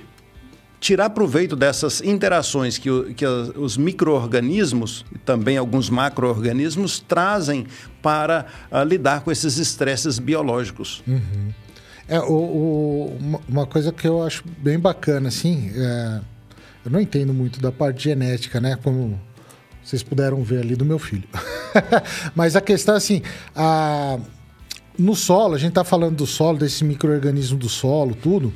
tirar 0.78 1.10
proveito 1.10 1.56
dessas 1.56 2.00
interações 2.02 2.78
que, 2.78 2.90
o, 2.90 3.12
que 3.14 3.26
os 3.26 3.76
micro-organismos 3.76 5.04
e 5.14 5.18
também 5.18 5.56
alguns 5.56 5.90
macro-organismos 5.90 7.00
trazem 7.00 7.66
para 8.00 8.46
uh, 8.70 8.84
lidar 8.84 9.22
com 9.22 9.32
esses 9.32 9.58
estresses 9.58 10.18
biológicos. 10.18 11.02
Uhum. 11.06 11.52
É, 12.06 12.20
o, 12.20 12.32
o, 12.32 13.16
uma, 13.18 13.40
uma 13.48 13.66
coisa 13.66 13.90
que 13.90 14.06
eu 14.06 14.22
acho 14.22 14.44
bem 14.58 14.78
bacana, 14.78 15.28
assim, 15.28 15.72
é, 15.74 16.20
eu 16.84 16.90
não 16.90 17.00
entendo 17.00 17.32
muito 17.32 17.60
da 17.60 17.72
parte 17.72 18.04
genética, 18.04 18.60
né? 18.60 18.76
Como 18.82 19.20
vocês 19.82 20.02
puderam 20.02 20.42
ver 20.42 20.60
ali 20.60 20.76
do 20.76 20.84
meu 20.84 20.98
filho. 20.98 21.28
Mas 22.34 22.56
a 22.56 22.60
questão, 22.60 22.94
assim, 22.94 23.22
a, 23.54 24.18
no 24.98 25.14
solo, 25.14 25.54
a 25.54 25.58
gente 25.58 25.72
tá 25.72 25.84
falando 25.84 26.16
do 26.16 26.26
solo, 26.26 26.58
desse 26.58 26.84
microorganismo 26.84 27.58
do 27.58 27.68
solo, 27.68 28.14
tudo. 28.14 28.52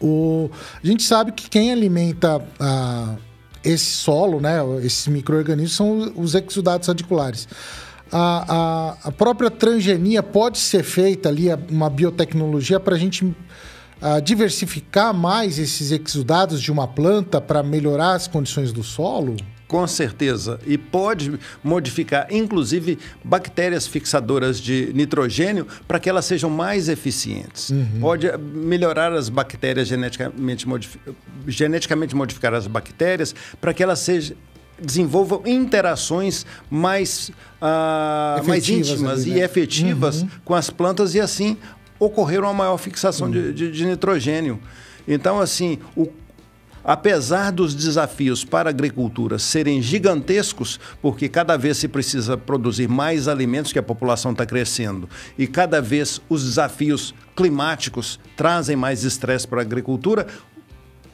O, 0.00 0.50
a 0.82 0.86
gente 0.86 1.02
sabe 1.02 1.32
que 1.32 1.48
quem 1.50 1.70
alimenta 1.70 2.42
a, 2.58 3.16
esse 3.62 3.84
solo, 3.84 4.40
né, 4.40 4.58
esses 4.82 5.06
micro-organismos, 5.08 5.76
são 5.76 6.12
os 6.16 6.34
exudados 6.34 6.88
radiculares. 6.88 7.46
A, 8.10 8.96
a, 9.04 9.08
a, 9.08 9.12
própria 9.12 9.50
transgenia 9.50 10.22
pode 10.22 10.58
ser 10.58 10.82
feita 10.82 11.28
ali, 11.28 11.48
uma 11.70 11.88
biotecnologia, 11.88 12.80
para 12.80 12.96
a 12.96 12.98
gente 12.98 13.34
diversificar 14.22 15.12
mais 15.12 15.58
esses 15.58 15.92
exudados 15.92 16.60
de 16.60 16.72
uma 16.72 16.88
planta 16.88 17.40
para 17.40 17.62
melhorar 17.62 18.14
as 18.14 18.26
condições 18.26 18.72
do 18.72 18.82
solo? 18.82 19.36
Com 19.70 19.86
certeza. 19.86 20.58
E 20.66 20.76
pode 20.76 21.38
modificar, 21.62 22.26
inclusive, 22.28 22.98
bactérias 23.22 23.86
fixadoras 23.86 24.60
de 24.60 24.90
nitrogênio 24.92 25.64
para 25.86 26.00
que 26.00 26.10
elas 26.10 26.24
sejam 26.24 26.50
mais 26.50 26.88
eficientes. 26.88 27.70
Uhum. 27.70 28.00
Pode 28.00 28.36
melhorar 28.36 29.12
as 29.12 29.28
bactérias 29.28 29.86
geneticamente, 29.86 30.66
modif 30.66 30.98
geneticamente 31.46 32.16
modificar 32.16 32.52
as 32.52 32.66
bactérias 32.66 33.32
para 33.60 33.72
que 33.72 33.80
elas 33.80 34.00
sejam 34.00 34.36
desenvolvam 34.82 35.42
interações 35.44 36.46
mais, 36.70 37.30
uh, 37.60 38.42
mais 38.46 38.66
íntimas 38.68 39.20
ali, 39.20 39.30
né? 39.32 39.36
e 39.36 39.40
efetivas 39.42 40.22
uhum. 40.22 40.28
com 40.42 40.54
as 40.54 40.70
plantas 40.70 41.14
e 41.14 41.20
assim 41.20 41.58
ocorrer 42.00 42.40
uma 42.40 42.52
maior 42.52 42.76
fixação 42.78 43.30
de, 43.30 43.52
de, 43.52 43.70
de, 43.70 43.86
nitrogênio. 43.86 44.58
Então, 45.06 45.38
assim, 45.38 45.78
o 45.94 46.08
Apesar 46.82 47.52
dos 47.52 47.74
desafios 47.74 48.42
para 48.42 48.70
a 48.70 48.72
agricultura 48.72 49.38
serem 49.38 49.82
gigantescos, 49.82 50.80
porque 51.02 51.28
cada 51.28 51.56
vez 51.58 51.76
se 51.76 51.86
precisa 51.86 52.38
produzir 52.38 52.88
mais 52.88 53.28
alimentos, 53.28 53.70
que 53.70 53.78
a 53.78 53.82
população 53.82 54.32
está 54.32 54.46
crescendo, 54.46 55.08
e 55.36 55.46
cada 55.46 55.82
vez 55.82 56.22
os 56.28 56.42
desafios 56.42 57.14
climáticos 57.36 58.18
trazem 58.34 58.76
mais 58.76 59.04
estresse 59.04 59.46
para 59.46 59.60
a 59.60 59.62
agricultura, 59.62 60.26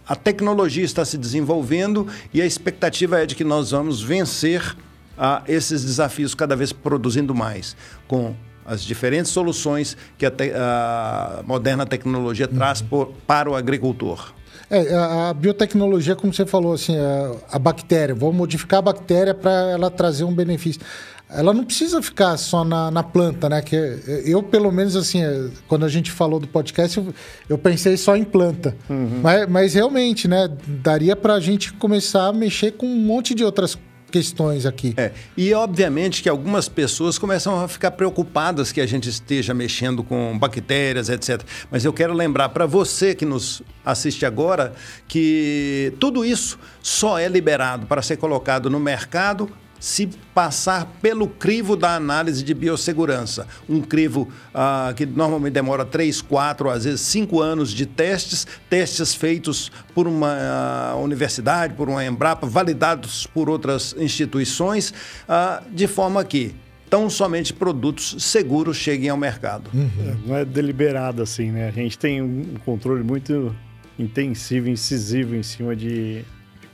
a 0.07 0.15
tecnologia 0.15 0.85
está 0.85 1.05
se 1.05 1.19
desenvolvendo 1.19 2.07
e 2.33 2.41
a 2.41 2.47
expectativa 2.47 3.21
é 3.21 3.27
de 3.27 3.35
que 3.35 3.43
nós 3.43 3.73
vamos 3.73 4.01
vencer 4.01 4.77
a 5.19 5.43
esses 5.49 5.83
desafios 5.83 6.33
cada 6.33 6.55
vez 6.55 6.73
produzindo 6.73 7.35
mais, 7.35 7.77
com 8.07 8.37
as 8.67 8.83
diferentes 8.83 9.31
soluções 9.31 9.97
que 10.19 10.27
a, 10.27 10.31
te, 10.31 10.53
a 10.55 11.43
moderna 11.47 11.87
tecnologia 11.87 12.49
uhum. 12.51 12.57
traz 12.57 12.83
por, 12.83 13.13
para 13.27 13.51
o 13.51 13.55
agricultor. 13.55 14.33
É, 14.69 14.95
a, 14.95 15.31
a, 15.31 15.35
biotecnologia, 15.35 16.17
como 16.17 16.35
você 16.35 16.45
falou, 16.45 16.73
assim, 16.73 16.97
a, 16.99 17.33
a 17.53 17.59
bactéria, 17.59 18.15
vou 18.15 18.33
modificar 18.33 18.81
a 18.81 18.83
bactéria 18.83 19.33
para 19.33 19.71
ela 19.71 19.91
trazer 19.91 20.25
um 20.25 20.35
benefício. 20.35 20.81
Ela 21.29 21.53
não 21.53 21.65
precisa 21.65 22.01
ficar 22.01 22.37
só 22.37 22.65
na, 22.65 22.89
na, 22.91 23.03
planta, 23.03 23.49
né? 23.49 23.61
Que 23.61 23.77
eu, 24.25 24.43
pelo 24.45 24.71
menos, 24.71 24.95
assim, 24.95 25.25
é, 25.25 25.49
quando 25.67 25.85
a 25.85 25.89
gente 25.89 26.11
falou 26.11 26.39
do 26.39 26.47
podcast, 26.47 26.99
eu, 26.99 27.15
eu 27.49 27.59
pensei 27.59 27.97
só 27.97 28.17
em 28.17 28.23
planta. 28.23 28.77
Uhum. 28.89 29.21
Mas, 29.23 29.49
mas 29.49 29.75
realmente, 29.75 30.29
né? 30.29 30.49
Daria 30.67 31.17
para 31.17 31.35
a 31.35 31.41
gente 31.41 31.73
começar 31.73 32.29
a 32.29 32.33
mexer 32.33 32.73
com 32.73 32.87
um 32.87 32.97
monte 32.97 33.35
de 33.35 33.45
outras 33.45 33.77
questões 34.11 34.67
aqui. 34.67 34.95
É, 34.97 35.13
e 35.37 35.53
obviamente 35.53 36.23
que 36.23 36.29
algumas 36.29 36.69
pessoas 36.69 37.19
começam 37.19 37.61
a 37.63 37.69
ficar 37.69 37.91
preocupadas 37.93 38.73
que 38.73 38.81
a 38.81 38.87
gente 38.87 39.09
esteja 39.09 39.53
mexendo 39.53 40.03
com 40.03 40.39
bactérias, 40.39 41.09
etc. 41.09 41.43
Mas 41.71 41.85
eu 41.85 41.93
quero 41.93 42.15
lembrar 42.15 42.51
para 42.51 42.67
você 42.67 43.15
que 43.15 43.25
nos 43.25 43.63
assiste 43.85 44.25
agora 44.25 44.75
que 45.09 45.93
tudo 45.99 46.25
isso 46.25 46.59
só 46.83 47.19
é 47.19 47.29
liberado 47.29 47.87
para 47.87 48.03
ser 48.03 48.17
colocado 48.17 48.71
no 48.71 48.81
mercado 48.81 49.51
se 49.87 50.09
passar 50.35 50.85
pelo 51.01 51.29
crivo 51.29 51.77
da 51.77 51.95
análise 51.95 52.43
de 52.43 52.53
biossegurança. 52.53 53.47
Um 53.69 53.81
crivo 53.81 54.29
ah, 54.53 54.93
que 54.97 55.07
normalmente 55.07 55.53
demora 55.53 55.85
3, 55.85 56.23
4, 56.23 56.69
às 56.69 56.83
vezes 56.83 57.03
5 57.03 57.41
anos 57.41 57.71
de 57.71 57.87
testes, 57.87 58.49
testes 58.69 59.15
feitos 59.15 59.71
por 59.95 60.09
uma 60.09 60.37
ah, 60.37 60.97
universidade, 60.97 61.75
por 61.75 61.89
uma 61.89 62.05
Embrapa, 62.05 62.49
validados 62.49 63.29
por 63.29 63.49
outras 63.49 63.95
instituições, 63.97 64.93
ah, 65.29 65.63
de 65.71 65.87
forma 65.87 66.25
que 66.25 66.53
tão 66.91 67.09
somente 67.09 67.53
produtos 67.53 68.17
seguros 68.19 68.77
cheguem 68.77 69.09
ao 69.09 69.17
mercado. 69.17 69.71
Uhum. 69.73 69.89
É, 70.01 70.29
não 70.29 70.37
é 70.37 70.45
deliberado 70.45 71.23
assim, 71.23 71.53
né? 71.53 71.69
A 71.69 71.71
gente 71.71 71.97
tem 71.97 72.21
um 72.21 72.57
controle 72.65 73.05
muito 73.05 73.55
intensivo, 73.97 74.69
incisivo 74.69 75.37
em 75.37 75.45
cima 75.45 75.77
de 75.77 76.25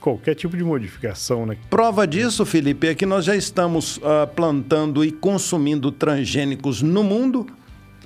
qualquer 0.03 0.35
tipo 0.35 0.57
de 0.57 0.63
modificação, 0.65 1.45
né? 1.45 1.55
Prova 1.69 2.05
disso, 2.05 2.45
Felipe, 2.45 2.87
é 2.87 2.93
que 2.93 3.05
nós 3.05 3.23
já 3.23 3.37
estamos 3.37 3.97
uh, 3.97 4.27
plantando 4.35 5.03
e 5.05 5.13
consumindo 5.13 5.89
transgênicos 5.93 6.81
no 6.81 7.01
mundo 7.01 7.47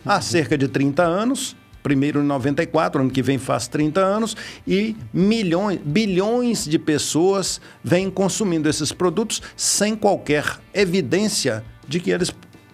há 0.05 0.21
cerca 0.21 0.55
de 0.55 0.67
30 0.67 1.03
anos. 1.03 1.55
Primeiro 1.81 2.21
em 2.21 2.25
94, 2.25 3.01
ano 3.01 3.09
que 3.09 3.23
vem 3.23 3.39
faz 3.39 3.67
30 3.67 3.99
anos, 3.99 4.37
e 4.67 4.95
milhões, 5.11 5.79
bilhões 5.83 6.65
de 6.65 6.77
pessoas 6.77 7.59
vêm 7.83 8.11
consumindo 8.11 8.69
esses 8.69 8.91
produtos 8.91 9.41
sem 9.55 9.95
qualquer 9.95 10.59
evidência 10.73 11.63
de 11.87 11.99
que 11.99 12.11
eles 12.11 12.29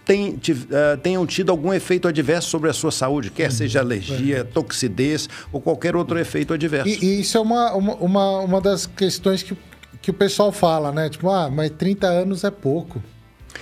tem, 0.05 0.31
uh, 0.31 0.97
tenham 1.01 1.25
tido 1.25 1.51
algum 1.51 1.73
efeito 1.73 2.07
adverso 2.07 2.49
sobre 2.49 2.69
a 2.69 2.73
sua 2.73 2.91
saúde, 2.91 3.31
quer 3.31 3.45
uhum. 3.45 3.51
seja 3.51 3.79
alergia, 3.79 4.39
é. 4.39 4.43
toxidez 4.43 5.29
ou 5.51 5.61
qualquer 5.61 5.95
outro 5.95 6.19
efeito 6.19 6.53
adverso. 6.53 6.89
E, 6.89 7.05
e 7.05 7.21
isso 7.21 7.37
é 7.37 7.41
uma, 7.41 7.73
uma, 7.73 7.95
uma, 7.95 8.39
uma 8.39 8.61
das 8.61 8.85
questões 8.85 9.43
que, 9.43 9.55
que 10.01 10.11
o 10.11 10.13
pessoal 10.13 10.51
fala, 10.51 10.91
né? 10.91 11.09
Tipo, 11.09 11.29
ah, 11.29 11.49
mas 11.49 11.71
30 11.71 12.07
anos 12.07 12.43
é 12.43 12.51
pouco. 12.51 13.01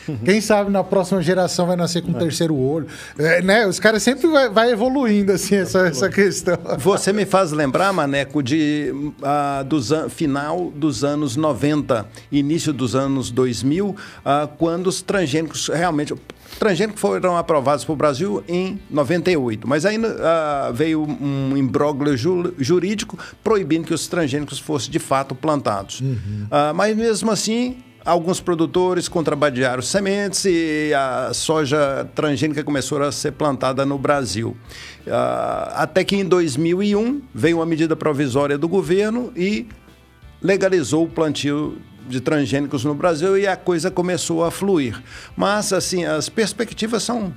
Uhum. 0.08 0.18
Quem 0.18 0.42
sabe 0.42 0.72
na 0.72 0.84
próxima 0.84 1.22
geração 1.22 1.68
vai 1.68 1.76
nascer 1.76 2.02
com 2.02 2.12
é. 2.12 2.20
terceiro 2.20 2.56
olho. 2.56 2.88
É, 3.18 3.42
né? 3.42 3.68
Os 3.68 3.80
caras 3.80 4.02
sempre 4.04 4.28
vai, 4.28 4.50
vai 4.50 4.72
evoluindo, 4.72 5.32
assim, 5.32 5.56
essa, 5.56 5.88
essa 5.88 6.10
questão. 6.10 6.58
Você 6.80 7.14
me 7.14 7.26
faz 7.26 7.52
lembrar, 7.52 7.94
Maneco, 7.94 8.42
de 8.42 8.92
uh, 8.94 9.64
dos 9.64 9.92
final 10.10 10.72
dos 10.76 11.04
anos 11.04 11.36
90, 11.36 12.06
início 12.32 12.74
dos 12.74 12.96
anos 12.96 13.32
2000, 13.32 13.90
uh, 13.90 13.96
quando 14.58 14.88
os 14.88 15.02
transgênicos 15.02 15.68
realmente 15.68 16.14
transgênicos 16.60 17.00
foram 17.00 17.38
aprovados 17.38 17.84
para 17.84 17.94
o 17.94 17.96
Brasil 17.96 18.44
em 18.48 18.80
98, 18.90 19.68
mas 19.68 19.86
aí 19.86 19.98
uh, 19.98 20.74
veio 20.74 21.02
um 21.02 21.56
imbróglio 21.56 22.16
ju 22.16 22.54
jurídico 22.60 23.18
proibindo 23.44 23.88
que 23.88 23.94
os 23.94 24.08
transgênicos 24.08 24.60
fossem 24.60 24.92
de 24.92 25.00
fato 25.00 25.34
plantados. 25.34 26.02
Uhum. 26.02 26.46
Uh, 26.46 26.74
mas 26.76 26.96
mesmo 26.96 27.32
assim, 27.32 27.78
alguns 28.06 28.40
produtores 28.40 29.08
contrabandearam 29.08 29.82
sementes 29.82 30.46
e 30.46 30.94
a 30.94 31.32
soja 31.34 32.10
transgênica 32.16 32.64
começou 32.64 33.02
a 33.02 33.12
ser 33.12 33.32
plantada 33.32 33.86
no 33.86 33.98
Brasil. 33.98 34.58
Uh, 35.06 35.72
até 35.74 36.04
que 36.04 36.16
em 36.16 36.26
2001 36.26 37.22
veio 37.34 37.58
uma 37.58 37.66
medida 37.66 37.96
provisória 37.96 38.58
do 38.58 38.68
governo 38.68 39.32
e 39.36 39.68
legalizou 40.42 41.06
o 41.06 41.10
plantio 41.10 41.78
de 42.08 42.20
transgênicos 42.20 42.84
no 42.84 42.96
Brasil 42.96 43.38
e 43.38 43.48
a 43.48 43.56
coisa 43.56 43.92
começou 43.92 44.44
a 44.44 44.52
fluir. 44.52 45.02
Mas, 45.36 45.72
assim, 45.72 46.04
as 46.04 46.30
perspectivas 46.30 47.04
são 47.04 47.34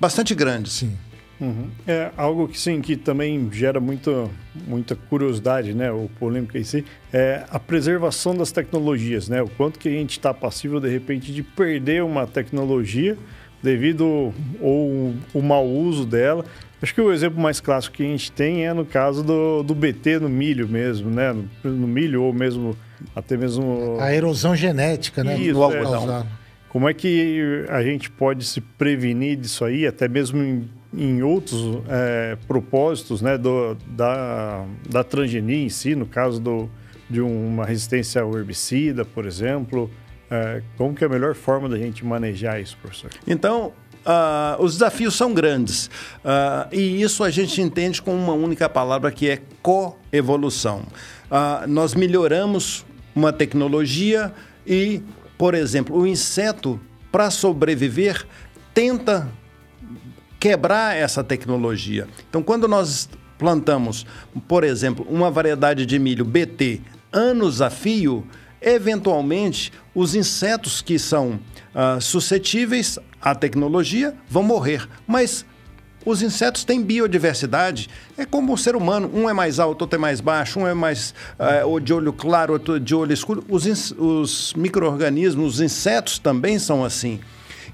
bastante 0.00 0.34
grandes. 0.34 0.72
Sim. 0.72 0.96
Uhum. 1.40 1.68
É 1.86 2.10
algo 2.16 2.48
que 2.48 2.58
sim, 2.58 2.80
que 2.80 2.96
também 2.96 3.48
gera 3.52 3.78
muita, 3.78 4.28
muita 4.66 4.96
curiosidade, 4.96 5.74
né? 5.74 5.90
O 5.92 6.08
polêmica 6.18 6.58
em 6.58 6.64
si, 6.64 6.84
é 7.12 7.44
a 7.50 7.58
preservação 7.58 8.34
das 8.34 8.50
tecnologias, 8.50 9.28
né? 9.28 9.42
O 9.42 9.48
quanto 9.48 9.78
que 9.78 9.88
a 9.88 9.92
gente 9.92 10.12
está 10.12 10.32
passível, 10.32 10.80
de 10.80 10.88
repente, 10.88 11.32
de 11.32 11.42
perder 11.42 12.02
uma 12.02 12.26
tecnologia 12.26 13.18
devido 13.62 14.32
ou 14.60 15.14
o 15.34 15.42
mau 15.42 15.66
uso 15.66 16.06
dela. 16.06 16.44
Acho 16.80 16.94
que 16.94 17.00
o 17.00 17.12
exemplo 17.12 17.40
mais 17.40 17.58
clássico 17.58 17.96
que 17.96 18.02
a 18.02 18.06
gente 18.06 18.30
tem 18.30 18.66
é 18.66 18.72
no 18.72 18.84
caso 18.84 19.22
do, 19.22 19.62
do 19.62 19.74
BT 19.74 20.20
no 20.20 20.28
milho 20.28 20.68
mesmo, 20.68 21.10
né? 21.10 21.32
No, 21.32 21.70
no 21.70 21.86
milho 21.86 22.22
ou 22.22 22.32
mesmo 22.32 22.76
até 23.14 23.36
mesmo... 23.36 23.98
A 24.00 24.14
erosão 24.14 24.54
genética, 24.54 25.24
né? 25.24 25.38
Isso, 25.38 25.54
do 25.54 25.62
algodão. 25.62 26.20
É, 26.20 26.26
como 26.68 26.88
é 26.88 26.94
que 26.94 27.64
a 27.68 27.82
gente 27.82 28.10
pode 28.10 28.44
se 28.44 28.60
prevenir 28.60 29.36
disso 29.36 29.64
aí, 29.64 29.86
até 29.86 30.06
mesmo 30.06 30.42
em 30.42 30.68
em 30.94 31.22
outros 31.22 31.82
é, 31.88 32.36
propósitos 32.46 33.20
né, 33.20 33.36
do, 33.36 33.74
da, 33.86 34.64
da 34.88 35.04
transgenia 35.04 35.64
em 35.64 35.68
si, 35.68 35.94
no 35.94 36.06
caso 36.06 36.40
do, 36.40 36.70
de 37.08 37.20
uma 37.20 37.64
resistência 37.64 38.22
ao 38.22 38.36
herbicida, 38.36 39.04
por 39.04 39.26
exemplo. 39.26 39.90
É, 40.30 40.62
como 40.76 40.94
que 40.94 41.04
é 41.04 41.06
a 41.06 41.10
melhor 41.10 41.34
forma 41.34 41.68
da 41.68 41.78
gente 41.78 42.04
manejar 42.04 42.60
isso, 42.60 42.76
professor? 42.78 43.10
Então, 43.26 43.72
uh, 44.06 44.62
os 44.62 44.74
desafios 44.74 45.14
são 45.14 45.34
grandes. 45.34 45.86
Uh, 45.86 46.68
e 46.72 47.02
isso 47.02 47.22
a 47.22 47.30
gente 47.30 47.60
entende 47.60 48.00
com 48.00 48.14
uma 48.14 48.32
única 48.32 48.68
palavra 48.68 49.10
que 49.10 49.28
é 49.28 49.40
coevolução. 49.62 50.84
Uh, 51.30 51.66
nós 51.68 51.94
melhoramos 51.94 52.86
uma 53.14 53.32
tecnologia 53.32 54.32
e, 54.66 55.02
por 55.36 55.54
exemplo, 55.54 55.96
o 55.96 56.06
inseto, 56.06 56.80
para 57.10 57.30
sobreviver, 57.30 58.26
tenta 58.74 59.28
quebrar 60.46 60.96
essa 60.96 61.24
tecnologia. 61.24 62.06
Então, 62.30 62.40
quando 62.40 62.68
nós 62.68 63.08
plantamos, 63.36 64.06
por 64.46 64.62
exemplo, 64.62 65.04
uma 65.10 65.28
variedade 65.28 65.84
de 65.84 65.98
milho 65.98 66.24
BT 66.24 66.82
anos 67.12 67.60
a 67.60 67.68
fio, 67.68 68.24
eventualmente 68.62 69.72
os 69.92 70.14
insetos 70.14 70.80
que 70.80 71.00
são 71.00 71.40
uh, 71.74 72.00
suscetíveis 72.00 72.96
à 73.20 73.34
tecnologia 73.34 74.14
vão 74.28 74.44
morrer. 74.44 74.88
Mas 75.04 75.44
os 76.04 76.22
insetos 76.22 76.62
têm 76.62 76.80
biodiversidade. 76.80 77.90
É 78.16 78.24
como 78.24 78.52
o 78.52 78.56
ser 78.56 78.76
humano. 78.76 79.10
Um 79.12 79.28
é 79.28 79.32
mais 79.32 79.58
alto, 79.58 79.82
outro 79.82 79.98
é 79.98 80.00
mais 80.00 80.20
baixo, 80.20 80.60
um 80.60 80.66
é 80.68 80.74
mais 80.74 81.12
uh, 81.66 81.80
de 81.80 81.92
olho 81.92 82.12
claro, 82.12 82.52
outro 82.52 82.78
de 82.78 82.94
olho 82.94 83.12
escuro. 83.12 83.44
Os, 83.48 83.66
os 83.98 84.54
micro-organismos, 84.54 85.54
os 85.54 85.60
insetos 85.60 86.20
também 86.20 86.56
são 86.56 86.84
assim. 86.84 87.18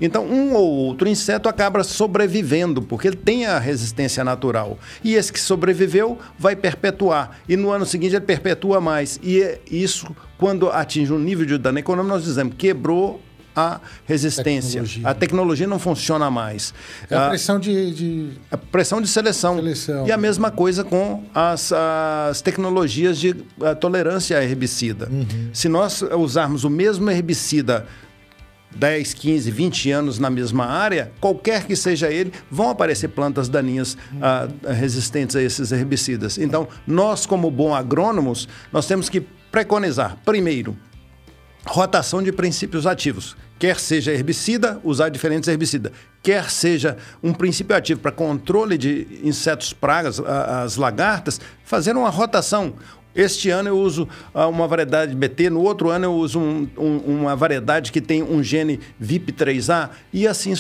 Então, 0.01 0.24
um 0.24 0.55
ou 0.55 0.68
outro 0.68 1.09
inseto 1.09 1.49
acaba 1.49 1.82
sobrevivendo, 1.84 2.82
porque 2.82 3.09
ele 3.09 3.16
tem 3.16 3.47
a 3.47 3.59
resistência 3.59 4.24
natural. 4.24 4.78
E 5.03 5.14
esse 5.14 5.32
que 5.32 5.40
sobreviveu 5.40 6.18
vai 6.38 6.57
perpetuar. 6.57 7.38
E 7.49 7.57
no 7.57 7.70
ano 7.70 7.86
seguinte 7.86 8.14
ele 8.14 8.24
perpetua 8.24 8.80
mais. 8.80 9.18
E 9.22 9.43
é 9.43 9.61
isso, 9.70 10.14
quando 10.38 10.70
atinge 10.70 11.12
um 11.12 11.18
nível 11.18 11.47
de 11.47 11.59
dano 11.59 11.78
econômico, 11.78 12.14
nós 12.14 12.24
dizemos 12.24 12.55
quebrou 12.57 13.20
a 13.55 13.80
resistência. 14.07 14.80
Tecnologia. 14.80 15.09
A 15.09 15.14
tecnologia 15.14 15.66
não 15.66 15.78
funciona 15.78 16.30
mais. 16.30 16.72
É 17.09 17.14
a 17.14 17.28
pressão 17.28 17.61
de, 17.61 17.95
de... 17.95 18.30
A 18.51 18.57
pressão 18.57 19.01
de 19.01 19.09
seleção. 19.09 19.57
seleção. 19.57 20.07
E 20.07 20.12
a 20.12 20.16
mesma 20.16 20.51
coisa 20.51 20.82
com 20.82 21.22
as, 21.34 21.72
as 21.72 22.40
tecnologias 22.40 23.18
de 23.18 23.34
tolerância 23.80 24.38
a 24.38 24.45
herbicida. 24.45 25.09
Uhum. 25.11 25.51
Se 25.53 25.68
nós 25.68 26.03
usarmos 26.03 26.64
o 26.64 26.70
mesmo 26.70 27.11
herbicida 27.11 27.86
10, 28.76 29.14
15, 29.14 29.50
20 29.50 29.90
anos 29.90 30.18
na 30.18 30.30
mesma 30.30 30.66
área, 30.66 31.12
qualquer 31.20 31.66
que 31.66 31.76
seja 31.76 32.10
ele, 32.10 32.32
vão 32.50 32.70
aparecer 32.70 33.08
plantas 33.08 33.48
daninhas 33.48 33.96
ah, 34.20 34.48
resistentes 34.72 35.36
a 35.36 35.42
esses 35.42 35.72
herbicidas. 35.72 36.38
Então, 36.38 36.68
nós, 36.86 37.26
como 37.26 37.50
bons 37.50 37.74
agrônomos, 37.74 38.48
nós 38.72 38.86
temos 38.86 39.08
que 39.08 39.20
preconizar, 39.20 40.16
primeiro, 40.24 40.76
rotação 41.66 42.22
de 42.22 42.32
princípios 42.32 42.86
ativos. 42.86 43.36
Quer 43.58 43.78
seja 43.78 44.10
herbicida, 44.10 44.80
usar 44.82 45.08
diferentes 45.08 45.48
herbicidas. 45.48 45.92
Quer 46.20 46.50
seja 46.50 46.96
um 47.22 47.32
princípio 47.32 47.76
ativo 47.76 48.00
para 48.00 48.10
controle 48.10 48.76
de 48.76 49.20
insetos 49.22 49.72
pragas, 49.72 50.18
as 50.18 50.76
lagartas, 50.76 51.40
fazer 51.64 51.96
uma 51.96 52.10
rotação. 52.10 52.74
Este 53.14 53.50
ano 53.50 53.68
eu 53.68 53.78
uso 53.78 54.08
uh, 54.34 54.48
uma 54.48 54.66
variedade 54.66 55.14
BT, 55.14 55.50
no 55.50 55.60
outro 55.60 55.90
ano 55.90 56.06
eu 56.06 56.14
uso 56.14 56.38
um, 56.38 56.68
um, 56.78 56.96
uma 57.20 57.36
variedade 57.36 57.92
que 57.92 58.00
tem 58.00 58.22
um 58.22 58.42
gene 58.42 58.80
VIP3A 59.02 59.90
e 60.12 60.26
assim 60.26 60.54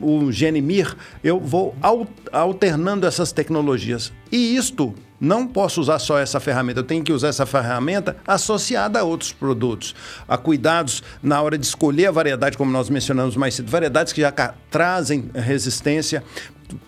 o 0.00 0.32
gene 0.32 0.60
MIR. 0.60 0.96
Eu 1.22 1.38
vou 1.38 1.74
alternando 2.32 3.06
essas 3.06 3.32
tecnologias. 3.32 4.12
E 4.30 4.56
isto 4.56 4.94
não 5.20 5.46
posso 5.46 5.80
usar 5.80 6.00
só 6.00 6.18
essa 6.18 6.40
ferramenta, 6.40 6.80
eu 6.80 6.84
tenho 6.84 7.04
que 7.04 7.12
usar 7.12 7.28
essa 7.28 7.46
ferramenta 7.46 8.16
associada 8.26 8.98
a 8.98 9.04
outros 9.04 9.32
produtos, 9.32 9.94
a 10.26 10.36
cuidados 10.36 11.00
na 11.22 11.40
hora 11.40 11.56
de 11.56 11.64
escolher 11.64 12.06
a 12.06 12.10
variedade, 12.10 12.58
como 12.58 12.72
nós 12.72 12.90
mencionamos 12.90 13.36
mais 13.36 13.54
cedo, 13.54 13.70
variedades 13.70 14.12
que 14.12 14.20
já 14.20 14.32
trazem 14.68 15.30
resistência. 15.32 16.24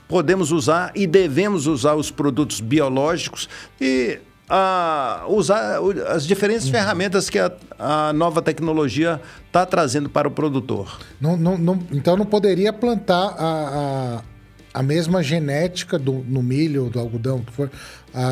Podemos 0.08 0.50
usar 0.50 0.90
e 0.96 1.06
devemos 1.06 1.68
usar 1.68 1.94
os 1.94 2.10
produtos 2.10 2.60
biológicos 2.60 3.48
e 3.80 4.18
a 4.48 5.24
usar 5.28 5.78
as 6.08 6.26
diferentes 6.26 6.66
uhum. 6.66 6.72
ferramentas 6.72 7.30
que 7.30 7.38
a, 7.38 7.50
a, 7.78 8.12
nova 8.12 8.42
tecnologia 8.42 9.20
está 9.46 9.64
trazendo 9.64 10.08
para 10.08 10.28
o 10.28 10.30
produtor. 10.30 10.98
Não, 11.20 11.36
não, 11.36 11.56
não, 11.56 11.78
então 11.92 12.16
não 12.16 12.26
poderia 12.26 12.72
plantar 12.72 13.34
a, 13.38 14.22
a, 14.74 14.80
a 14.80 14.82
mesma 14.82 15.22
genética 15.22 15.98
do, 15.98 16.24
no 16.28 16.42
milho, 16.42 16.90
do 16.90 17.00
algodão, 17.00 17.40
que 17.40 17.52
for, 17.52 17.70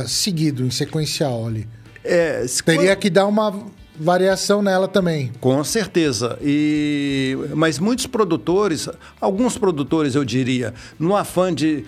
seguido, 0.06 0.64
em 0.64 0.70
sequencial 0.70 1.46
ali. 1.46 1.66
É, 2.04 2.44
Teria 2.64 2.96
que 2.96 3.08
dar 3.08 3.26
uma 3.26 3.64
variação 3.98 4.62
nela 4.62 4.88
também. 4.88 5.32
Com 5.40 5.62
certeza. 5.62 6.38
E 6.42 7.36
mas 7.54 7.78
muitos 7.78 8.06
produtores, 8.06 8.88
alguns 9.20 9.56
produtores 9.56 10.14
eu 10.14 10.24
diria, 10.24 10.74
no 10.98 11.16
afã 11.16 11.54
de 11.54 11.84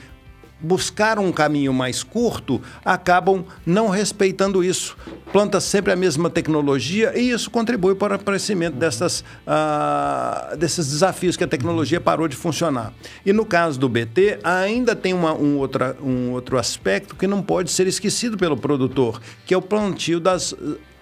buscar 0.60 1.18
um 1.18 1.30
caminho 1.30 1.72
mais 1.72 2.02
curto, 2.02 2.60
acabam 2.84 3.44
não 3.66 3.88
respeitando 3.88 4.64
isso. 4.64 4.96
Planta 5.32 5.60
sempre 5.60 5.92
a 5.92 5.96
mesma 5.96 6.30
tecnologia 6.30 7.12
e 7.18 7.30
isso 7.30 7.50
contribui 7.50 7.94
para 7.94 8.12
o 8.12 8.16
aparecimento 8.16 8.76
dessas, 8.76 9.20
uh, 9.20 10.56
desses 10.56 10.88
desafios 10.88 11.36
que 11.36 11.44
a 11.44 11.48
tecnologia 11.48 12.00
parou 12.00 12.28
de 12.28 12.36
funcionar. 12.36 12.92
E 13.26 13.32
no 13.32 13.44
caso 13.44 13.78
do 13.78 13.88
BT, 13.88 14.38
ainda 14.42 14.94
tem 14.94 15.12
uma, 15.12 15.34
um, 15.34 15.58
outra, 15.58 15.96
um 16.02 16.32
outro 16.32 16.58
aspecto 16.58 17.14
que 17.14 17.26
não 17.26 17.42
pode 17.42 17.70
ser 17.70 17.86
esquecido 17.86 18.36
pelo 18.36 18.56
produtor, 18.56 19.20
que 19.44 19.52
é 19.52 19.56
o 19.56 19.62
plantio 19.62 20.20
das 20.20 20.54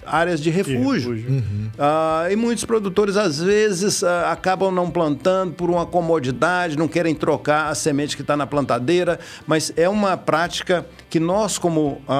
áreas 0.06 0.40
de 0.40 0.50
refúgio. 0.50 1.12
refúgio. 1.14 1.30
Uhum. 1.30 1.70
Uh, 1.74 2.32
e 2.32 2.36
muitos 2.36 2.64
produtores, 2.64 3.16
às 3.16 3.38
vezes, 3.38 4.02
uh, 4.02 4.06
acabam 4.30 4.72
não 4.72 4.90
plantando 4.90 5.52
por 5.54 5.70
uma 5.70 5.86
comodidade, 5.86 6.76
não 6.76 6.88
querem 6.88 7.14
trocar 7.14 7.68
a 7.68 7.74
semente 7.74 8.16
que 8.16 8.22
está 8.22 8.36
na 8.36 8.46
plantadeira, 8.46 9.18
mas 9.46 9.72
é 9.76 9.88
uma 9.88 10.16
prática 10.16 10.86
que 11.08 11.20
nós, 11.20 11.58
como 11.58 12.02
uh, 12.08 12.12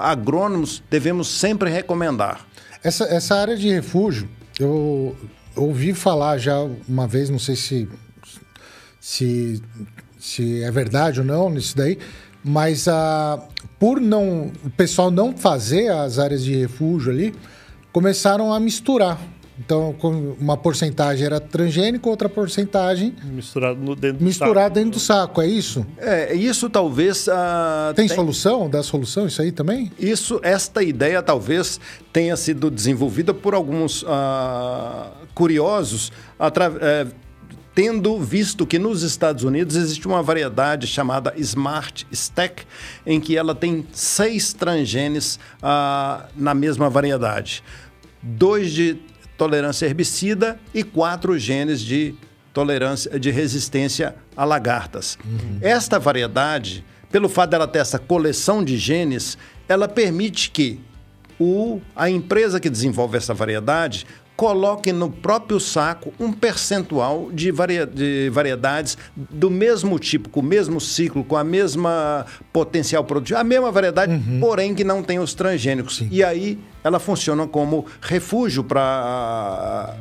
agrônomos, 0.00 0.82
devemos 0.90 1.28
sempre 1.28 1.70
recomendar. 1.70 2.46
Essa, 2.82 3.04
essa 3.04 3.34
área 3.34 3.56
de 3.56 3.68
refúgio, 3.68 4.28
eu 4.58 5.16
ouvi 5.54 5.94
falar 5.94 6.38
já 6.38 6.56
uma 6.88 7.06
vez, 7.06 7.30
não 7.30 7.38
sei 7.38 7.56
se, 7.56 7.88
se, 9.00 9.62
se 10.18 10.62
é 10.62 10.70
verdade 10.70 11.20
ou 11.20 11.26
não 11.26 11.50
nisso 11.50 11.76
daí, 11.76 11.98
mas 12.48 12.86
a, 12.86 13.40
por 13.76 14.00
não 14.00 14.52
o 14.64 14.70
pessoal 14.70 15.10
não 15.10 15.36
fazer 15.36 15.90
as 15.90 16.20
áreas 16.20 16.44
de 16.44 16.54
refúgio 16.54 17.10
ali, 17.10 17.34
começaram 17.92 18.52
a 18.52 18.60
misturar. 18.60 19.18
Então, 19.58 19.96
uma 20.38 20.56
porcentagem 20.56 21.24
era 21.24 21.40
transgênico, 21.40 22.10
outra 22.10 22.28
porcentagem 22.28 23.14
misturado 23.24 23.80
no 23.80 23.96
dentro 23.96 24.22
misturado 24.22 24.74
dentro 24.74 24.90
do 24.90 25.00
saco, 25.00 25.40
é 25.40 25.46
isso? 25.46 25.84
É, 25.96 26.34
isso 26.34 26.68
talvez 26.68 27.26
uh, 27.26 27.94
tem, 27.94 28.06
tem, 28.06 28.14
solução, 28.14 28.68
dá 28.68 28.82
solução 28.82 29.26
isso 29.26 29.40
aí 29.40 29.50
também? 29.50 29.90
Isso, 29.98 30.38
esta 30.42 30.82
ideia 30.82 31.22
talvez 31.22 31.80
tenha 32.12 32.36
sido 32.36 32.70
desenvolvida 32.70 33.32
por 33.32 33.54
alguns 33.54 34.02
uh, 34.02 34.06
curiosos 35.34 36.12
uh, 36.38 37.25
tendo 37.76 38.18
visto 38.18 38.66
que 38.66 38.78
nos 38.78 39.02
Estados 39.02 39.44
Unidos 39.44 39.76
existe 39.76 40.08
uma 40.08 40.22
variedade 40.22 40.86
chamada 40.86 41.34
Smart 41.36 42.06
Stack, 42.10 42.64
em 43.04 43.20
que 43.20 43.36
ela 43.36 43.54
tem 43.54 43.86
seis 43.92 44.54
transgenes 44.54 45.38
ah, 45.62 46.24
na 46.34 46.54
mesma 46.54 46.88
variedade. 46.88 47.62
Dois 48.22 48.72
de 48.72 48.96
tolerância 49.36 49.84
herbicida 49.84 50.58
e 50.72 50.82
quatro 50.82 51.38
genes 51.38 51.82
de 51.82 52.14
tolerância 52.54 53.20
de 53.20 53.30
resistência 53.30 54.16
a 54.34 54.46
lagartas. 54.46 55.18
Uhum. 55.22 55.58
Esta 55.60 55.98
variedade, 55.98 56.82
pelo 57.12 57.28
fato 57.28 57.50
dela 57.50 57.68
ter 57.68 57.80
essa 57.80 57.98
coleção 57.98 58.64
de 58.64 58.78
genes, 58.78 59.36
ela 59.68 59.86
permite 59.86 60.50
que 60.50 60.80
o, 61.38 61.82
a 61.94 62.08
empresa 62.08 62.58
que 62.58 62.70
desenvolve 62.70 63.18
essa 63.18 63.34
variedade 63.34 64.06
coloque 64.36 64.92
no 64.92 65.10
próprio 65.10 65.58
saco 65.58 66.12
um 66.20 66.30
percentual 66.30 67.30
de, 67.32 67.50
varia 67.50 67.86
de 67.86 68.28
variedades 68.30 68.98
do 69.16 69.50
mesmo 69.50 69.98
tipo, 69.98 70.28
com 70.28 70.40
o 70.40 70.42
mesmo 70.42 70.80
ciclo, 70.80 71.24
com 71.24 71.36
a 71.36 71.44
mesma 71.44 72.26
potencial 72.52 73.02
produtivo, 73.02 73.38
a 73.40 73.44
mesma 73.44 73.72
variedade, 73.72 74.12
uhum. 74.12 74.38
porém 74.40 74.74
que 74.74 74.84
não 74.84 75.02
tem 75.02 75.18
os 75.18 75.32
transgênicos. 75.32 75.96
Sim. 75.96 76.08
E 76.10 76.22
aí 76.22 76.58
ela 76.86 77.00
funciona 77.00 77.48
como 77.48 77.84
refúgio 78.00 78.62
para 78.62 79.96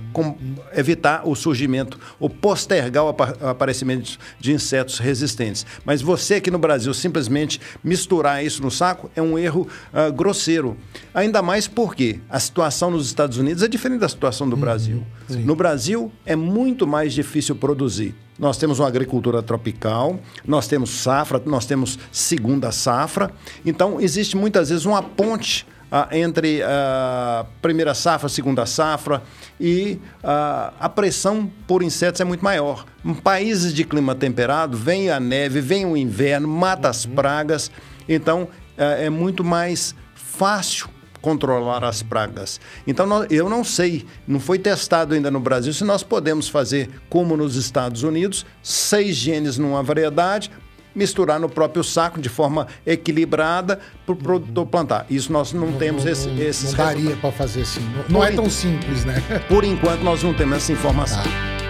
evitar 0.75 1.27
o 1.27 1.35
surgimento 1.35 1.99
ou 2.19 2.29
postergar 2.29 3.03
o 3.03 3.09
aparecimento 3.09 4.19
de 4.39 4.53
insetos 4.53 4.99
resistentes. 4.99 5.65
Mas 5.83 5.99
você 5.99 6.35
aqui 6.35 6.51
no 6.51 6.59
Brasil 6.59 6.93
simplesmente 6.93 7.59
misturar 7.83 8.45
isso 8.45 8.61
no 8.61 8.69
saco 8.69 9.09
é 9.15 9.21
um 9.21 9.37
erro 9.37 9.67
uh, 9.91 10.13
grosseiro. 10.13 10.77
Ainda 11.11 11.41
mais 11.41 11.67
porque 11.67 12.19
a 12.29 12.39
situação 12.39 12.91
nos 12.91 13.07
Estados 13.07 13.39
Unidos 13.39 13.63
é 13.63 13.67
diferente 13.67 14.01
da 14.01 14.09
situação 14.09 14.47
do 14.47 14.55
uhum. 14.55 14.61
Brasil. 14.61 15.03
Sim. 15.27 15.43
No 15.43 15.55
Brasil 15.55 16.11
é 16.23 16.35
muito 16.35 16.85
mais 16.85 17.13
difícil 17.13 17.55
produzir. 17.55 18.13
Nós 18.37 18.57
temos 18.57 18.79
uma 18.79 18.87
agricultura 18.87 19.41
tropical, 19.41 20.19
nós 20.45 20.67
temos 20.67 20.89
safra, 20.89 21.41
nós 21.45 21.65
temos 21.65 21.97
segunda 22.11 22.71
safra. 22.71 23.31
Então, 23.65 23.99
existe 23.99 24.35
muitas 24.35 24.69
vezes 24.69 24.85
uma 24.85 25.01
ponte 25.01 25.65
entre 26.11 26.61
a 26.63 27.45
primeira 27.61 27.93
safra, 27.93 28.27
segunda 28.27 28.65
safra, 28.65 29.21
e 29.59 29.99
ah, 30.23 30.73
a 30.79 30.89
pressão 30.89 31.49
por 31.67 31.81
insetos 31.81 32.19
é 32.19 32.23
muito 32.23 32.43
maior. 32.43 32.85
Em 33.03 33.13
países 33.13 33.73
de 33.73 33.83
clima 33.83 34.13
temperado, 34.15 34.77
vem 34.77 35.09
a 35.09 35.19
neve, 35.19 35.61
vem 35.61 35.85
o 35.85 35.95
inverno, 35.95 36.47
mata 36.47 36.89
as 36.89 37.05
pragas, 37.05 37.71
então 38.09 38.47
é 38.77 39.09
muito 39.09 39.43
mais 39.43 39.95
fácil 40.13 40.89
controlar 41.25 41.83
as 41.83 42.03
pragas. 42.03 42.59
Então, 42.85 43.25
eu 43.31 43.49
não 43.49 43.63
sei, 43.63 44.05
não 44.27 44.39
foi 44.39 44.59
testado 44.59 45.15
ainda 45.15 45.31
no 45.31 45.39
Brasil 45.39 45.73
se 45.73 45.83
nós 45.83 46.03
podemos 46.03 46.47
fazer, 46.47 46.87
como 47.09 47.35
nos 47.35 47.55
Estados 47.55 48.03
Unidos, 48.03 48.45
seis 48.61 49.15
genes 49.15 49.57
numa 49.57 49.81
variedade, 49.81 50.51
misturar 50.95 51.39
no 51.39 51.49
próprio 51.49 51.83
saco 51.83 52.19
de 52.19 52.29
forma 52.29 52.67
equilibrada 52.85 53.79
para 54.05 54.13
o 54.13 54.15
produtor 54.15 54.65
plantar. 54.67 55.05
Isso 55.09 55.31
nós 55.31 55.51
não, 55.53 55.67
Não- 55.67 55.77
temos 55.77 56.05
não, 56.05 56.11
esse, 56.11 56.27
não, 56.27 56.41
esses 56.41 56.71
não 56.73 56.85
daria 56.85 57.15
para 57.17 57.31
fazer 57.31 57.61
assim. 57.63 57.81
Não, 58.09 58.19
não 58.19 58.23
é 58.23 58.31
tão 58.31 58.49
simples, 58.49 59.03
né? 59.05 59.21
Por 59.47 59.63
enquanto 59.63 60.01
nós 60.01 60.23
não 60.23 60.33
temos 60.33 60.57
essa 60.57 60.71
informação. 60.71 61.21
Tá. 61.23 61.64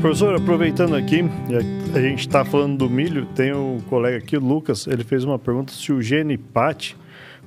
Professor, 0.00 0.34
aproveitando 0.36 0.94
aqui, 0.94 1.22
a 1.22 1.98
a 1.98 2.00
gente 2.00 2.20
está 2.20 2.44
falando 2.44 2.78
do 2.78 2.90
milho, 2.90 3.26
tem 3.34 3.52
um 3.52 3.80
colega 3.80 4.18
aqui, 4.18 4.36
Lucas, 4.36 4.86
ele 4.86 5.02
fez 5.02 5.24
uma 5.24 5.38
pergunta 5.38 5.72
se 5.72 5.92
o 5.92 6.00
gene 6.00 6.36
PAT, 6.36 6.94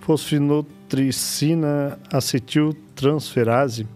fosfinotricina 0.02 1.98
acetiltransferase, 2.12 3.88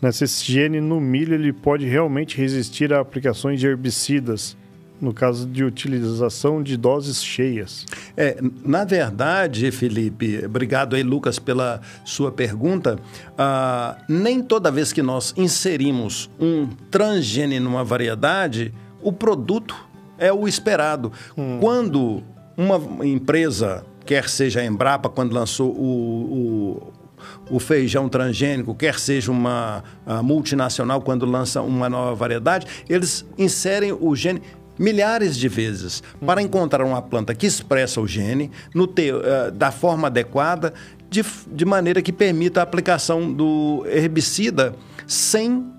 nessa 0.00 0.24
esse 0.24 0.44
gene 0.44 0.80
no 0.80 1.00
milho, 1.00 1.34
ele 1.34 1.52
pode 1.52 1.86
realmente 1.86 2.36
resistir 2.36 2.92
a 2.92 3.00
aplicações 3.00 3.58
de 3.58 3.66
herbicidas, 3.66 4.56
no 5.00 5.12
caso 5.12 5.46
de 5.46 5.62
utilização 5.64 6.62
de 6.62 6.76
doses 6.76 7.22
cheias. 7.22 7.84
É, 8.16 8.38
na 8.64 8.84
verdade, 8.84 9.70
Felipe, 9.70 10.42
obrigado 10.44 10.96
aí, 10.96 11.02
Lucas, 11.02 11.38
pela 11.38 11.80
sua 12.04 12.32
pergunta. 12.32 12.98
Ah, 13.36 13.96
nem 14.08 14.42
toda 14.42 14.70
vez 14.70 14.92
que 14.92 15.02
nós 15.02 15.34
inserimos 15.36 16.30
um 16.40 16.66
transgene 16.90 17.60
numa 17.60 17.84
variedade, 17.84 18.72
o 19.02 19.12
produto 19.12 19.76
é 20.18 20.32
o 20.32 20.48
esperado. 20.48 21.12
Quando 21.60 22.22
uma 22.56 23.06
empresa, 23.06 23.84
quer 24.04 24.28
seja 24.28 24.60
a 24.60 24.64
Embrapa, 24.64 25.08
quando 25.08 25.32
lançou 25.32 25.70
o, 25.72 26.92
o, 27.50 27.56
o 27.56 27.58
feijão 27.58 28.08
transgênico, 28.08 28.74
quer 28.74 28.98
seja 28.98 29.30
uma 29.30 29.84
multinacional, 30.22 31.02
quando 31.02 31.26
lança 31.26 31.60
uma 31.60 31.88
nova 31.88 32.14
variedade, 32.14 32.66
eles 32.88 33.26
inserem 33.36 33.92
o 33.92 34.16
gene 34.16 34.40
milhares 34.78 35.36
de 35.36 35.48
vezes 35.48 36.02
para 36.24 36.42
encontrar 36.42 36.84
uma 36.84 37.00
planta 37.02 37.34
que 37.34 37.46
expressa 37.46 38.00
o 38.00 38.06
gene 38.06 38.50
no 38.74 38.86
te- 38.86 39.10
eh, 39.10 39.50
da 39.52 39.70
forma 39.70 40.08
adequada, 40.08 40.72
de, 41.08 41.24
de 41.50 41.64
maneira 41.64 42.02
que 42.02 42.12
permita 42.12 42.60
a 42.60 42.62
aplicação 42.62 43.32
do 43.32 43.84
herbicida 43.86 44.74
sem 45.06 45.72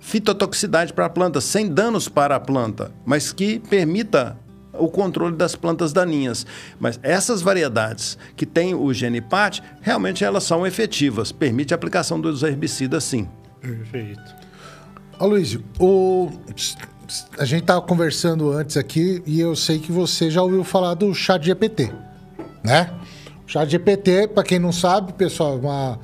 fitotoxicidade 0.00 0.92
para 0.92 1.06
a 1.06 1.10
planta, 1.10 1.40
sem 1.40 1.68
danos 1.68 2.08
para 2.08 2.36
a 2.36 2.40
planta, 2.40 2.92
mas 3.06 3.32
que 3.32 3.58
permita 3.58 4.36
o 4.72 4.88
controle 4.88 5.36
das 5.36 5.54
plantas 5.54 5.92
daninhas. 5.92 6.46
Mas 6.78 6.98
essas 7.02 7.40
variedades 7.40 8.18
que 8.36 8.44
têm 8.44 8.74
o 8.74 8.92
gene 8.92 9.20
PAT, 9.20 9.60
realmente 9.80 10.24
elas 10.24 10.44
são 10.44 10.66
efetivas, 10.66 11.32
permite 11.32 11.72
a 11.72 11.76
aplicação 11.76 12.20
dos 12.20 12.42
herbicidas 12.42 13.04
sim. 13.04 13.28
Perfeito. 13.60 14.20
Luiz, 15.20 15.58
o... 15.78 16.28
a 17.38 17.44
gente 17.44 17.64
tava 17.64 17.80
conversando 17.82 18.50
antes 18.52 18.76
aqui 18.76 19.22
e 19.26 19.40
eu 19.40 19.54
sei 19.56 19.78
que 19.78 19.92
você 19.92 20.30
já 20.30 20.42
ouviu 20.42 20.64
falar 20.64 20.94
do 20.94 21.12
chat 21.14 21.44
GPT, 21.44 21.90
né? 22.62 22.90
O 23.46 23.50
chat 23.50 23.68
GPT, 23.68 24.28
para 24.28 24.42
quem 24.42 24.58
não 24.58 24.72
sabe, 24.72 25.12
pessoal, 25.12 25.54
é 25.54 25.56
uma 25.58 25.98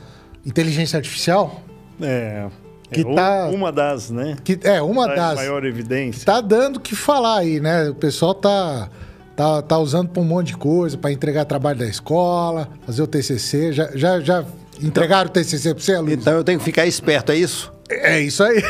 inteligência 0.44 0.96
artificial 0.96 1.62
É, 2.00 2.46
Que 2.92 3.00
é 3.02 3.14
tá- 3.14 3.48
uma 3.52 3.70
das, 3.70 4.10
né? 4.10 4.36
que 4.42 4.58
é 4.64 4.80
uma 4.82 5.04
Traz 5.04 5.20
das 5.20 5.34
maior 5.36 5.64
evidência. 5.64 6.24
tá 6.24 6.40
dando 6.40 6.76
o 6.76 6.80
que 6.80 6.94
falar 6.96 7.38
aí, 7.38 7.60
né? 7.60 7.88
O 7.90 7.94
pessoal 7.94 8.34
tá 8.34 8.88
tá, 9.36 9.62
tá 9.62 9.78
usando 9.78 10.08
para 10.10 10.20
um 10.20 10.24
monte 10.26 10.48
de 10.48 10.56
coisa, 10.58 10.98
para 10.98 11.10
entregar 11.10 11.46
trabalho 11.46 11.78
da 11.78 11.86
escola, 11.86 12.68
fazer 12.84 13.00
o 13.02 13.06
TCC, 13.06 13.72
já 13.72 13.90
já, 13.96 14.20
já 14.20 14.44
entregaram 14.82 15.30
o 15.30 15.32
TCC 15.32 15.72
para 15.74 15.82
você, 15.82 15.98
Luiz? 15.98 16.18
Então 16.20 16.34
eu 16.34 16.44
tenho 16.44 16.58
que 16.58 16.64
ficar 16.64 16.84
esperto, 16.86 17.32
é 17.32 17.36
isso? 17.36 17.72
É 17.90 18.20
isso 18.20 18.42
aí. 18.42 18.62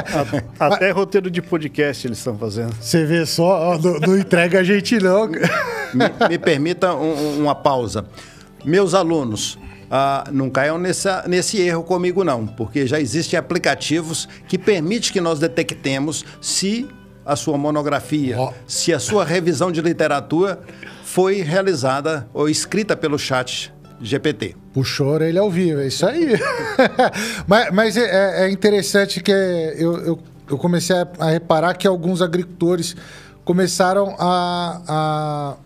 Até 0.58 0.90
roteiro 0.90 1.30
de 1.30 1.40
podcast 1.42 2.06
eles 2.06 2.18
estão 2.18 2.36
fazendo. 2.36 2.74
Você 2.80 3.04
vê 3.04 3.24
só, 3.26 3.74
ó, 3.74 3.78
não, 3.78 3.98
não 4.00 4.18
entrega 4.18 4.60
a 4.60 4.64
gente 4.64 4.98
não. 4.98 5.26
me, 5.28 6.28
me 6.28 6.38
permita 6.38 6.94
um- 6.94 7.14
um- 7.14 7.42
uma 7.42 7.54
pausa. 7.54 8.04
Meus 8.64 8.92
alunos, 8.94 9.58
ah, 9.90 10.24
não 10.32 10.50
caiam 10.50 10.78
nessa, 10.78 11.24
nesse 11.26 11.60
erro 11.60 11.82
comigo 11.82 12.22
não, 12.24 12.46
porque 12.46 12.86
já 12.86 13.00
existem 13.00 13.38
aplicativos 13.38 14.28
que 14.46 14.58
permitem 14.58 15.12
que 15.12 15.20
nós 15.20 15.38
detectemos 15.38 16.24
se 16.40 16.86
a 17.24 17.36
sua 17.36 17.56
monografia, 17.58 18.38
Ó. 18.38 18.52
se 18.66 18.92
a 18.92 18.98
sua 18.98 19.24
revisão 19.24 19.70
de 19.70 19.80
literatura 19.80 20.60
foi 21.04 21.40
realizada 21.42 22.28
ou 22.34 22.48
escrita 22.48 22.96
pelo 22.96 23.18
chat 23.18 23.72
GPT. 24.00 24.54
Puxou 24.72 25.10
a 25.10 25.12
orelha 25.12 25.40
ao 25.40 25.50
vivo, 25.50 25.80
é 25.80 25.86
isso 25.86 26.06
aí. 26.06 26.28
mas 27.46 27.70
mas 27.72 27.96
é, 27.96 28.46
é 28.46 28.50
interessante 28.50 29.20
que 29.20 29.32
eu, 29.32 29.98
eu, 29.98 30.18
eu 30.50 30.58
comecei 30.58 30.96
a, 30.96 31.30
reparar 31.30 31.74
que 31.74 31.86
alguns 31.86 32.22
agricultores 32.22 32.96
começaram 33.44 34.14
a, 34.18 34.82
a, 34.88 35.56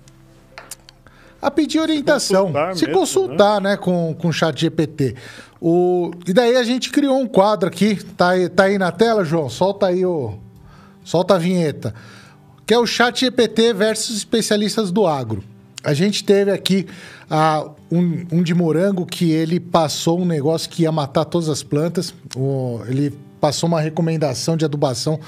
a 1.40 1.50
pedir 1.50 1.80
orientação, 1.80 2.46
consultar 2.46 2.76
se 2.76 2.86
mesmo, 2.86 3.00
consultar 3.00 3.60
né? 3.60 3.76
com, 3.76 4.14
com 4.14 4.28
o 4.28 4.32
chat 4.32 4.60
GPT. 4.60 5.16
O, 5.60 6.10
e 6.26 6.32
daí 6.32 6.56
a 6.56 6.64
gente 6.64 6.90
criou 6.90 7.20
um 7.20 7.26
quadro 7.26 7.68
aqui, 7.68 7.96
tá 8.16 8.30
aí, 8.30 8.48
tá 8.48 8.64
aí 8.64 8.78
na 8.78 8.90
tela, 8.90 9.24
João? 9.24 9.48
Solta 9.48 9.86
aí 9.86 10.04
o. 10.04 10.38
Solta 11.04 11.34
a 11.34 11.38
vinheta. 11.38 11.94
Que 12.66 12.74
é 12.74 12.78
o 12.78 12.86
chat 12.86 13.20
GPT 13.20 13.72
versus 13.72 14.16
especialistas 14.16 14.90
do 14.90 15.06
agro. 15.06 15.42
A 15.84 15.94
gente 15.94 16.22
teve 16.24 16.50
aqui 16.50 16.86
um, 17.90 18.24
um 18.38 18.42
de 18.42 18.54
morango 18.54 19.04
que 19.06 19.30
ele 19.30 19.58
passou 19.58 20.20
um 20.20 20.24
negócio 20.24 20.70
que 20.70 20.82
ia 20.82 20.92
matar 20.92 21.24
todas 21.24 21.48
as 21.48 21.62
plantas. 21.62 22.14
O- 22.36 22.80
ele 22.86 23.12
passou 23.40 23.68
uma 23.68 23.80
recomendação 23.80 24.56
de 24.56 24.64
adubação 24.64 25.18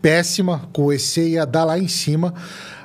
péssima, 0.00 0.68
com 0.72 0.84
o 0.84 0.92
EC 0.92 1.16
ia 1.30 1.44
dar 1.44 1.64
lá 1.64 1.78
em 1.78 1.88
cima. 1.88 2.32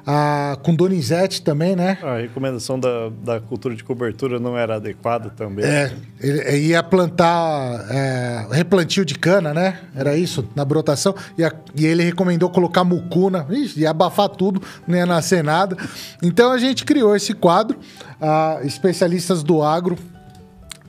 Ah, 0.05 0.57
com 0.63 0.73
Donizete 0.73 1.41
também, 1.41 1.75
né? 1.75 1.97
A 2.01 2.17
recomendação 2.17 2.79
da, 2.79 3.09
da 3.23 3.39
cultura 3.39 3.75
de 3.75 3.83
cobertura 3.83 4.39
não 4.39 4.57
era 4.57 4.75
adequada 4.77 5.29
também. 5.29 5.63
É, 5.63 5.91
ele 6.19 6.67
ia 6.69 6.81
plantar 6.81 7.85
é, 7.91 8.47
replantio 8.51 9.05
de 9.05 9.13
cana, 9.15 9.53
né? 9.53 9.79
Era 9.95 10.15
isso, 10.17 10.47
na 10.55 10.65
brotação. 10.65 11.13
E, 11.37 11.43
a- 11.43 11.53
e 11.75 11.85
ele 11.85 12.03
recomendou 12.03 12.49
colocar 12.49 12.83
mucuna. 12.83 13.45
Ia 13.77 13.91
abafar 13.91 14.29
tudo, 14.29 14.61
não 14.87 14.97
ia 14.97 15.05
nascer 15.05 15.43
nada. 15.43 15.77
Então 16.23 16.51
a 16.51 16.57
gente 16.57 16.83
criou 16.83 17.15
esse 17.15 17.33
quadro, 17.33 17.77
ah, 18.19 18.59
especialistas 18.63 19.43
do 19.43 19.61
agro 19.61 19.97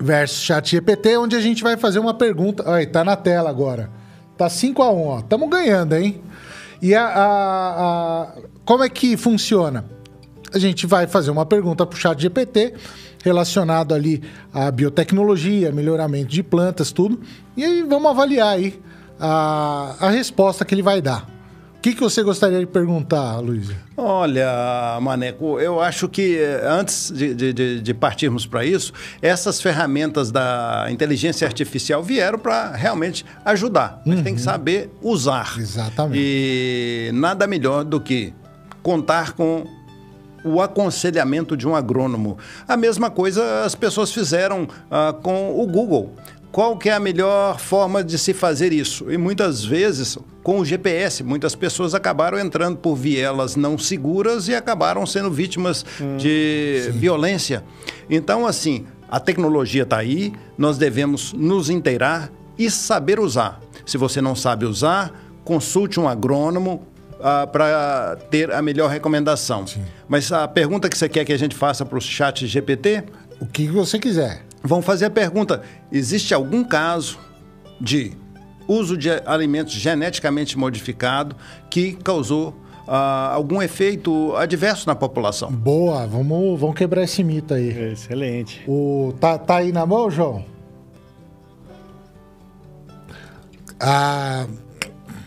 versus 0.01 0.43
chat 0.43 0.71
GPT, 0.71 1.17
onde 1.19 1.37
a 1.37 1.41
gente 1.41 1.63
vai 1.63 1.77
fazer 1.77 1.99
uma 1.99 2.15
pergunta. 2.15 2.65
Aí, 2.75 2.87
tá 2.87 3.05
na 3.05 3.15
tela 3.17 3.51
agora. 3.51 3.91
Tá 4.37 4.49
5 4.49 4.83
a 4.83 4.91
1 4.91 5.07
ó. 5.07 5.21
Tamo 5.21 5.49
ganhando, 5.49 5.95
hein? 5.95 6.21
E 6.81 6.95
a, 6.95 7.05
a- 7.07 7.13
a- 8.33 8.33
como 8.65 8.83
é 8.85 8.89
que 8.89 9.17
funciona? 9.17 9.85
A 10.55 10.59
gente 10.59 10.87
vai 10.87 11.07
fazer 11.07 11.31
uma 11.31 11.47
pergunta 11.47 11.87
para 11.87 11.97
o 11.97 11.99
chat 11.99 12.21
GPT 12.21 12.75
relacionado 13.25 13.95
ali 13.95 14.23
à 14.53 14.71
biotecnologia, 14.71 15.73
melhoramento 15.73 16.29
de 16.29 16.43
plantas, 16.43 16.93
tudo. 16.93 17.21
E 17.57 17.65
aí 17.65 17.83
vamos 17.83 18.11
avaliar 18.11 18.49
aí 18.49 18.79
a, 19.19 19.95
a 20.01 20.11
resposta 20.11 20.65
que 20.65 20.75
ele 20.75 20.83
vai 20.83 21.01
dar. 21.01 21.31
O 21.79 21.83
que, 21.83 21.95
que 21.95 22.01
você 22.01 22.23
gostaria 22.23 22.61
de 22.61 22.67
perguntar, 22.67 23.39
Luiz? 23.41 23.69
Olha, 23.97 24.99
Maneco, 25.01 25.59
eu 25.59 25.81
acho 25.81 26.09
que 26.09 26.39
eh, 26.39 26.61
antes 26.65 27.11
de, 27.13 27.35
de- 27.35 27.81
de- 27.81 27.95
partirmos 27.95 28.47
para 28.47 28.65
isso, 28.65 28.93
essas 29.21 29.61
ferramentas 29.61 30.31
da 30.31 30.87
inteligência 30.91 31.45
artificial 31.45 32.01
vieram 32.01 32.39
para 32.39 32.71
realmente 32.77 33.25
ajudar. 33.45 34.01
Mas 34.07 34.23
tem 34.23 34.35
que 34.37 34.41
saber 34.41 34.91
usar. 35.03 35.55
Exatamente. 35.59 36.21
E 36.23 37.11
nada 37.15 37.49
melhor 37.49 37.83
do 37.85 38.01
que 38.01 38.33
contar 38.83 39.33
com 39.33 39.65
o 40.45 40.61
aconselhamento 40.61 41.57
de 41.57 41.67
um 41.69 41.75
agrônomo. 41.75 42.37
A 42.67 42.77
mesma 42.77 43.11
coisa 43.11 43.65
as 43.65 43.75
pessoas 43.75 44.13
fizeram 44.13 44.69
ah, 44.91 45.15
com 45.23 45.61
o 45.61 45.67
Google. 45.67 46.15
Qual 46.51 46.77
que 46.77 46.91
é 46.91 46.93
a 46.93 47.01
melhor 47.01 47.59
forma 47.59 48.05
de 48.05 48.19
se 48.19 48.35
fazer 48.35 48.75
isso? 48.75 49.11
E 49.11 49.17
muitas 49.17 49.65
vezes, 49.65 50.19
com 50.43 50.61
o 50.61 50.65
GPS, 50.65 51.25
muitas 51.25 51.55
pessoas 51.55 51.95
acabaram 51.95 52.39
entrando 52.39 52.77
por 52.77 52.95
vielas 52.95 53.57
não 53.57 53.79
seguras 53.79 54.49
e 54.49 54.55
acabaram 54.55 55.07
sendo 55.07 55.31
vítimas 55.31 55.87
de 56.19 56.91
violência. 56.93 57.65
Então, 58.11 58.47
assim, 58.47 58.85
a 59.09 59.19
tecnologia 59.19 59.85
está 59.85 59.97
aí, 59.97 60.35
nós 60.59 60.77
devemos 60.77 61.33
nos 61.33 61.71
inteirar 61.71 62.31
e 62.59 62.71
saber 62.71 63.19
usar. 63.19 63.59
Se 63.87 63.97
você 63.97 64.21
não 64.21 64.37
sabe 64.37 64.67
usar, 64.67 65.11
consulte 65.45 65.99
um 65.99 66.07
agrônomo, 66.07 66.87
para 67.53 68.17
ter 68.31 68.53
a 68.53 68.61
melhor 68.61 68.91
recomendação. 68.91 69.65
Mas 70.09 70.31
a 70.33 70.47
pergunta 70.49 70.89
que 70.89 70.97
você 70.99 71.09
quer 71.09 71.25
que 71.25 71.33
a 71.33 71.39
gente 71.39 71.55
faça 71.55 71.85
para 71.85 71.99
o 71.99 72.01
chat 72.01 72.47
GPT, 72.47 73.05
O 73.41 73.47
que 73.47 73.67
você 73.69 73.99
quiser. 73.99 74.43
vamos 74.63 74.85
fazer 74.85 75.07
a 75.07 75.11
pergunta: 75.11 75.63
existe 75.91 76.33
algum 76.35 76.63
caso 76.65 77.19
de 77.81 78.13
uso 78.69 78.97
de 78.97 79.11
alimentos 79.27 79.73
geneticamente 79.75 80.57
modificados 80.57 81.37
que 81.69 81.93
causou 81.95 82.55
ah, 82.87 83.31
algum 83.33 83.61
efeito 83.63 84.35
adverso 84.37 84.87
na 84.89 84.95
população. 84.95 85.51
Boa, 85.51 86.07
vamos, 86.07 86.59
vamos 86.61 86.77
quebrar 86.77 87.03
esse 87.05 87.23
mito 87.25 87.55
aí. 87.55 87.93
Excelente. 87.93 88.63
O, 88.69 89.13
tá, 89.21 89.39
tá 89.39 89.57
aí 89.57 89.73
na 89.73 89.85
mão, 89.87 90.11
João? 90.11 90.45
Ah, 93.81 94.47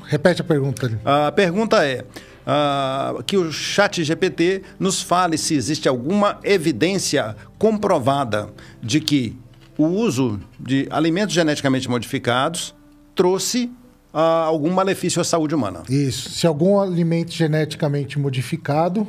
repete 0.07 0.41
a 0.41 0.43
pergunta. 0.43 0.99
A 1.03 1.31
pergunta 1.31 1.85
é 1.85 2.03
ah, 2.45 3.15
que 3.25 3.37
o 3.37 3.51
Chat 3.51 4.03
GPT 4.03 4.61
nos 4.79 5.01
fale 5.01 5.37
se 5.37 5.55
existe 5.55 5.87
alguma 5.87 6.39
evidência 6.43 7.35
comprovada 7.57 8.49
de 8.81 8.99
que 8.99 9.37
o 9.77 9.85
uso 9.85 10.39
de 10.59 10.87
alimentos 10.89 11.33
geneticamente 11.33 11.89
modificados 11.89 12.73
trouxe 13.13 13.71
ah, 14.13 14.43
algum 14.45 14.71
malefício 14.71 15.21
à 15.21 15.23
saúde 15.23 15.55
humana. 15.55 15.83
Isso. 15.89 16.29
Se 16.29 16.45
algum 16.47 16.79
alimento 16.79 17.31
geneticamente 17.31 18.19
modificado 18.19 19.07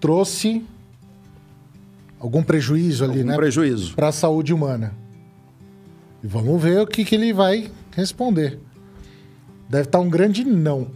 trouxe 0.00 0.64
algum 2.18 2.42
prejuízo 2.42 3.04
ali, 3.04 3.18
Algum 3.18 3.30
né? 3.30 3.36
prejuízo. 3.36 3.94
Para 3.94 4.08
a 4.08 4.12
saúde 4.12 4.52
humana. 4.52 4.94
E 6.22 6.26
vamos 6.26 6.60
ver 6.62 6.80
o 6.80 6.86
que, 6.86 7.04
que 7.04 7.14
ele 7.14 7.32
vai 7.32 7.70
responder. 7.96 8.58
Deve 9.70 9.84
estar 9.84 10.00
um 10.00 10.10
grande 10.10 10.44
não. 10.44 10.88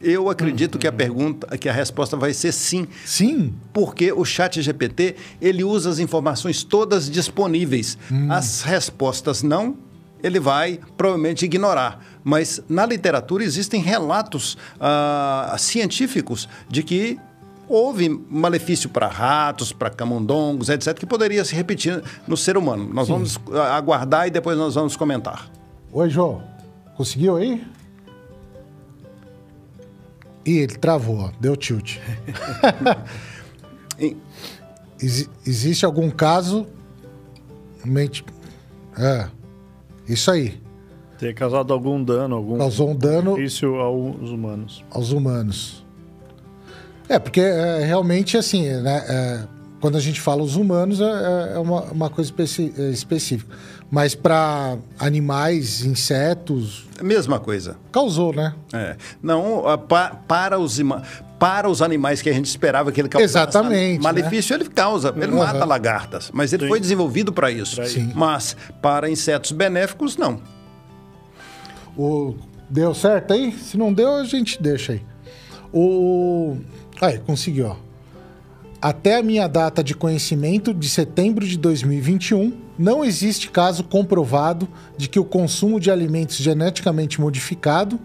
Eu 0.00 0.30
acredito 0.30 0.78
que 0.78 0.86
a 0.86 0.92
pergunta, 0.92 1.58
que 1.58 1.68
a 1.68 1.72
resposta 1.72 2.16
vai 2.16 2.32
ser 2.32 2.52
sim, 2.52 2.86
Sim, 3.04 3.52
porque 3.72 4.12
o 4.12 4.24
Chat 4.24 4.62
GPT 4.62 5.16
ele 5.42 5.64
usa 5.64 5.90
as 5.90 5.98
informações 5.98 6.62
todas 6.62 7.10
disponíveis. 7.10 7.98
As 8.30 8.62
respostas 8.62 9.42
não, 9.42 9.76
ele 10.22 10.38
vai 10.38 10.78
provavelmente 10.96 11.44
ignorar. 11.44 12.02
Mas 12.22 12.62
na 12.68 12.86
literatura 12.86 13.42
existem 13.42 13.82
relatos 13.82 14.56
ah, 14.80 15.54
científicos 15.58 16.48
de 16.68 16.84
que 16.84 17.18
houve 17.68 18.08
malefício 18.08 18.88
para 18.88 19.08
ratos, 19.08 19.72
para 19.72 19.90
camundongos, 19.90 20.68
etc., 20.68 20.94
que 20.94 21.04
poderia 21.04 21.44
se 21.44 21.54
repetir 21.54 22.00
no 22.28 22.36
ser 22.36 22.56
humano. 22.56 22.88
Nós 22.94 23.08
vamos 23.08 23.38
ah, 23.52 23.76
aguardar 23.76 24.28
e 24.28 24.30
depois 24.30 24.56
nós 24.56 24.76
vamos 24.76 24.96
comentar. 24.96 25.50
Oi, 25.92 26.08
João. 26.08 26.42
Conseguiu 26.96 27.36
aí? 27.36 27.62
Ih, 30.50 30.58
ele 30.58 30.74
travou, 30.76 31.18
ó. 31.18 31.30
deu 31.40 31.56
tilt. 31.56 31.98
E- 33.98 34.16
Exi- 35.02 35.28
existe 35.46 35.84
algum 35.84 36.10
caso. 36.10 36.66
Mente... 37.84 38.24
É. 38.98 39.28
Isso 40.08 40.30
aí. 40.30 40.60
Ter 41.18 41.34
causado 41.34 41.72
algum 41.72 42.02
dano, 42.02 42.36
algum 42.36 42.58
Causou 42.58 42.90
um 42.90 42.96
dano 42.96 43.34
benefício 43.34 43.76
aos 43.76 44.30
humanos. 44.30 44.84
aos 44.90 45.12
humanos. 45.12 45.84
É, 47.08 47.18
porque 47.18 47.40
é, 47.40 47.84
realmente, 47.84 48.36
assim, 48.36 48.66
né, 48.68 49.04
é, 49.08 49.46
quando 49.80 49.96
a 49.96 50.00
gente 50.00 50.20
fala 50.20 50.42
os 50.42 50.56
humanos, 50.56 51.00
é, 51.00 51.52
é 51.54 51.58
uma, 51.58 51.82
uma 51.84 52.10
coisa 52.10 52.30
especi- 52.30 52.72
é, 52.76 52.90
específica. 52.90 53.54
Mas 53.90 54.14
para 54.14 54.76
animais, 54.98 55.84
insetos, 55.84 56.86
Mesma 57.02 57.40
coisa. 57.40 57.76
causou, 57.90 58.32
né? 58.32 58.54
É. 58.72 58.96
Não, 59.22 59.64
pa- 59.88 60.16
para, 60.28 60.58
os, 60.60 60.78
para 61.40 61.68
os 61.68 61.82
animais 61.82 62.22
que 62.22 62.28
a 62.30 62.32
gente 62.32 62.46
esperava 62.46 62.92
que 62.92 63.00
ele 63.00 63.08
causasse 63.08 63.32
Exatamente, 63.34 63.98
né? 63.98 64.02
malefício, 64.04 64.54
ele 64.54 64.66
causa. 64.68 65.12
Ele 65.16 65.32
Uhum. 65.32 65.38
mata 65.38 65.64
lagartas, 65.64 66.30
mas 66.32 66.52
ele 66.52 66.62
Sim. 66.64 66.68
foi 66.68 66.78
desenvolvido 66.78 67.32
para 67.32 67.50
isso. 67.50 67.76
Pra 67.76 67.86
Sim. 67.86 68.12
Mas 68.14 68.56
para 68.80 69.10
insetos 69.10 69.50
benéficos, 69.50 70.16
não. 70.16 70.40
O... 71.96 72.34
Deu 72.68 72.94
certo 72.94 73.32
aí? 73.32 73.50
Se 73.52 73.76
não 73.76 73.92
deu, 73.92 74.14
a 74.14 74.24
gente 74.24 74.62
deixa 74.62 74.92
aí. 74.92 75.02
O. 75.72 76.56
Aí, 77.00 77.18
conseguiu, 77.18 77.66
ó. 77.66 77.76
Até 78.82 79.18
a 79.18 79.22
minha 79.22 79.46
data 79.46 79.84
de 79.84 79.94
conhecimento, 79.94 80.72
de 80.72 80.88
setembro 80.88 81.46
de 81.46 81.58
2021, 81.58 82.54
não 82.78 83.04
existe 83.04 83.50
caso 83.50 83.84
comprovado 83.84 84.66
de 84.96 85.06
que 85.06 85.18
o 85.18 85.24
consumo 85.24 85.78
de 85.78 85.90
alimentos 85.90 86.36
geneticamente 86.36 87.20
modificados 87.20 87.98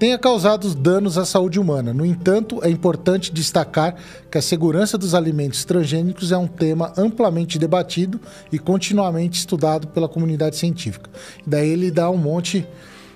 tenha 0.00 0.18
causado 0.18 0.74
danos 0.74 1.16
à 1.16 1.24
saúde 1.24 1.60
humana. 1.60 1.94
No 1.94 2.04
entanto, 2.04 2.58
é 2.64 2.68
importante 2.68 3.32
destacar 3.32 3.94
que 4.28 4.36
a 4.36 4.42
segurança 4.42 4.98
dos 4.98 5.14
alimentos 5.14 5.64
transgênicos 5.64 6.32
é 6.32 6.36
um 6.36 6.48
tema 6.48 6.92
amplamente 6.98 7.56
debatido 7.56 8.20
e 8.50 8.58
continuamente 8.58 9.38
estudado 9.38 9.86
pela 9.86 10.08
comunidade 10.08 10.56
científica. 10.56 11.08
Daí 11.46 11.68
ele 11.68 11.88
dá 11.88 12.10
um 12.10 12.18
monte 12.18 12.66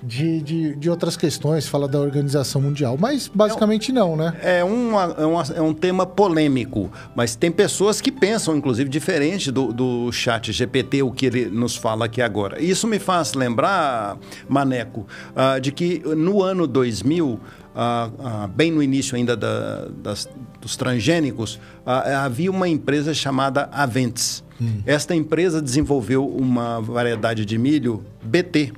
de, 0.03 0.41
de, 0.41 0.75
de 0.75 0.89
outras 0.89 1.15
questões, 1.15 1.67
fala 1.67 1.87
da 1.87 1.99
Organização 1.99 2.61
Mundial, 2.61 2.97
mas 2.99 3.27
basicamente 3.27 3.91
não, 3.91 4.15
né? 4.15 4.33
É, 4.41 4.63
uma- 4.63 5.15
é, 5.17 5.25
uma- 5.25 5.43
é 5.55 5.61
um 5.61 5.73
tema 5.73 6.05
polêmico, 6.05 6.89
mas 7.15 7.35
tem 7.35 7.51
pessoas 7.51 8.01
que 8.01 8.11
pensam, 8.11 8.55
inclusive, 8.55 8.89
diferente 8.89 9.51
do, 9.51 9.71
do 9.71 10.11
chat 10.11 10.51
GPT, 10.51 11.03
o 11.03 11.11
que 11.11 11.25
ele 11.27 11.45
nos 11.45 11.75
fala 11.75 12.05
aqui 12.05 12.21
agora. 12.21 12.61
Isso 12.61 12.87
me 12.87 12.99
faz 12.99 13.33
lembrar, 13.33 14.17
Maneco, 14.49 15.05
ah, 15.35 15.59
de 15.59 15.71
que 15.71 15.99
no 16.15 16.41
ano 16.41 16.65
2000, 16.67 17.39
ah, 17.75 18.09
ah, 18.19 18.47
bem 18.47 18.71
no 18.71 18.81
início 18.81 19.15
ainda 19.15 19.35
da- 19.37 19.87
das- 20.03 20.27
dos 20.59 20.75
transgênicos, 20.75 21.59
ah, 21.85 22.25
havia 22.25 22.49
uma 22.51 22.67
empresa 22.67 23.13
chamada 23.13 23.69
Aventes. 23.71 24.43
Esta 24.85 25.15
empresa 25.15 25.59
desenvolveu 25.59 26.23
uma 26.27 26.79
variedade 26.79 27.45
de 27.45 27.57
milho 27.57 28.03
BT, 28.21 28.71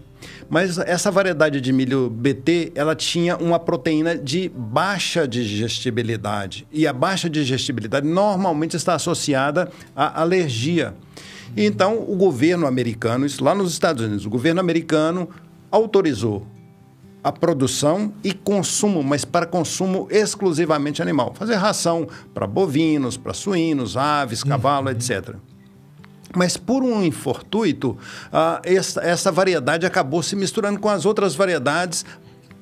mas 0.53 0.77
essa 0.77 1.09
variedade 1.09 1.59
de 1.59 1.73
milho 1.73 2.11
BT, 2.11 2.73
ela 2.75 2.95
tinha 2.95 3.35
uma 3.37 3.57
proteína 3.57 4.15
de 4.15 4.51
baixa 4.55 5.27
digestibilidade. 5.27 6.67
E 6.71 6.85
a 6.85 6.93
baixa 6.93 7.27
digestibilidade 7.27 8.05
normalmente 8.05 8.75
está 8.75 8.93
associada 8.93 9.71
à 9.95 10.21
alergia. 10.21 10.93
E 11.57 11.65
então, 11.65 12.05
o 12.07 12.15
governo 12.15 12.67
americano, 12.67 13.25
isso 13.25 13.43
lá 13.43 13.55
nos 13.55 13.71
Estados 13.71 14.05
Unidos, 14.05 14.27
o 14.27 14.29
governo 14.29 14.59
americano 14.59 15.27
autorizou 15.71 16.45
a 17.23 17.31
produção 17.31 18.13
e 18.23 18.31
consumo, 18.31 19.01
mas 19.01 19.25
para 19.25 19.47
consumo 19.47 20.07
exclusivamente 20.11 21.01
animal. 21.01 21.33
Fazer 21.33 21.55
ração 21.55 22.07
para 22.31 22.45
bovinos, 22.45 23.17
para 23.17 23.33
suínos, 23.33 23.97
aves, 23.97 24.43
cavalo, 24.43 24.91
etc. 24.91 25.35
Mas 26.35 26.57
por 26.57 26.83
um 26.83 27.03
infortuito, 27.03 27.97
ah, 28.31 28.59
essa, 28.63 29.01
essa 29.01 29.31
variedade 29.31 29.85
acabou 29.85 30.23
se 30.23 30.35
misturando 30.35 30.79
com 30.79 30.89
as 30.89 31.05
outras 31.05 31.35
variedades 31.35 32.03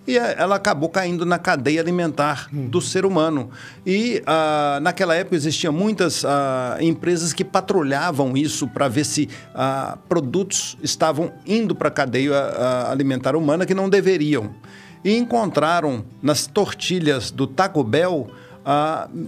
e 0.05 0.17
eh, 0.17 0.35
ela 0.37 0.55
acabou 0.55 0.89
caindo 0.89 1.25
na 1.25 1.37
cadeia 1.39 1.79
alimentar 1.79 2.49
do 2.51 2.81
ser 2.81 3.05
humano. 3.05 3.49
E 3.85 4.21
ah, 4.25 4.79
naquela 4.81 5.15
época 5.15 5.35
existiam 5.37 5.71
muitas 5.71 6.25
ah, 6.25 6.77
empresas 6.81 7.31
que 7.31 7.45
patrulhavam 7.45 8.35
isso 8.35 8.67
para 8.67 8.87
ver 8.89 9.05
se 9.05 9.29
ah, 9.55 9.97
produtos 10.09 10.77
estavam 10.83 11.31
indo 11.45 11.73
para 11.73 11.87
a 11.87 11.91
cadeia 11.91 12.35
alimentar 12.89 13.35
humana 13.35 13.65
que 13.65 13.73
não 13.73 13.89
deveriam. 13.89 14.51
E 15.03 15.15
encontraram 15.15 16.03
nas 16.21 16.45
tortilhas 16.45 17.31
do 17.31 17.47
Taco 17.47 17.83
Bell 17.83 18.27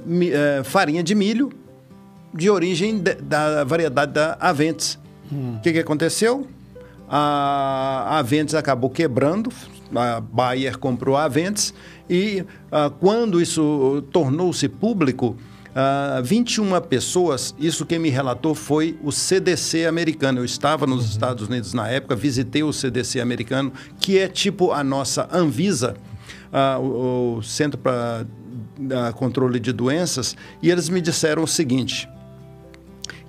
mi- 0.06 0.30
eh, 0.32 0.62
farinha 0.64 1.02
de 1.02 1.16
milho 1.16 1.50
de 2.34 2.50
origem 2.50 2.98
de- 3.00 3.16
da 3.16 3.64
variedade 3.64 4.14
da 4.14 4.38
Aventes. 4.40 4.98
O 5.32 5.60
que, 5.62 5.72
que 5.74 5.80
aconteceu? 5.80 6.48
A 7.10 8.18
Aventes 8.20 8.56
acabou 8.56 8.90
quebrando, 8.90 9.52
a 9.96 10.20
Bayer 10.20 10.78
comprou 10.78 11.16
a 11.16 11.26
Aventes 11.26 11.74
e 12.10 12.44
ah, 12.72 12.90
quando 13.00 13.42
isso 13.42 14.04
tornou-se 14.12 14.68
público, 14.68 15.36
ah, 15.76 16.22
21 16.24 16.80
pessoas, 16.82 17.54
isso 17.60 17.86
quem 17.86 18.00
me 18.00 18.10
relatou 18.10 18.56
foi 18.56 18.98
o 19.04 19.12
CDC 19.12 19.86
americano. 19.86 20.40
Eu 20.40 20.46
estava 20.46 20.86
nos 20.88 21.06
Estados 21.10 21.48
Unidos 21.48 21.74
na 21.74 21.88
época, 21.88 22.16
visitei 22.16 22.64
o 22.64 22.74
CDC 22.74 23.20
americano, 23.20 23.72
que 24.00 24.18
é 24.18 24.28
tipo 24.28 24.72
a 24.72 24.84
nossa 24.84 25.28
Anvisa, 25.32 25.96
ah, 26.52 26.78
o, 26.80 27.38
o 27.38 27.44
Centro 27.44 27.80
para 27.80 28.26
Controle 29.16 29.60
de 29.60 29.72
Doenças, 29.72 30.36
e 30.62 30.70
eles 30.72 30.90
me 30.90 31.00
disseram 31.02 31.44
o 31.44 31.48
seguinte: 31.48 32.10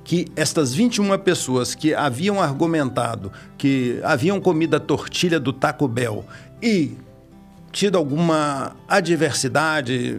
que 0.05 0.27
estas 0.37 0.75
21 0.75 1.19
pessoas 1.19 1.75
que 1.75 1.95
haviam 1.95 2.41
argumentado 2.41 3.33
que 3.57 3.99
haviam 4.05 4.41
comido 4.41 4.77
a 4.77 4.81
tortilha 4.81 5.41
do 5.41 5.53
Taco 5.53 5.89
Bell 5.89 6.25
e 6.63 6.97
tido 7.75 7.99
alguma 7.99 8.77
adversidade, 8.87 10.17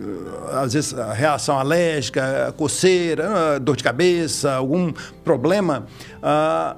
às 0.51 0.73
vezes 0.73 0.93
reação 1.13 1.57
alérgica, 1.57 2.53
coceira, 2.57 3.57
dor 3.61 3.77
de 3.77 3.83
cabeça, 3.83 4.55
algum 4.55 4.91
problema, 5.23 5.85
ah, 6.21 6.75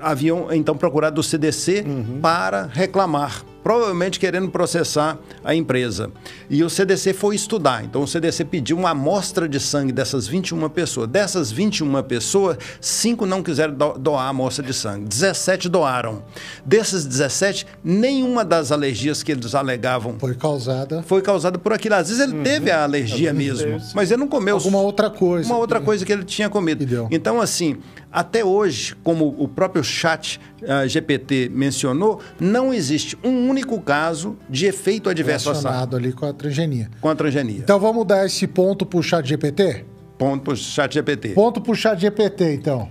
haviam 0.00 0.52
então 0.52 0.76
procurado 0.76 1.20
o 1.20 1.24
CDC 1.24 1.84
para 2.20 2.68
reclamar. 2.72 3.44
Provavelmente 3.62 4.18
querendo 4.18 4.50
processar 4.50 5.18
a 5.44 5.54
empresa. 5.54 6.10
E 6.48 6.62
o 6.62 6.70
CDC 6.70 7.12
foi 7.12 7.34
estudar. 7.34 7.84
Então 7.84 8.02
o 8.02 8.06
CDC 8.06 8.44
pediu 8.44 8.76
uma 8.76 8.90
amostra 8.90 9.48
de 9.48 9.60
sangue 9.60 9.92
dessas 9.92 10.26
21 10.26 10.68
pessoas. 10.68 11.08
Dessas 11.08 11.50
21 11.52 12.02
pessoas, 12.02 12.56
cinco 12.80 13.26
não 13.26 13.42
quiseram 13.42 13.74
doar 13.98 14.24
a 14.24 14.28
amostra 14.28 14.64
de 14.64 14.72
sangue. 14.72 15.06
17 15.06 15.68
doaram. 15.68 16.22
Desses 16.64 17.04
17, 17.04 17.66
nenhuma 17.84 18.44
das 18.44 18.72
alergias 18.72 19.22
que 19.22 19.32
eles 19.32 19.54
alegavam 19.54 20.18
foi 20.18 20.34
causada 20.34 21.02
foi 21.02 21.22
causada 21.22 21.58
por 21.58 21.72
aquilo. 21.72 21.94
Às 21.94 22.08
vezes 22.08 22.22
ele 22.22 22.36
uhum. 22.36 22.42
teve 22.42 22.70
a 22.70 22.84
alergia 22.84 23.32
mesmo, 23.32 23.80
mas 23.94 24.10
ele 24.10 24.20
não 24.20 24.28
comeu 24.28 24.56
alguma 24.56 24.80
outra 24.80 25.10
coisa. 25.10 25.48
Uma 25.48 25.58
outra 25.58 25.80
coisa 25.80 26.04
que 26.04 26.12
ele 26.12 26.24
tinha 26.24 26.48
comido. 26.48 27.08
Então 27.10 27.40
assim, 27.40 27.78
até 28.12 28.44
hoje, 28.44 28.94
como 29.02 29.34
o 29.38 29.46
próprio 29.46 29.84
chat 29.84 30.40
uh, 30.62 30.88
GPT 30.88 31.50
mencionou, 31.52 32.20
não 32.40 32.74
existe 32.74 33.16
um 33.22 33.49
único 33.50 33.80
caso 33.80 34.36
de 34.48 34.66
efeito 34.66 35.08
adverso 35.08 35.50
Relacionado 35.50 35.96
ali 35.96 36.12
com 36.12 36.26
a 36.26 36.32
transgenia. 36.32 36.90
Com 37.00 37.08
a 37.08 37.14
transgenia. 37.14 37.58
Então 37.58 37.78
vamos 37.78 38.06
dar 38.06 38.24
esse 38.24 38.46
ponto 38.46 38.86
para 38.86 38.98
o 38.98 39.02
chat 39.02 39.26
GPT? 39.26 39.84
Ponto 40.16 40.42
para 40.42 40.52
o 40.52 40.56
chat 40.56 40.94
GPT. 40.94 41.30
Ponto 41.30 41.60
para 41.60 41.72
o 41.72 41.74
chat 41.74 42.00
GPT, 42.00 42.54
então. 42.54 42.88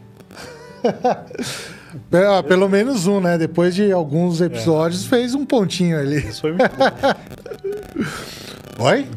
Pelo 2.47 2.69
menos 2.69 3.07
um, 3.07 3.19
né? 3.19 3.37
Depois 3.37 3.73
de 3.75 3.91
alguns 3.91 4.41
episódios, 4.41 5.05
é. 5.05 5.09
fez 5.09 5.33
um 5.33 5.45
pontinho 5.45 5.99
ali. 5.99 6.17
Isso 6.17 6.41
foi 6.41 6.51
muito 6.51 6.71
bom. 6.75 6.85
Oi? 8.85 9.07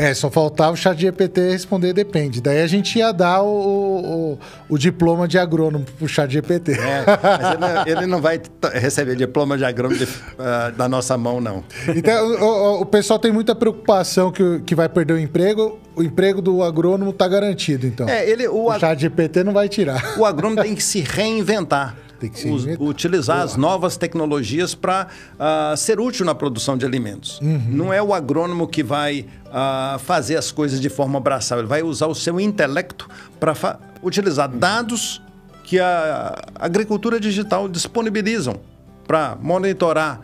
É, 0.00 0.14
só 0.14 0.30
faltava 0.30 0.72
o 0.72 0.76
chat 0.76 0.98
GPT 0.98 1.50
responder 1.50 1.92
depende. 1.92 2.40
Daí 2.40 2.62
a 2.62 2.66
gente 2.66 2.98
ia 2.98 3.12
dar 3.12 3.42
o, 3.42 3.48
o, 3.50 4.38
o 4.70 4.78
diploma 4.78 5.28
de 5.28 5.38
agrônomo 5.38 5.84
pro 5.84 6.08
chat 6.08 6.32
GPT. 6.32 6.72
É, 6.72 7.04
mas 7.22 7.84
ele, 7.84 7.98
ele 7.98 8.06
não 8.06 8.18
vai 8.18 8.40
receber 8.72 9.14
diploma 9.14 9.58
de 9.58 9.64
agrônomo 9.66 9.98
de, 9.98 10.04
uh, 10.04 10.72
da 10.74 10.88
nossa 10.88 11.18
mão, 11.18 11.38
não. 11.38 11.62
Então, 11.94 12.26
o, 12.40 12.80
o, 12.80 12.86
pessoal 12.86 13.18
tem 13.18 13.30
muita 13.30 13.54
preocupação 13.54 14.32
que, 14.32 14.60
que 14.60 14.74
vai 14.74 14.88
perder 14.88 15.12
o 15.12 15.18
emprego. 15.18 15.78
O 15.94 16.02
emprego 16.02 16.40
do 16.40 16.62
agrônomo 16.62 17.10
está 17.10 17.28
garantido, 17.28 17.86
então. 17.86 18.08
É, 18.08 18.26
ele, 18.26 18.48
o, 18.48 18.70
o 18.70 18.78
chat 18.78 18.98
GPT 18.98 19.44
não 19.44 19.52
vai 19.52 19.68
tirar. 19.68 20.18
O 20.18 20.24
agrônomo 20.24 20.62
tem 20.62 20.74
que 20.74 20.82
se 20.82 21.00
reinventar. 21.00 21.94
Us, 22.28 22.66
utilizar 22.78 23.36
Boa. 23.36 23.44
as 23.44 23.56
novas 23.56 23.96
tecnologias 23.96 24.74
para 24.74 25.06
uh, 25.06 25.36
ah, 25.38 25.74
ser 25.76 26.00
útil 26.00 26.26
na 26.26 26.34
produção 26.34 26.76
de 26.76 26.84
alimentos. 26.84 27.40
Uhum. 27.40 27.66
Não 27.68 27.92
é 27.92 28.02
o 28.02 28.12
agrônomo 28.12 28.66
que 28.68 28.82
vai 28.82 29.26
uh, 29.46 29.98
fazer 29.98 30.36
as 30.36 30.50
coisas 30.50 30.80
de 30.80 30.88
forma 30.88 31.20
braçal, 31.20 31.58
ele 31.58 31.68
vai 31.68 31.82
usar 31.82 32.06
o 32.06 32.14
seu 32.14 32.40
intelecto 32.40 33.08
para 33.38 33.78
utilizar 34.02 34.48
dados 34.48 35.22
que 35.64 35.78
a 35.78 36.42
agricultura 36.56 37.20
digital 37.20 37.68
disponibilizam 37.68 38.60
para 39.06 39.36
monitorar 39.40 40.20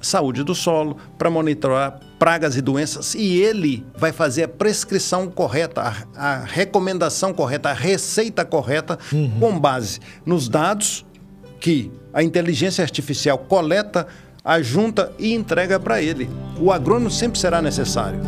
saúde 0.00 0.42
do 0.42 0.54
solo, 0.54 0.96
para 1.18 1.30
monitorar 1.30 2.00
pragas 2.18 2.56
e 2.56 2.62
doenças 2.62 3.14
e 3.14 3.40
ele 3.40 3.84
vai 3.96 4.12
fazer 4.12 4.44
a 4.44 4.48
prescrição 4.48 5.28
correta, 5.28 5.82
a, 5.82 6.32
a 6.32 6.44
recomendação 6.44 7.32
correta, 7.32 7.70
a 7.70 7.72
receita 7.72 8.44
correta 8.44 8.98
uhum. 9.12 9.38
com 9.38 9.58
base 9.58 10.00
nos 10.24 10.48
dados 10.48 11.05
que 11.66 11.90
a 12.12 12.22
inteligência 12.22 12.80
artificial 12.80 13.36
coleta, 13.36 14.06
ajunta 14.44 15.10
e 15.18 15.34
entrega 15.34 15.80
para 15.80 16.00
ele. 16.00 16.30
O 16.60 16.70
agrônomo 16.70 17.10
sempre 17.10 17.40
será 17.40 17.60
necessário. 17.60 18.20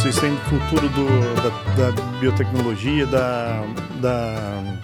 Vocês 0.00 0.18
têm 0.18 0.34
do 0.34 0.40
futuro 0.40 0.88
do, 0.88 1.06
da, 1.76 1.90
da, 1.90 2.18
biotecnologia, 2.18 3.04
da, 3.04 3.62
da, 4.00 4.78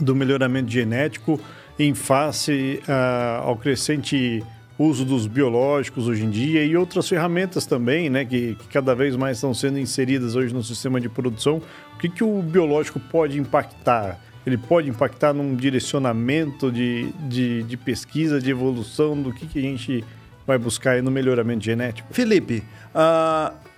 do 0.00 0.16
melhoramento 0.16 0.68
genético 0.68 1.38
em 1.78 1.94
face 1.94 2.82
uh, 2.88 3.42
ao 3.42 3.56
crescente 3.56 4.42
uso 4.76 5.04
dos 5.04 5.28
biológicos 5.28 6.08
hoje 6.08 6.24
em 6.24 6.30
dia 6.30 6.64
e 6.64 6.76
outras 6.76 7.08
ferramentas 7.08 7.64
também, 7.64 8.10
né, 8.10 8.24
que, 8.24 8.56
que, 8.56 8.66
cada 8.66 8.92
vez 8.92 9.14
mais 9.14 9.36
estão 9.36 9.54
sendo 9.54 9.78
inseridas 9.78 10.34
hoje 10.34 10.52
no 10.52 10.64
sistema 10.64 11.00
de 11.00 11.08
produção. 11.08 11.62
O 11.94 11.98
que, 11.98 12.08
que 12.08 12.24
o 12.24 12.42
biológico 12.42 12.98
pode 12.98 13.38
impactar? 13.38 14.18
Ele 14.44 14.58
pode 14.58 14.90
impactar 14.90 15.32
num 15.32 15.54
direcionamento 15.54 16.72
de, 16.72 17.12
de, 17.28 17.62
de 17.62 17.76
pesquisa, 17.76 18.40
de 18.40 18.50
evolução 18.50 19.22
do 19.22 19.32
que, 19.32 19.46
que 19.46 19.60
a 19.60 19.62
gente 19.62 20.04
vai 20.44 20.58
buscar 20.58 20.92
aí 20.92 21.02
no 21.02 21.10
melhoramento 21.10 21.64
genético? 21.64 22.12
Felipe, 22.12 22.64
uh, 22.92 23.70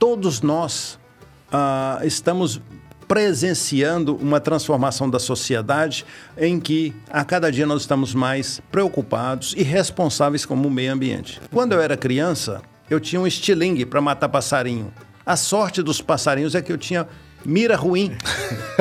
todos 0.00 0.40
nós 0.40 0.98
uh, 1.52 2.04
estamos 2.04 2.60
presenciando 3.06 4.16
uma 4.16 4.40
transformação 4.40 5.10
da 5.10 5.18
sociedade 5.18 6.06
em 6.38 6.58
que 6.58 6.94
a 7.10 7.22
cada 7.22 7.52
dia 7.52 7.66
nós 7.66 7.82
estamos 7.82 8.14
mais 8.14 8.62
preocupados 8.72 9.54
e 9.56 9.62
responsáveis 9.62 10.46
com 10.46 10.54
o 10.54 10.70
meio 10.70 10.92
ambiente. 10.92 11.40
Quando 11.52 11.72
eu 11.72 11.80
era 11.80 11.96
criança, 11.96 12.62
eu 12.88 12.98
tinha 12.98 13.20
um 13.20 13.26
estilingue 13.26 13.84
para 13.84 14.00
matar 14.00 14.28
passarinho. 14.28 14.92
A 15.26 15.36
sorte 15.36 15.82
dos 15.82 16.00
passarinhos 16.00 16.54
é 16.54 16.62
que 16.62 16.72
eu 16.72 16.78
tinha 16.78 17.06
mira 17.44 17.76
ruim. 17.76 18.12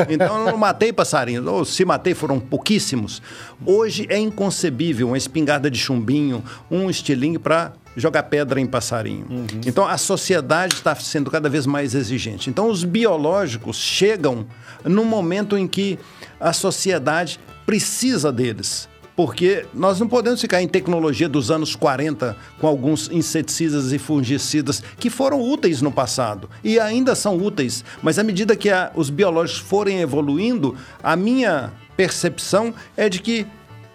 Então 0.07 0.39
eu 0.39 0.51
não 0.51 0.57
matei 0.57 0.93
passarinhos, 0.93 1.45
ou 1.45 1.65
se 1.65 1.84
matei 1.84 2.13
foram 2.13 2.39
pouquíssimos. 2.39 3.22
Hoje 3.65 4.07
é 4.09 4.17
inconcebível 4.17 5.07
uma 5.07 5.17
espingarda 5.17 5.70
de 5.70 5.78
chumbinho, 5.78 6.41
um 6.72 6.89
estilingue 6.89 7.38
para 7.38 7.74
jogar 7.99 8.23
pedra 8.23 8.59
em 8.59 8.65
passarinho. 8.65 9.25
Uhum. 9.29 9.61
Então 9.65 9.85
a 9.85 9.97
sociedade 9.97 10.75
está 10.75 10.95
sendo 10.95 11.29
cada 11.29 11.49
vez 11.49 11.65
mais 11.65 11.93
exigente. 11.93 12.49
Então 12.49 12.69
os 12.69 12.83
biológicos 12.83 13.77
chegam 13.77 14.45
no 14.83 15.03
momento 15.03 15.57
em 15.57 15.67
que 15.67 15.99
a 16.39 16.53
sociedade 16.53 17.39
precisa 17.65 18.31
deles 18.31 18.89
porque 19.19 19.65
nós 19.73 19.99
não 19.99 20.07
podemos 20.07 20.39
ficar 20.39 20.61
em 20.61 20.67
tecnologia 20.67 21.27
dos 21.27 21.51
anos 21.51 21.75
40 21.75 22.37
com 22.57 22.65
alguns 22.65 23.11
inseticidas 23.11 23.91
e 23.91 23.99
fungicidas 23.99 24.81
que 24.97 25.09
foram 25.09 25.41
úteis 25.41 25.81
no 25.81 25.91
passado 25.91 26.49
e 26.63 26.79
ainda 26.79 27.13
são 27.15 27.35
úteis, 27.35 27.83
mas 28.01 28.17
à 28.17 28.23
medida 28.23 28.55
que 28.55 28.69
a, 28.69 28.93
os 28.95 29.09
biológicos 29.09 29.59
forem 29.59 29.99
evoluindo, 29.99 30.73
a 31.03 31.17
minha 31.17 31.69
percepção 31.97 32.73
é 32.95 33.09
de 33.09 33.19
que 33.19 33.45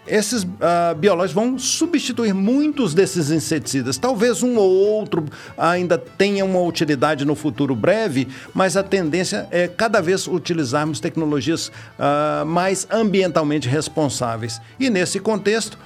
esses 0.07 0.43
uh, 0.43 0.95
biológicos 0.97 1.33
vão 1.33 1.57
substituir 1.57 2.33
muitos 2.33 2.93
desses 2.93 3.31
inseticidas. 3.31 3.97
Talvez 3.97 4.43
um 4.43 4.55
ou 4.57 4.71
outro 4.71 5.25
ainda 5.57 5.97
tenha 5.97 6.45
uma 6.45 6.61
utilidade 6.61 7.25
no 7.25 7.35
futuro 7.35 7.75
breve, 7.75 8.27
mas 8.53 8.77
a 8.77 8.83
tendência 8.83 9.47
é 9.51 9.67
cada 9.67 10.01
vez 10.01 10.27
utilizarmos 10.27 10.99
tecnologias 10.99 11.67
uh, 11.67 12.45
mais 12.45 12.87
ambientalmente 12.91 13.67
responsáveis. 13.67 14.61
E 14.79 14.89
nesse 14.89 15.19
contexto, 15.19 15.77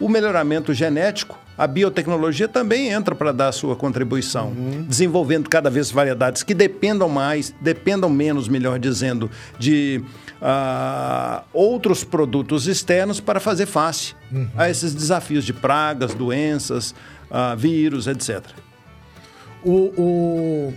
o 0.00 0.08
melhoramento 0.08 0.72
genético 0.74 1.45
a 1.56 1.66
biotecnologia 1.66 2.46
também 2.46 2.88
entra 2.88 3.14
para 3.14 3.32
dar 3.32 3.48
a 3.48 3.52
sua 3.52 3.74
contribuição, 3.74 4.48
uhum. 4.48 4.84
desenvolvendo 4.86 5.48
cada 5.48 5.70
vez 5.70 5.90
variedades 5.90 6.42
que 6.42 6.54
dependam 6.54 7.08
mais, 7.08 7.54
dependam 7.60 8.10
menos, 8.10 8.48
melhor 8.48 8.78
dizendo, 8.78 9.30
de 9.58 10.02
uh, 10.40 11.42
outros 11.52 12.04
produtos 12.04 12.66
externos 12.66 13.20
para 13.20 13.40
fazer 13.40 13.66
face 13.66 14.14
uhum. 14.30 14.48
a 14.56 14.68
esses 14.68 14.94
desafios 14.94 15.44
de 15.44 15.52
pragas, 15.52 16.14
doenças, 16.14 16.94
uh, 17.30 17.56
vírus, 17.56 18.06
etc. 18.06 18.42
O, 19.64 19.92
o, 19.96 20.74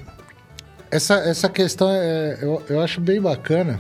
Essa, 0.90 1.16
essa 1.16 1.50
questão 1.50 1.90
é, 1.92 2.40
eu, 2.42 2.64
eu 2.70 2.82
acho 2.82 3.00
bem 3.00 3.22
bacana, 3.22 3.80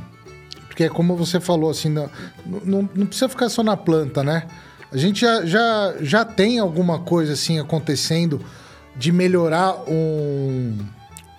porque 0.67 0.83
é 0.83 0.89
como 0.89 1.15
você 1.15 1.39
falou, 1.39 1.71
assim, 1.71 1.89
não, 1.89 2.09
não, 2.45 2.89
não 2.93 3.05
precisa 3.07 3.27
ficar 3.27 3.49
só 3.49 3.63
na 3.63 3.75
planta, 3.75 4.23
né? 4.23 4.43
A 4.91 4.97
gente 4.97 5.21
já, 5.21 5.45
já, 5.45 5.95
já 6.01 6.25
tem 6.25 6.57
alguma 6.59 6.99
coisa 6.99 7.33
assim 7.33 7.59
acontecendo 7.59 8.41
de 8.95 9.11
melhorar 9.11 9.83
um, 9.87 10.77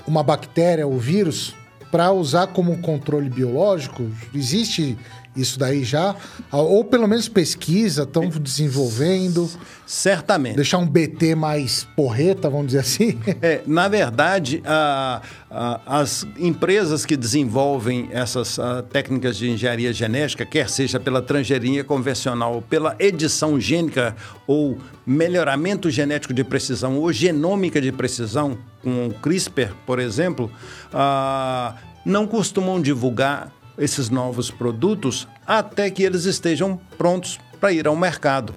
uma 0.07 0.23
bactéria 0.23 0.87
ou 0.87 0.99
vírus 0.99 1.55
para 1.91 2.13
usar 2.13 2.47
como 2.49 2.79
controle 2.79 3.29
biológico? 3.29 4.09
Existe 4.33 4.97
isso 5.37 5.59
daí 5.59 5.85
já? 5.85 6.17
Ou 6.51 6.85
pelo 6.85 7.07
menos 7.07 7.29
pesquisa, 7.29 8.03
estão 8.03 8.29
desenvolvendo? 8.29 9.49
Certamente. 9.87 10.57
Deixar 10.57 10.79
um 10.79 10.87
BT 10.87 11.35
mais 11.35 11.87
porreta, 11.97 12.51
vamos 12.51 12.67
dizer 12.69 12.81
assim? 12.81 13.19
É, 13.43 13.63
na 13.67 13.89
verdade, 13.89 14.63
a, 14.67 15.23
a, 15.51 16.01
as 16.01 16.27
empresas 16.39 17.07
que 17.07 17.17
desenvolvem 17.17 18.09
essas 18.13 18.59
a, 18.59 18.83
técnicas 18.83 19.37
de 19.37 19.49
engenharia 19.49 19.93
genética, 19.93 20.45
quer 20.45 20.69
seja 20.69 21.01
pela 21.01 21.23
transgenia 21.23 21.83
convencional, 21.83 22.63
pela 22.69 22.95
edição 22.99 23.59
gênica 23.59 24.15
ou 24.47 24.79
melhoramento 25.07 25.89
genético 25.89 26.35
de 26.35 26.45
precisão 26.45 26.99
ou 26.99 27.11
genômica 27.13 27.81
de 27.81 27.91
precisão, 27.93 28.59
com 28.83 29.09
o 29.09 29.15
CRISPR, 29.15 29.73
por 29.87 29.99
exemplo, 29.99 30.51
não 32.05 32.27
costumam 32.27 32.81
divulgar 32.81 33.53
esses 33.81 34.11
novos 34.11 34.51
produtos 34.51 35.27
até 35.47 35.91
que 35.91 36.03
eles 36.03 36.27
estejam 36.27 36.79
prontos 36.97 37.41
para 37.59 37.73
ir 37.73 37.87
ao 37.87 37.97
mercado. 37.97 38.55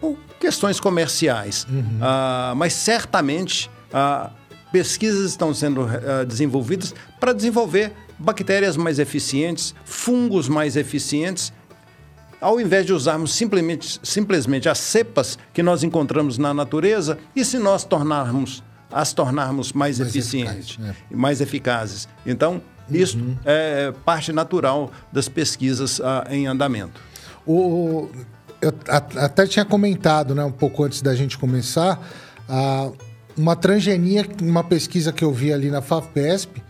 Por 0.00 0.16
questões 0.38 0.78
comerciais. 0.78 1.66
Uhum. 1.68 1.80
Uh, 1.80 2.54
mas 2.56 2.74
certamente 2.74 3.70
uh, 3.92 4.30
pesquisas 4.70 5.30
estão 5.30 5.52
sendo 5.54 5.82
uh, 5.84 6.24
desenvolvidas 6.26 6.94
para 7.18 7.32
desenvolver 7.32 7.92
bactérias 8.18 8.76
mais 8.76 8.98
eficientes, 8.98 9.74
fungos 9.84 10.48
mais 10.48 10.76
eficientes, 10.76 11.52
ao 12.40 12.60
invés 12.60 12.84
de 12.84 12.92
usarmos 12.92 13.34
simplesmente, 13.34 13.98
simplesmente 14.02 14.68
as 14.68 14.78
cepas 14.78 15.38
que 15.52 15.62
nós 15.62 15.82
encontramos 15.82 16.38
na 16.38 16.52
natureza, 16.52 17.18
e 17.34 17.44
se 17.44 17.58
nós 17.58 17.84
tornarmos 17.84 18.62
as 18.92 19.12
tornarmos 19.12 19.72
mais, 19.72 19.98
mais 19.98 20.08
eficientes, 20.08 20.70
eficaz, 20.78 20.96
é. 21.10 21.16
mais 21.16 21.40
eficazes. 21.40 22.08
Então, 22.24 22.62
isso 22.90 23.18
uhum. 23.18 23.36
é 23.44 23.92
parte 24.04 24.32
natural 24.32 24.90
das 25.12 25.28
pesquisas 25.28 26.00
ah, 26.00 26.26
em 26.30 26.46
andamento. 26.46 27.00
O, 27.46 28.08
eu 28.60 28.72
até 29.16 29.46
tinha 29.46 29.64
comentado, 29.64 30.34
né, 30.34 30.44
um 30.44 30.52
pouco 30.52 30.84
antes 30.84 31.02
da 31.02 31.14
gente 31.14 31.38
começar, 31.38 32.00
uma 33.36 33.54
transgenia, 33.54 34.26
uma 34.42 34.64
pesquisa 34.64 35.12
que 35.12 35.24
eu 35.24 35.32
vi 35.32 35.52
ali 35.52 35.70
na 35.70 35.82
FAPESP, 35.82 36.62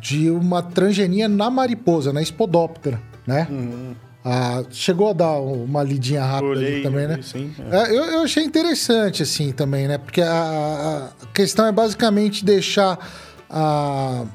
de 0.00 0.30
uma 0.30 0.62
transgenia 0.62 1.28
na 1.28 1.50
mariposa, 1.50 2.12
na 2.12 2.22
Spodoptera, 2.22 3.00
né? 3.26 3.46
Uhum. 3.50 3.94
Ah, 4.22 4.62
chegou 4.70 5.08
a 5.08 5.12
dar 5.14 5.38
uma 5.40 5.82
lidinha 5.82 6.22
rápida 6.22 6.50
Olhei, 6.50 6.74
ali 6.74 6.82
também, 6.82 7.08
né? 7.08 7.20
Sim, 7.22 7.50
é. 7.70 7.76
É, 7.76 7.90
eu, 7.90 8.04
eu, 8.04 8.22
achei 8.22 8.44
interessante, 8.44 9.22
assim, 9.22 9.50
também, 9.50 9.88
né? 9.88 9.96
Porque 9.96 10.20
a, 10.20 11.10
a 11.22 11.26
questão 11.28 11.66
é 11.66 11.72
basicamente 11.72 12.44
deixar 12.44 12.98
a 13.48 14.26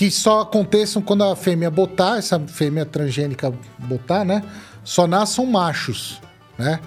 que 0.00 0.10
só 0.10 0.40
aconteçam 0.40 1.02
quando 1.02 1.24
a 1.24 1.36
fêmea 1.36 1.70
botar, 1.70 2.16
essa 2.16 2.40
fêmea 2.40 2.86
transgênica 2.86 3.52
botar, 3.80 4.24
né? 4.24 4.42
Só 4.82 5.06
nasçam 5.06 5.44
machos, 5.44 6.22
né? 6.56 6.80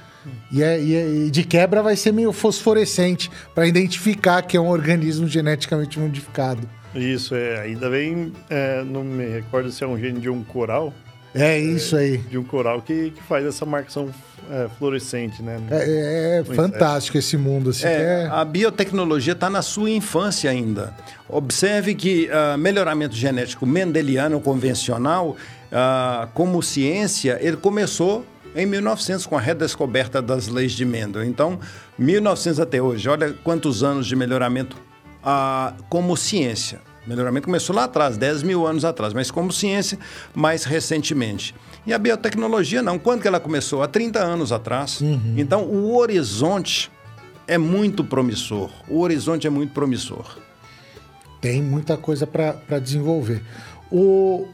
E, 0.52 0.64
é, 0.64 0.82
e, 0.82 1.28
é, 1.28 1.30
de 1.30 1.44
quebra 1.44 1.84
vai 1.84 1.96
ser 1.96 2.12
meio 2.12 2.34
fosforescente 2.34 3.30
para 3.54 3.68
identificar 3.68 4.42
que 4.42 4.58
é 4.58 4.60
um 4.60 4.68
organismo 4.68 5.28
geneticamente 5.28 6.00
modificado. 6.00 6.68
Isso, 6.96 7.36
é. 7.36 7.62
Ainda 7.62 7.88
bem, 7.88 8.34
é, 8.50 8.84
não 8.84 9.04
me 9.04 9.28
recordo 9.28 9.72
se 9.72 9.84
é 9.84 9.88
um 9.88 9.96
gene 9.96 10.20
de 10.20 10.30
um 10.32 10.44
coral. 10.44 10.92
É 11.36 11.60
isso 11.60 11.96
aí. 11.96 12.18
De 12.18 12.40
um 12.40 12.44
coral 12.44 12.82
que, 12.82 13.12
que 13.12 13.22
faz 13.22 13.46
essa 13.46 13.64
marcação 13.64 14.10
é, 14.52 14.68
fluorescente, 14.78 15.42
né? 15.42 15.62
É, 15.72 16.42
é 16.42 16.56
fantástico 16.56 17.18
esse 17.18 17.38
mundo. 17.38 17.72
Assim, 17.72 17.86
é, 17.86 18.24
é... 18.24 18.30
A 18.32 18.44
biotecnologia 18.46 19.34
está 19.34 19.50
na 19.50 19.62
sua 19.62 19.90
infância 19.90 20.50
ainda. 20.50 20.94
Observe 21.28 21.96
que 21.96 22.30
uh, 22.30 22.58
melhoramento 22.58 23.16
genético 23.16 23.66
mendeliano 23.66 24.40
convencional, 24.40 25.30
uh, 25.30 26.28
como 26.34 26.62
ciência, 26.62 27.38
ele 27.42 27.58
começou 27.58 28.26
em 28.56 28.66
1900 28.66 29.26
com 29.26 29.38
a 29.38 29.42
redescoberta 29.42 30.22
das 30.22 30.48
leis 30.48 30.74
de 30.74 30.86
Mendel. 30.86 31.24
Então, 31.24 31.60
1900 31.98 32.60
até 32.60 32.82
hoje, 32.82 33.10
olha 33.10 33.34
quantos 33.44 33.84
anos 33.84 34.06
de 34.06 34.16
melhoramento 34.16 34.78
uh, 35.24 35.74
como 35.90 36.16
ciência. 36.16 36.80
Melhoramento 37.06 37.46
começou 37.46 37.76
lá 37.76 37.84
atrás, 37.84 38.18
10 38.18 38.44
mil 38.44 38.66
anos 38.66 38.86
atrás, 38.86 39.14
mas 39.14 39.30
como 39.30 39.52
ciência, 39.52 40.00
mais 40.34 40.64
recentemente. 40.64 41.54
E 41.86 41.94
a 41.94 41.98
biotecnologia 41.98 42.82
não. 42.82 42.98
Quando 42.98 43.22
que 43.22 43.28
ela 43.28 43.40
começou? 43.40 43.84
Há 43.84 43.88
30 43.88 44.20
anos 44.20 44.52
atrás. 44.52 45.02
Uhum. 45.02 45.36
Então, 45.38 45.64
o 45.64 45.98
horizonte 45.98 46.90
é 47.48 47.58
muito 47.58 48.04
promissor. 48.04 48.70
O 48.88 49.02
horizonte 49.02 49.48
é 49.48 49.50
muito 49.50 49.74
promissor. 49.74 50.38
Tem 51.42 51.62
muita 51.62 51.98
coisa 51.98 52.26
para 52.26 52.80
desenvolver. 52.80 53.44
O... 53.92 54.48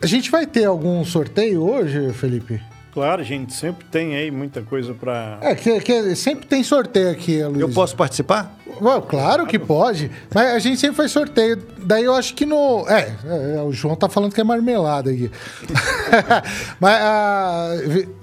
A 0.00 0.06
gente 0.06 0.30
vai 0.30 0.46
ter 0.46 0.64
algum 0.66 1.02
sorteio 1.04 1.62
hoje, 1.62 2.12
Felipe? 2.12 2.60
Claro, 2.98 3.22
gente, 3.22 3.52
sempre 3.54 3.84
tem 3.84 4.16
aí 4.16 4.28
muita 4.28 4.60
coisa 4.60 4.92
para. 4.92 5.38
É, 5.40 5.54
que, 5.54 5.80
que, 5.82 6.16
sempre 6.16 6.48
tem 6.48 6.64
sorteio 6.64 7.12
aqui, 7.12 7.40
Luiz. 7.44 7.60
Eu 7.60 7.68
posso 7.68 7.94
participar? 7.94 8.58
Well, 8.80 9.02
claro 9.02 9.46
que 9.46 9.56
pode. 9.56 10.10
Mas 10.34 10.48
a 10.48 10.58
gente 10.58 10.80
sempre 10.80 10.96
faz 10.96 11.12
sorteio. 11.12 11.62
Daí 11.78 12.02
eu 12.02 12.12
acho 12.12 12.34
que 12.34 12.44
no. 12.44 12.84
É, 12.88 13.14
é 13.56 13.62
o 13.62 13.70
João 13.70 13.94
tá 13.94 14.08
falando 14.08 14.34
que 14.34 14.40
é 14.40 14.44
marmelada 14.44 15.12
aqui. 15.12 15.30
mas 16.80 16.98
ah, 17.00 17.70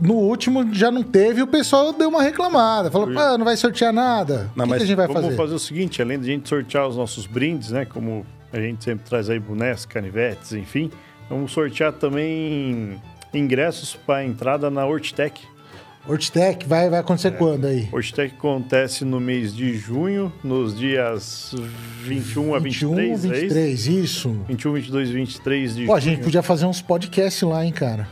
no 0.01 0.15
último 0.15 0.67
já 0.73 0.91
não 0.91 1.03
teve, 1.03 1.41
o 1.41 1.47
pessoal 1.47 1.93
deu 1.93 2.09
uma 2.09 2.21
reclamada. 2.21 2.91
Falou, 2.91 3.17
ah, 3.17 3.37
não 3.37 3.45
vai 3.45 3.55
sortear 3.55 3.93
nada. 3.93 4.51
Não, 4.57 4.65
o 4.65 4.67
que, 4.67 4.75
que 4.75 4.83
a 4.83 4.87
gente 4.87 4.97
vai 4.97 5.07
vamos 5.07 5.21
fazer? 5.21 5.35
Vamos 5.37 5.51
fazer 5.51 5.55
o 5.55 5.65
seguinte: 5.65 6.01
além 6.01 6.19
de 6.19 6.29
a 6.29 6.33
gente 6.33 6.49
sortear 6.49 6.85
os 6.85 6.97
nossos 6.97 7.25
brindes, 7.25 7.71
né? 7.71 7.85
Como 7.85 8.25
a 8.51 8.59
gente 8.59 8.83
sempre 8.83 9.07
traz 9.07 9.29
aí 9.29 9.39
bonecos, 9.39 9.85
canivetes, 9.85 10.51
enfim, 10.51 10.91
vamos 11.29 11.53
sortear 11.53 11.93
também 11.93 12.99
ingressos 13.37 13.95
para 13.95 14.23
entrada 14.23 14.69
na 14.69 14.85
Hortitec. 14.85 15.41
Hortitec 16.07 16.67
vai, 16.67 16.87
vai 16.87 16.99
acontecer 16.99 17.29
é. 17.29 17.31
quando 17.31 17.65
aí? 17.65 17.89
Hortitec 17.91 18.35
acontece 18.35 19.03
no 19.03 19.19
mês 19.19 19.55
de 19.55 19.75
junho, 19.75 20.31
nos 20.43 20.77
dias 20.77 21.53
21 22.03 22.53
a 22.53 22.59
23, 22.59 23.21
21, 23.21 23.31
23, 23.31 23.57
é 23.57 23.69
isso? 23.69 23.91
isso. 23.91 24.29
21, 24.47 24.73
22 24.73 25.09
e 25.09 25.13
23 25.13 25.75
de 25.75 25.85
Pô, 25.85 25.85
junho. 25.85 25.95
a 25.95 25.99
gente 25.99 26.23
podia 26.23 26.43
fazer 26.43 26.65
uns 26.65 26.81
podcasts 26.81 27.41
lá, 27.41 27.65
hein, 27.65 27.71
cara? 27.71 28.07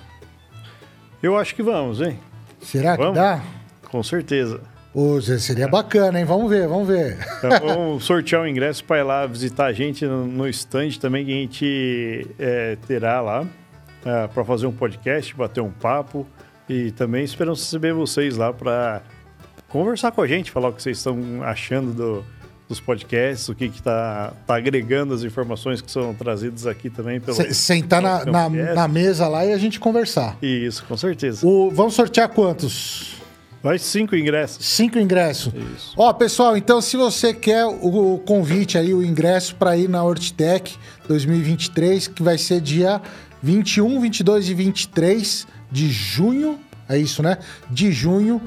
Eu 1.22 1.38
acho 1.38 1.54
que 1.54 1.62
vamos, 1.62 2.02
hein? 2.02 2.20
Será 2.62 2.96
vamos? 2.96 3.14
que 3.14 3.20
dá? 3.20 3.44
Com 3.90 4.02
certeza. 4.02 4.60
Ô, 4.94 5.22
seria 5.22 5.68
bacana, 5.68 6.20
hein? 6.20 6.26
Vamos 6.26 6.50
ver, 6.50 6.68
vamos 6.68 6.88
ver. 6.88 7.18
Então, 7.38 7.50
vamos 7.60 8.04
sortear 8.04 8.42
o 8.42 8.48
ingresso 8.48 8.84
para 8.84 9.00
ir 9.00 9.04
lá 9.04 9.26
visitar 9.28 9.66
a 9.66 9.74
gente 9.74 10.06
no, 10.06 10.26
no 10.26 10.48
stand 10.50 10.92
também 11.00 11.26
que 11.26 11.32
a 11.32 11.36
gente 11.36 12.28
é, 12.40 12.78
terá 12.88 13.22
lá 13.22 13.48
é, 14.06 14.28
para 14.28 14.44
fazer 14.44 14.68
um 14.68 14.72
podcast, 14.72 15.36
bater 15.36 15.62
um 15.62 15.72
papo 15.72 16.28
e 16.68 16.92
também 16.92 17.24
esperamos 17.24 17.62
receber 17.62 17.94
vocês 17.94 18.38
lá 18.38 18.54
para 18.54 19.02
conversar 19.68 20.12
com 20.12 20.22
a 20.22 20.28
gente, 20.28 20.52
falar 20.52 20.70
o 20.70 20.74
que 20.74 20.82
vocês 20.82 20.98
estão 20.98 21.44
achando 21.44 21.94
do, 21.94 22.26
dos 22.70 22.80
podcasts, 22.80 23.50
o 23.50 23.56
que 23.56 23.66
está 23.66 24.34
tá 24.46 24.56
agregando 24.56 25.14
as 25.14 25.24
informações 25.24 25.82
que 25.82 25.92
são 25.92 26.14
trazidas 26.14 26.66
aqui 26.68 26.90
também 26.90 27.20
pelo. 27.20 27.54
Sentar 27.54 28.02
na, 28.02 28.26
na, 28.26 28.50
na, 28.50 28.88
mesa 28.88 29.28
lá 29.28 29.46
e 29.46 29.52
a 29.52 29.58
gente 29.58 29.80
conversar. 29.80 30.38
Isso, 30.42 30.86
com 30.86 30.96
certeza. 30.96 31.46
O, 31.46 31.70
vamos 31.72 31.94
sortear 31.94 32.30
quantos? 32.30 33.22
Vai 33.64 33.80
cinco 33.80 34.14
ingressos. 34.14 34.66
Cinco 34.66 35.00
ingressos. 35.00 35.54
Isso. 35.54 35.94
Ó, 35.96 36.12
pessoal, 36.12 36.58
então 36.58 36.82
se 36.82 36.98
você 36.98 37.34
quer 37.34 37.66
o, 37.66 38.16
o 38.16 38.20
convite 38.20 38.78
aí, 38.78 38.94
o 38.94 39.02
ingresso 39.02 39.56
para 39.56 39.78
ir 39.78 39.88
na 39.88 40.04
Hortitec 40.04 40.76
2023, 41.08 42.10
que 42.10 42.22
vai 42.22 42.38
ser 42.38 42.60
dia 42.60 43.02
21, 43.44 44.00
22 44.00 44.50
e 44.50 44.54
23 44.54 45.48
de 45.70 45.90
junho, 45.90 46.58
é 46.88 46.98
isso, 46.98 47.22
né? 47.22 47.38
De 47.70 47.92
junho, 47.92 48.42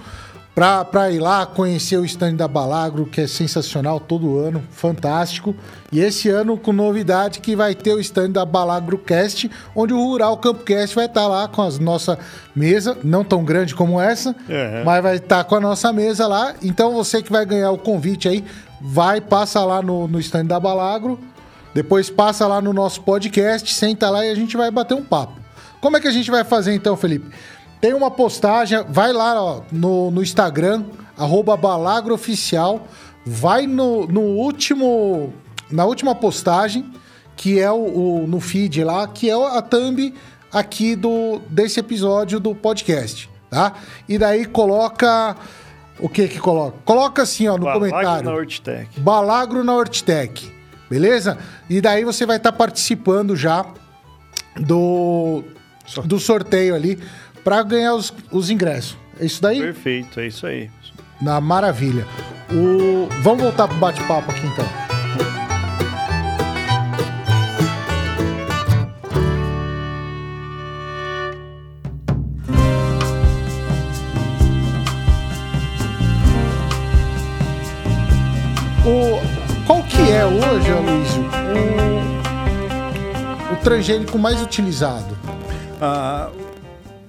para 0.55 1.11
ir 1.11 1.19
lá 1.19 1.45
conhecer 1.45 1.99
o 1.99 2.05
stand 2.07 2.37
da 2.37 2.49
Balagro, 2.49 3.05
que 3.05 3.21
é 3.21 3.27
sensacional 3.27 4.01
todo 4.01 4.39
ano, 4.39 4.65
fantástico. 4.71 5.55
E 5.93 6.01
esse 6.01 6.31
ano 6.31 6.57
com 6.57 6.73
novidade 6.73 7.41
que 7.41 7.55
vai 7.55 7.75
ter 7.75 7.93
o 7.93 8.01
stand 8.01 8.31
da 8.31 8.47
Balagro 8.47 8.97
Cast, 8.97 9.51
onde 9.75 9.93
o 9.93 9.99
Rural 9.99 10.39
Campcast 10.39 10.97
vai 10.97 11.05
estar 11.05 11.21
tá 11.21 11.29
lá 11.29 11.47
com 11.47 11.61
as 11.61 11.79
nossa 11.79 12.19
mesa, 12.55 12.97
não 13.05 13.23
tão 13.23 13.45
grande 13.45 13.75
como 13.75 14.01
essa, 14.01 14.35
mas 14.83 15.03
vai 15.03 15.17
estar 15.17 15.45
tá 15.45 15.45
com 15.45 15.57
a 15.57 15.61
nossa 15.61 15.93
mesa 15.93 16.27
lá. 16.27 16.55
Então 16.63 16.95
você 16.95 17.23
que 17.23 17.31
vai 17.31 17.45
ganhar 17.45 17.71
o 17.71 17.77
convite 17.77 18.27
aí, 18.27 18.43
vai, 18.81 19.21
passa 19.21 19.63
lá 19.63 19.83
no, 19.83 20.09
no 20.09 20.19
stand 20.19 20.47
da 20.47 20.59
Balagro 20.59 21.21
depois 21.77 22.09
passa 22.09 22.47
lá 22.47 22.59
no 22.63 22.73
nosso 22.73 23.03
podcast, 23.03 23.75
senta 23.75 24.09
lá 24.09 24.25
e 24.25 24.31
a 24.31 24.35
gente 24.35 24.57
vai 24.57 24.71
bater 24.71 24.95
um 24.95 25.05
papo. 25.05 25.39
Como 25.79 25.95
é 25.95 26.01
que 26.01 26.09
a 26.09 26.11
gente 26.11 26.31
vai 26.31 26.43
fazer 26.43 26.73
então, 26.73 26.97
Felipe? 26.97 27.31
Tem 27.83 27.93
uma 27.93 28.11
postagem, 28.11 28.83
vai 28.89 29.13
lá 29.13 29.39
ó, 29.39 29.61
no, 29.71 30.11
no 30.11 30.23
Instagram, 30.23 30.85
balagrooficial, 31.61 32.89
vai 33.27 33.67
no, 33.67 34.07
no 34.07 34.23
último, 34.23 35.35
na 35.71 35.85
última 35.85 36.15
postagem, 36.15 36.91
que 37.37 37.61
é 37.61 37.71
o, 37.71 38.23
o, 38.23 38.27
no 38.27 38.41
feed 38.41 38.83
lá, 38.83 39.07
que 39.07 39.29
é 39.29 39.35
a 39.35 39.61
thumb 39.61 40.15
aqui 40.51 40.97
do, 40.97 41.43
desse 41.51 41.79
episódio 41.79 42.41
do 42.41 42.55
podcast, 42.55 43.29
tá? 43.51 43.75
E 44.09 44.17
daí 44.17 44.47
coloca... 44.47 45.37
O 46.01 46.09
que 46.09 46.27
que 46.27 46.39
coloca? 46.39 46.79
Coloca 46.87 47.23
assim, 47.23 47.47
ó, 47.49 47.59
no 47.59 47.65
Balagro 47.65 47.81
comentário. 47.81 48.07
Balagro 48.07 48.25
na 48.25 48.33
Hortitec. 48.33 49.01
Balagro 49.01 49.65
na 49.65 49.75
Hortitec 49.75 50.56
beleza? 50.89 51.39
E 51.69 51.81
daí 51.81 52.05
você 52.05 52.27
vai 52.27 52.37
estar 52.37 52.53
tá 52.53 52.59
participando 52.59 53.37
já 53.37 53.67
do 54.57 55.45
do 56.05 56.19
sorteio 56.19 56.75
ali 56.75 56.99
para 57.45 57.63
ganhar 57.63 57.95
os, 57.95 58.13
os 58.33 58.51
ingressos. 58.51 58.97
É 59.21 59.25
isso 59.25 59.41
daí? 59.41 59.61
Perfeito, 59.61 60.21
é 60.21 60.27
isso 60.27 60.47
aí. 60.47 60.71
Na 61.21 61.41
maravilha. 61.41 62.07
O... 62.51 63.09
Vamos 63.23 63.43
voltar 63.43 63.69
pro 63.69 63.77
bate-papo 63.79 64.31
aqui 64.31 64.47
então. 64.47 64.86
O... 83.51 83.53
o 83.53 83.57
transgênico 83.63 84.19
mais 84.19 84.41
utilizado? 84.43 85.17
Ah, 85.81 86.29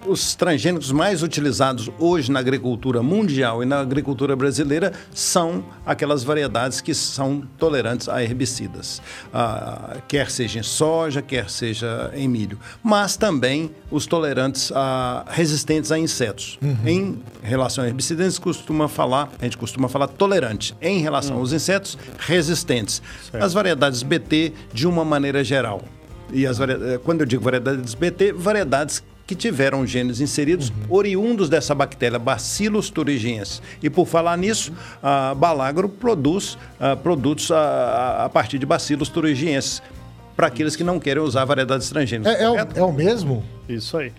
os 0.08 0.36
transgênicos 0.36 0.92
mais 0.92 1.22
utilizados 1.22 1.90
hoje 2.00 2.32
na 2.32 2.40
agricultura 2.40 3.04
mundial 3.04 3.62
e 3.62 3.66
na 3.66 3.80
agricultura 3.80 4.36
brasileira 4.36 4.94
são 5.14 5.64
aquelas 5.86 6.24
variedades 6.24 6.82
que 6.82 6.94
são 6.94 7.44
tolerantes 7.58 8.08
a 8.08 8.24
herbicidas, 8.24 9.02
ah, 9.34 9.98
quer 10.08 10.30
seja 10.32 10.60
em 10.60 10.64
soja, 10.64 11.22
quer 11.22 11.50
seja 11.50 12.12
em 12.14 12.28
milho, 12.28 12.58
mas 12.84 13.18
também 13.18 13.72
os 13.92 14.06
tolerantes 14.06 14.72
a 14.74 15.26
resistentes 15.30 15.92
a 15.92 16.00
insetos. 16.00 16.58
Uhum. 16.62 16.78
Em 16.86 17.20
relação 17.44 17.84
a 17.84 17.88
herbicidas, 17.88 18.26
a 18.26 18.30
gente 18.30 18.42
costuma 18.42 18.88
falar, 18.88 19.30
a 19.40 19.44
gente 19.44 19.58
costuma 19.58 19.88
falar 19.88 20.08
tolerante. 20.08 20.76
Em 20.82 21.00
relação 21.02 21.36
uhum. 21.36 21.42
aos 21.42 21.54
insetos, 21.54 21.98
resistentes. 22.20 23.02
Certo. 23.30 23.44
As 23.44 23.54
variedades 23.54 24.04
BT 24.04 24.54
de 24.74 24.88
uma 24.88 25.04
maneira 25.04 25.44
geral. 25.44 25.82
E 26.32 26.46
as 26.46 26.60
eh, 26.60 27.00
quando 27.04 27.22
eu 27.22 27.26
digo 27.26 27.44
variedades 27.44 27.94
BT, 27.94 28.34
variedades 28.34 29.02
que 29.28 29.36
tiveram 29.36 29.86
genes 29.86 30.22
inseridos 30.22 30.70
uhum. 30.70 30.76
oriundos 30.90 31.50
dessa 31.50 31.76
bactéria, 31.76 32.18
Bacillus 32.18 32.90
thuringiensis. 32.90 33.62
E 33.84 33.90
por 33.90 34.08
falar 34.08 34.38
nisso, 34.38 34.72
a 35.04 35.36
Balagro 35.36 35.90
produz 35.90 36.54
uh, 36.80 36.96
produtos 37.04 37.52
a, 37.52 38.24
a, 38.26 38.30
partir 38.30 38.58
de 38.58 38.66
Bacillus 38.66 39.10
thuringiensis 39.10 39.84
para 40.34 40.48
aqueles 40.48 40.78
que 40.78 40.84
não 40.84 40.98
querem 40.98 41.22
usar 41.22 41.44
variedades 41.44 41.88
estrangeiras. 41.88 42.26
É, 42.26 42.44
é, 42.44 42.50
o, 42.50 42.56
é 42.56 42.84
o 42.84 42.94
mesmo? 42.94 43.44
Isso 43.68 43.98
aí. 43.98 44.14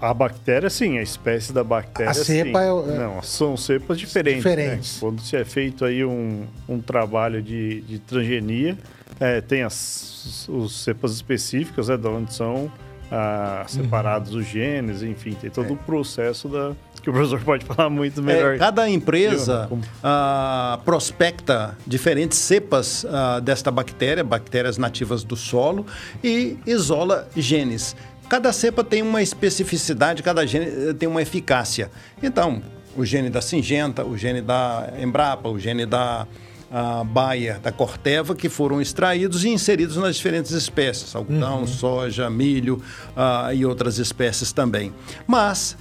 A 0.00 0.12
bactéria, 0.12 0.68
sim, 0.68 0.98
a 0.98 1.02
espécie 1.02 1.52
da 1.52 1.64
bactéria. 1.64 2.10
A 2.10 2.14
cepa 2.14 2.60
sim. 2.60 2.90
é, 2.90 2.94
é... 2.94 2.98
Não, 2.98 3.22
são 3.22 3.56
cepas 3.56 3.98
diferentes. 3.98 4.44
Né? 4.44 4.50
Diferentes. 4.50 4.94
Né? 4.94 5.00
Quando 5.00 5.20
se 5.22 5.36
é 5.36 5.44
feito 5.44 5.84
aí 5.84 6.04
um, 6.04 6.44
um 6.68 6.78
trabalho 6.78 7.42
de, 7.42 7.80
de 7.80 7.98
transgenia, 7.98 8.78
é, 9.18 9.40
tem 9.40 9.62
as 9.62 10.18
os 10.48 10.82
cepas 10.82 11.12
específicas, 11.12 11.88
né, 11.88 11.96
de 11.96 12.06
onde 12.06 12.34
são 12.34 12.70
ah, 13.10 13.64
separados 13.66 14.34
uhum. 14.34 14.40
os 14.40 14.46
genes, 14.46 15.02
enfim, 15.02 15.32
tem 15.32 15.50
todo 15.50 15.66
o 15.66 15.70
é. 15.70 15.72
um 15.72 15.76
processo 15.76 16.48
da 16.48 16.72
que 17.02 17.08
o 17.08 17.12
professor 17.12 17.40
pode 17.40 17.64
falar 17.64 17.88
muito 17.88 18.22
melhor. 18.22 18.54
É, 18.54 18.58
cada 18.58 18.88
empresa 18.88 19.70
ah, 20.02 20.80
prospecta 20.84 21.76
diferentes 21.86 22.38
cepas 22.38 23.06
ah, 23.08 23.40
desta 23.40 23.70
bactéria, 23.70 24.24
bactérias 24.24 24.78
nativas 24.78 25.22
do 25.24 25.36
solo, 25.36 25.86
e 26.22 26.58
isola 26.66 27.28
genes. 27.36 27.94
Cada 28.28 28.52
cepa 28.52 28.84
tem 28.84 29.00
uma 29.00 29.22
especificidade, 29.22 30.22
cada 30.22 30.46
gene 30.46 30.66
eh, 30.66 30.92
tem 30.92 31.08
uma 31.08 31.22
eficácia. 31.22 31.90
Então, 32.22 32.62
o 32.94 33.02
gene 33.02 33.30
da 33.30 33.40
Singenta, 33.40 34.04
o 34.04 34.18
gene 34.18 34.42
da 34.42 34.92
Embrapa, 35.00 35.48
o 35.48 35.58
gene 35.58 35.86
da 35.86 36.26
a 36.70 37.02
Bayer, 37.04 37.58
da 37.60 37.72
Corteva, 37.72 38.34
que 38.34 38.48
foram 38.48 38.80
extraídos 38.80 39.44
e 39.44 39.48
inseridos 39.48 39.96
nas 39.96 40.16
diferentes 40.16 40.52
espécies, 40.52 41.14
algodão, 41.14 41.60
uhum. 41.60 41.66
soja, 41.66 42.28
milho 42.28 42.82
uh, 43.16 43.52
e 43.54 43.64
outras 43.64 43.98
espécies 43.98 44.52
também. 44.52 44.92
Mas 45.26 45.76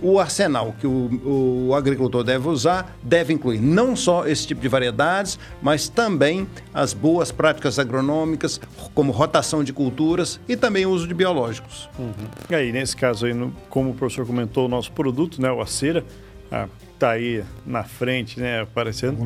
o 0.00 0.18
arsenal 0.18 0.74
que 0.78 0.86
o, 0.86 1.68
o, 1.68 1.74
agricultor 1.74 2.22
deve 2.22 2.48
usar 2.48 2.96
deve 3.02 3.32
incluir 3.32 3.60
não 3.60 3.96
só 3.96 4.26
esse 4.26 4.46
tipo 4.46 4.60
de 4.60 4.68
variedades, 4.68 5.38
mas 5.60 5.88
também 5.88 6.46
as 6.72 6.92
boas 6.92 7.32
práticas 7.32 7.78
agronômicas, 7.78 8.60
como 8.94 9.10
rotação 9.12 9.64
de 9.64 9.72
culturas 9.72 10.40
e 10.48 10.56
também 10.56 10.86
o 10.86 10.90
uso 10.90 11.06
de 11.06 11.14
biológicos. 11.14 11.88
Uhum. 11.98 12.12
E 12.48 12.54
aí, 12.54 12.72
nesse 12.72 12.96
caso 12.96 13.26
aí, 13.26 13.32
como 13.68 13.90
o 13.90 13.94
professor 13.94 14.26
comentou, 14.26 14.66
o 14.66 14.68
nosso 14.68 14.92
produto, 14.92 15.42
né, 15.42 15.50
o 15.50 15.60
acera, 15.60 16.04
ah, 16.50 16.68
tá 16.98 17.10
aí 17.10 17.44
na 17.64 17.84
frente, 17.84 18.40
né, 18.40 18.62
aparecendo. 18.62 19.18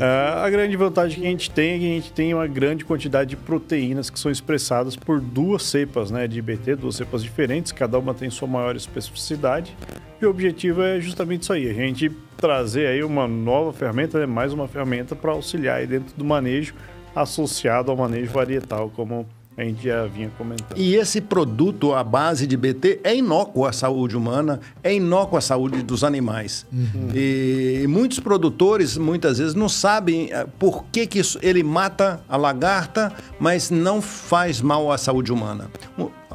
Uh, 0.00 0.38
a 0.42 0.50
grande 0.50 0.76
vantagem 0.76 1.20
que 1.20 1.26
a 1.26 1.30
gente 1.30 1.50
tem 1.50 1.74
é 1.74 1.78
que 1.78 1.84
a 1.84 1.94
gente 1.94 2.12
tem 2.12 2.34
uma 2.34 2.46
grande 2.46 2.84
quantidade 2.84 3.30
de 3.30 3.36
proteínas 3.36 4.08
que 4.08 4.18
são 4.18 4.30
expressadas 4.30 4.96
por 4.96 5.20
duas 5.20 5.62
cepas, 5.64 6.10
né, 6.10 6.26
de 6.26 6.38
IBT, 6.38 6.76
duas 6.76 6.96
cepas 6.96 7.22
diferentes, 7.22 7.70
cada 7.72 7.98
uma 7.98 8.14
tem 8.14 8.30
sua 8.30 8.48
maior 8.48 8.74
especificidade. 8.74 9.76
E 10.20 10.26
o 10.26 10.30
objetivo 10.30 10.82
é 10.82 11.00
justamente 11.00 11.42
isso 11.42 11.52
aí, 11.52 11.68
a 11.68 11.74
gente 11.74 12.10
trazer 12.36 12.86
aí 12.86 13.02
uma 13.02 13.28
nova 13.28 13.72
ferramenta, 13.72 14.18
né, 14.18 14.26
mais 14.26 14.52
uma 14.52 14.66
ferramenta 14.66 15.14
para 15.14 15.32
auxiliar 15.32 15.78
aí 15.78 15.86
dentro 15.86 16.16
do 16.16 16.24
manejo 16.24 16.74
associado 17.14 17.90
ao 17.90 17.96
manejo 17.96 18.30
varietal, 18.30 18.90
como 18.94 19.26
a 19.58 19.64
gente 19.64 19.82
já 19.82 20.06
vinha 20.06 20.30
comentando. 20.38 20.76
E 20.76 20.94
esse 20.94 21.20
produto 21.20 21.92
à 21.92 22.04
base 22.04 22.46
de 22.46 22.56
BT 22.56 23.00
é 23.02 23.16
inócuo 23.16 23.66
à 23.66 23.72
saúde 23.72 24.16
humana, 24.16 24.60
é 24.84 24.94
inócuo 24.94 25.36
à 25.36 25.40
saúde 25.40 25.82
dos 25.82 26.04
animais. 26.04 26.64
Uhum. 26.72 27.10
E 27.12 27.84
muitos 27.88 28.20
produtores, 28.20 28.96
muitas 28.96 29.38
vezes, 29.38 29.54
não 29.54 29.68
sabem 29.68 30.28
eh, 30.30 30.46
por 30.60 30.84
que, 30.92 31.08
que 31.08 31.18
isso, 31.18 31.40
ele 31.42 31.64
mata 31.64 32.20
a 32.28 32.36
lagarta, 32.36 33.12
mas 33.40 33.68
não 33.68 34.00
faz 34.00 34.60
mal 34.60 34.92
à 34.92 34.96
saúde 34.96 35.32
humana. 35.32 35.68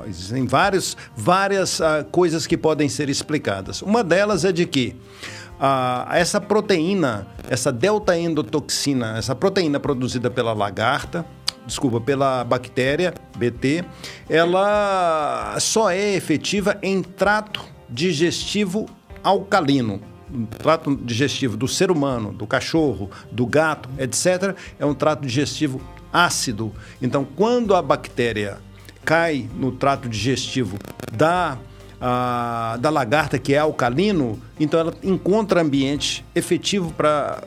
Existem 0.06 0.46
vários, 0.46 0.98
várias 1.16 1.80
uh, 1.80 2.04
coisas 2.12 2.46
que 2.46 2.58
podem 2.58 2.90
ser 2.90 3.08
explicadas. 3.08 3.82
Uma 3.82 4.04
delas 4.04 4.44
é 4.44 4.52
de 4.52 4.66
que 4.66 4.98
uh, 5.62 6.12
essa 6.12 6.42
proteína, 6.42 7.26
essa 7.50 7.72
delta 7.72 8.18
endotoxina, 8.18 9.18
essa 9.18 9.34
proteína 9.34 9.80
produzida 9.80 10.30
pela 10.30 10.52
lagarta, 10.52 11.26
desculpa, 11.66 12.00
pela 12.00 12.44
bactéria 12.44 13.14
BT, 13.38 13.84
ela 14.30 15.56
só 15.60 15.90
é 15.90 16.14
efetiva 16.14 16.78
em 16.82 17.02
trato 17.02 17.64
digestivo 17.90 18.86
alcalino. 19.24 20.02
Um 20.34 20.46
trato 20.46 20.96
digestivo 20.96 21.56
do 21.56 21.68
ser 21.68 21.92
humano, 21.92 22.34
do 22.34 22.48
cachorro, 22.48 23.12
do 23.32 23.46
gato, 23.46 23.90
etc., 24.00 24.56
é 24.80 24.86
um 24.86 24.94
trato 24.94 25.22
digestivo 25.22 25.80
ácido. 26.12 26.74
Então, 27.02 27.24
quando 27.24 27.76
a 27.76 27.82
bactéria 27.82 28.58
cai 29.06 29.48
no 29.56 29.72
trato 29.72 30.10
digestivo 30.10 30.78
da, 31.12 31.58
a, 32.02 32.78
da 32.80 32.90
lagarta, 32.90 33.38
que 33.38 33.54
é 33.54 33.60
alcalino, 33.60 34.40
então 34.60 34.80
ela 34.80 34.94
encontra 35.04 35.62
ambiente 35.62 36.26
efetivo 36.34 36.92
para 36.94 37.44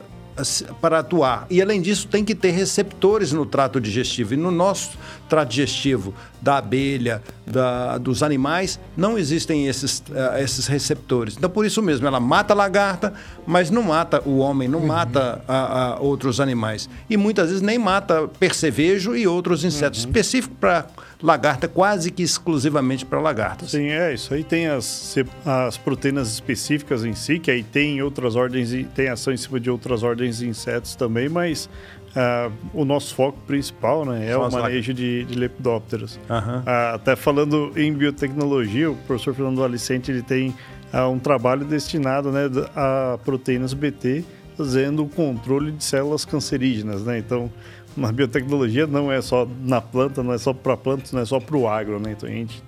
para 0.81 0.99
atuar. 0.99 1.47
E 1.49 1.61
além 1.61 1.81
disso, 1.81 2.07
tem 2.07 2.23
que 2.23 2.35
ter 2.35 2.51
receptores 2.51 3.31
no 3.31 3.45
trato 3.45 3.79
digestivo. 3.79 4.33
E 4.33 4.37
no 4.37 4.51
nosso 4.51 4.97
trato 5.27 5.49
digestivo 5.49 6.13
da 6.41 6.57
abelha, 6.57 7.21
da, 7.45 7.97
dos 7.97 8.21
animais, 8.21 8.79
não 8.95 9.17
existem 9.17 9.67
esses, 9.67 9.99
uh, 10.09 10.37
esses 10.41 10.67
receptores. 10.67 11.35
Então, 11.37 11.49
por 11.49 11.65
isso 11.65 11.81
mesmo, 11.81 12.07
ela 12.07 12.19
mata 12.19 12.53
a 12.53 12.55
lagarta, 12.55 13.13
mas 13.45 13.69
não 13.69 13.83
mata 13.83 14.21
o 14.25 14.37
homem, 14.37 14.67
não 14.67 14.79
uhum. 14.79 14.87
mata 14.87 15.41
a, 15.47 15.93
a 15.93 15.99
outros 15.99 16.39
animais. 16.39 16.89
E 17.09 17.17
muitas 17.17 17.47
vezes 17.47 17.61
nem 17.61 17.77
mata 17.77 18.27
percevejo 18.39 19.15
e 19.15 19.27
outros 19.27 19.63
insetos, 19.63 20.03
uhum. 20.03 20.09
específico 20.09 20.55
para 20.59 20.87
lagarta, 21.21 21.67
quase 21.67 22.11
que 22.11 22.21
exclusivamente 22.21 23.05
para 23.05 23.19
lagartas. 23.19 23.71
Sim, 23.71 23.87
é 23.87 24.13
isso. 24.13 24.33
Aí 24.33 24.43
tem 24.43 24.67
as, 24.67 25.15
as 25.45 25.77
proteínas 25.77 26.31
específicas 26.31 27.03
em 27.03 27.13
si, 27.13 27.39
que 27.39 27.49
aí 27.49 27.63
tem 27.63 28.01
outras 28.01 28.35
ordens, 28.35 28.71
tem 28.93 29.09
ação 29.09 29.33
em 29.33 29.37
cima 29.37 29.59
de 29.59 29.69
outras 29.69 30.03
ordens 30.03 30.37
de 30.37 30.47
insetos 30.47 30.95
também, 30.95 31.29
mas 31.29 31.69
Uh, 32.07 32.51
o 32.73 32.83
nosso 32.83 33.13
foco 33.13 33.37
principal 33.45 34.03
né, 34.03 34.31
é 34.31 34.35
o 34.35 34.51
manejo 34.51 34.91
de, 34.91 35.23
de 35.25 35.35
lepidópteros. 35.35 36.19
Uhum. 36.27 36.59
Uh, 36.61 36.95
até 36.95 37.15
falando 37.15 37.71
em 37.75 37.93
biotecnologia, 37.93 38.89
o 38.89 38.95
professor 38.95 39.35
Fernando 39.35 39.63
Alicente 39.63 40.09
ele 40.09 40.23
tem 40.23 40.55
uh, 40.91 41.07
um 41.11 41.19
trabalho 41.19 41.63
destinado 41.63 42.31
né, 42.31 42.49
a 42.75 43.19
proteínas 43.23 43.71
BT, 43.71 44.25
fazendo 44.57 45.03
o 45.03 45.09
controle 45.09 45.71
de 45.71 45.83
células 45.83 46.25
cancerígenas. 46.25 47.03
Né? 47.03 47.19
Então, 47.19 47.51
na 48.01 48.11
biotecnologia 48.11 48.85
não 48.85 49.11
é 49.11 49.21
só 49.21 49.47
na 49.61 49.81
planta, 49.81 50.21
não 50.21 50.33
é 50.33 50.37
só 50.37 50.53
para 50.53 50.77
plantas, 50.77 51.11
não 51.11 51.21
é 51.21 51.25
só 51.25 51.39
para 51.39 51.57
o 51.57 51.67
agro, 51.67 51.99
né? 51.99 52.11
Então 52.11 52.29
a 52.29 52.31
gente 52.31 52.63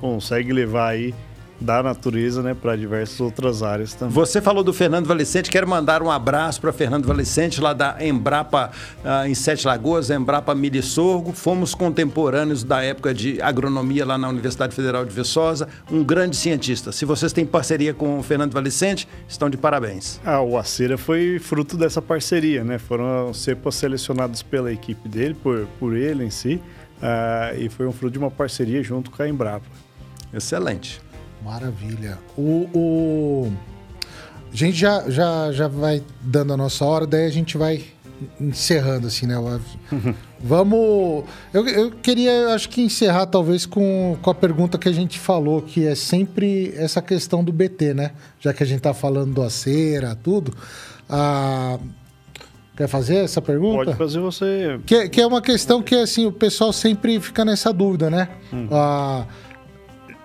consegue 0.00 0.52
levar 0.52 0.90
aí 0.90 1.14
da 1.60 1.82
natureza, 1.82 2.42
né, 2.42 2.54
para 2.54 2.76
diversas 2.76 3.18
outras 3.20 3.62
áreas 3.62 3.94
também. 3.94 4.14
Você 4.14 4.42
falou 4.42 4.62
do 4.62 4.72
Fernando 4.72 5.06
Valicente, 5.06 5.50
quero 5.50 5.66
mandar 5.66 6.02
um 6.02 6.10
abraço 6.10 6.60
para 6.60 6.72
Fernando 6.72 7.06
Valicente, 7.06 7.60
lá 7.60 7.72
da 7.72 7.96
Embrapa 8.00 8.70
uh, 9.04 9.26
em 9.26 9.34
Sete 9.34 9.66
Lagoas, 9.66 10.10
Embrapa 10.10 10.54
Milho 10.54 10.82
Sorgo. 10.82 11.32
Fomos 11.32 11.74
contemporâneos 11.74 12.62
da 12.62 12.82
época 12.82 13.14
de 13.14 13.40
agronomia 13.40 14.04
lá 14.04 14.18
na 14.18 14.28
Universidade 14.28 14.74
Federal 14.74 15.04
de 15.04 15.14
Viçosa, 15.14 15.68
um 15.90 16.04
grande 16.04 16.36
cientista. 16.36 16.92
Se 16.92 17.04
vocês 17.04 17.32
têm 17.32 17.46
parceria 17.46 17.94
com 17.94 18.18
o 18.18 18.22
Fernando 18.22 18.52
Valicente, 18.52 19.08
estão 19.28 19.48
de 19.48 19.56
parabéns. 19.56 20.20
Ah, 20.24 20.40
o 20.40 20.58
Acera 20.58 20.98
foi 20.98 21.38
fruto 21.38 21.76
dessa 21.76 22.02
parceria, 22.02 22.62
né? 22.62 22.78
Foram 22.78 23.32
cepas 23.32 23.74
selecionadas 23.76 24.42
pela 24.42 24.72
equipe 24.72 25.08
dele, 25.08 25.34
por, 25.34 25.66
por 25.78 25.96
ele 25.96 26.24
em 26.24 26.30
si, 26.30 26.60
uh, 27.00 27.58
e 27.58 27.68
foi 27.68 27.86
um 27.86 27.92
fruto 27.92 28.12
de 28.12 28.18
uma 28.18 28.30
parceria 28.30 28.82
junto 28.82 29.10
com 29.10 29.22
a 29.22 29.28
Embrapa. 29.28 29.66
Excelente. 30.32 31.00
Maravilha. 31.46 32.18
O, 32.36 32.68
o... 32.74 33.52
A 34.52 34.56
gente 34.56 34.76
já, 34.76 35.08
já, 35.08 35.52
já 35.52 35.68
vai 35.68 36.02
dando 36.20 36.52
a 36.52 36.56
nossa 36.56 36.84
hora, 36.84 37.06
daí 37.06 37.24
a 37.24 37.30
gente 37.30 37.56
vai 37.56 37.84
encerrando, 38.40 39.06
assim, 39.06 39.26
né? 39.26 39.36
Vamos. 40.40 41.24
Eu, 41.54 41.66
eu 41.68 41.90
queria, 41.90 42.48
acho 42.54 42.68
que 42.68 42.82
encerrar 42.82 43.26
talvez 43.26 43.64
com, 43.64 44.16
com 44.20 44.30
a 44.30 44.34
pergunta 44.34 44.76
que 44.76 44.88
a 44.88 44.92
gente 44.92 45.20
falou, 45.20 45.62
que 45.62 45.86
é 45.86 45.94
sempre 45.94 46.74
essa 46.76 47.00
questão 47.00 47.44
do 47.44 47.52
BT, 47.52 47.94
né? 47.94 48.10
Já 48.40 48.52
que 48.52 48.62
a 48.62 48.66
gente 48.66 48.80
tá 48.80 48.92
falando 48.92 49.34
do 49.34 49.42
acera, 49.42 50.16
tudo. 50.16 50.52
Ah, 51.08 51.78
quer 52.76 52.88
fazer 52.88 53.18
essa 53.18 53.40
pergunta? 53.40 53.84
Pode 53.84 53.96
fazer 53.96 54.18
você. 54.18 54.80
Que, 54.84 55.08
que 55.08 55.20
é 55.20 55.26
uma 55.26 55.40
questão 55.40 55.80
que, 55.80 55.94
assim, 55.94 56.26
o 56.26 56.32
pessoal 56.32 56.72
sempre 56.72 57.20
fica 57.20 57.44
nessa 57.44 57.72
dúvida, 57.72 58.10
né? 58.10 58.28
Hum. 58.52 58.68
Ah, 58.72 59.26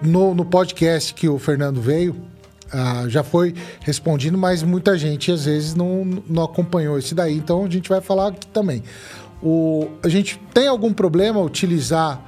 no, 0.02 0.34
no 0.34 0.46
podcast 0.46 1.14
que 1.14 1.30
o 1.30 1.38
Fernando 1.38 1.82
veio, 1.82 2.16
ah, 2.72 3.06
já 3.08 3.24
foi 3.24 3.54
respondido, 3.82 4.38
mas 4.38 4.64
muita 4.64 4.98
gente 4.98 5.32
às 5.32 5.46
vezes 5.46 5.76
não, 5.76 6.06
não 6.28 6.44
acompanhou 6.44 6.98
esse 6.98 7.14
daí, 7.14 7.36
então 7.36 7.66
a 7.66 7.70
gente 7.70 7.90
vai 7.90 8.02
falar 8.02 8.30
aqui 8.30 8.48
também. 8.48 8.84
O, 9.44 9.90
a 10.04 10.10
gente 10.10 10.40
tem 10.54 10.68
algum 10.68 10.94
problema 10.94 11.40
utilizar 11.42 12.22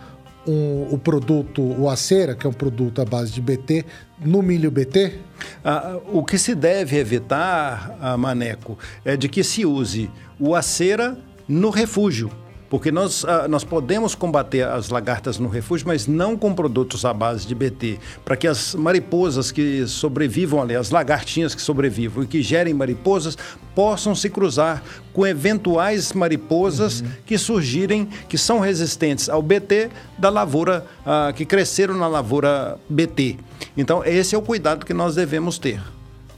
um, 0.45 0.87
o 0.91 0.97
produto, 0.97 1.61
o 1.61 1.89
Acera, 1.89 2.35
que 2.35 2.45
é 2.45 2.49
um 2.49 2.53
produto 2.53 3.01
à 3.01 3.05
base 3.05 3.31
de 3.31 3.41
BT, 3.41 3.85
no 4.19 4.41
milho 4.41 4.69
BT? 4.69 5.19
Ah, 5.63 5.97
o 6.11 6.23
que 6.23 6.37
se 6.37 6.53
deve 6.55 6.97
evitar, 6.97 7.97
ah, 8.01 8.17
Maneco, 8.17 8.77
é 9.05 9.15
de 9.15 9.29
que 9.29 9.43
se 9.43 9.65
use 9.65 10.09
o 10.39 10.55
Acera 10.55 11.17
no 11.47 11.69
refúgio 11.69 12.29
porque 12.73 12.91
nós, 12.91 13.23
uh, 13.23 13.47
nós 13.47 13.63
podemos 13.63 14.15
combater 14.15 14.63
as 14.63 14.89
lagartas 14.89 15.37
no 15.37 15.47
refúgio, 15.47 15.85
mas 15.87 16.07
não 16.07 16.35
com 16.35 16.55
produtos 16.55 17.05
à 17.05 17.13
base 17.13 17.45
de 17.45 17.53
BT, 17.53 17.99
para 18.25 18.35
que 18.35 18.47
as 18.47 18.73
mariposas 18.73 19.51
que 19.51 19.85
sobrevivam 19.85 20.59
ali, 20.59 20.75
as 20.75 20.89
lagartinhas 20.89 21.53
que 21.53 21.61
sobrevivam 21.61 22.23
e 22.23 22.25
que 22.25 22.41
gerem 22.41 22.73
mariposas, 22.73 23.37
possam 23.75 24.15
se 24.15 24.27
cruzar 24.27 24.81
com 25.13 25.23
eventuais 25.23 26.13
mariposas 26.13 27.01
uhum. 27.01 27.09
que 27.27 27.37
surgirem, 27.37 28.07
que 28.27 28.39
são 28.39 28.59
resistentes 28.59 29.29
ao 29.29 29.43
BT 29.43 29.91
da 30.17 30.31
lavoura, 30.31 30.83
uh, 31.05 31.31
que 31.31 31.45
cresceram 31.45 31.95
na 31.95 32.07
lavoura 32.07 32.79
BT. 32.89 33.37
Então, 33.77 34.03
esse 34.03 34.33
é 34.33 34.37
o 34.37 34.41
cuidado 34.41 34.83
que 34.83 34.95
nós 34.95 35.13
devemos 35.13 35.59
ter. 35.59 35.79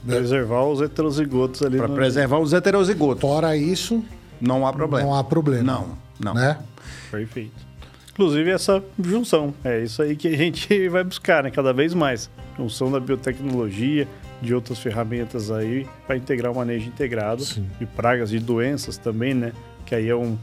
Preservar 0.06 0.66
os 0.66 0.82
heterozigotos 0.82 1.62
ali. 1.62 1.78
Para 1.78 1.88
no... 1.88 1.94
preservar 1.94 2.38
os 2.40 2.52
heterozigotos. 2.52 3.22
Fora 3.22 3.56
isso, 3.56 4.04
não 4.38 4.66
há 4.66 4.72
problema. 4.74 5.06
Não 5.08 5.14
há 5.14 5.24
problema. 5.24 5.62
Não. 5.62 6.05
Não. 6.18 6.34
Né? 6.34 6.58
Perfeito. 7.10 7.66
Inclusive 8.12 8.50
essa 8.50 8.82
junção, 8.98 9.52
é 9.62 9.82
isso 9.82 10.00
aí 10.00 10.16
que 10.16 10.28
a 10.28 10.36
gente 10.36 10.88
vai 10.88 11.04
buscar, 11.04 11.42
né? 11.44 11.50
Cada 11.50 11.72
vez 11.72 11.92
mais. 11.92 12.30
Junção 12.56 12.90
da 12.90 12.98
biotecnologia, 12.98 14.08
de 14.40 14.54
outras 14.54 14.78
ferramentas 14.78 15.50
aí, 15.50 15.86
para 16.06 16.16
integrar 16.16 16.50
o 16.52 16.56
manejo 16.56 16.88
integrado 16.88 17.44
Sim. 17.44 17.66
de 17.78 17.84
pragas 17.84 18.32
e 18.32 18.38
doenças 18.38 18.96
também, 18.96 19.34
né? 19.34 19.52
Que 19.84 19.94
aí 19.94 20.08
é 20.08 20.16
um, 20.16 20.38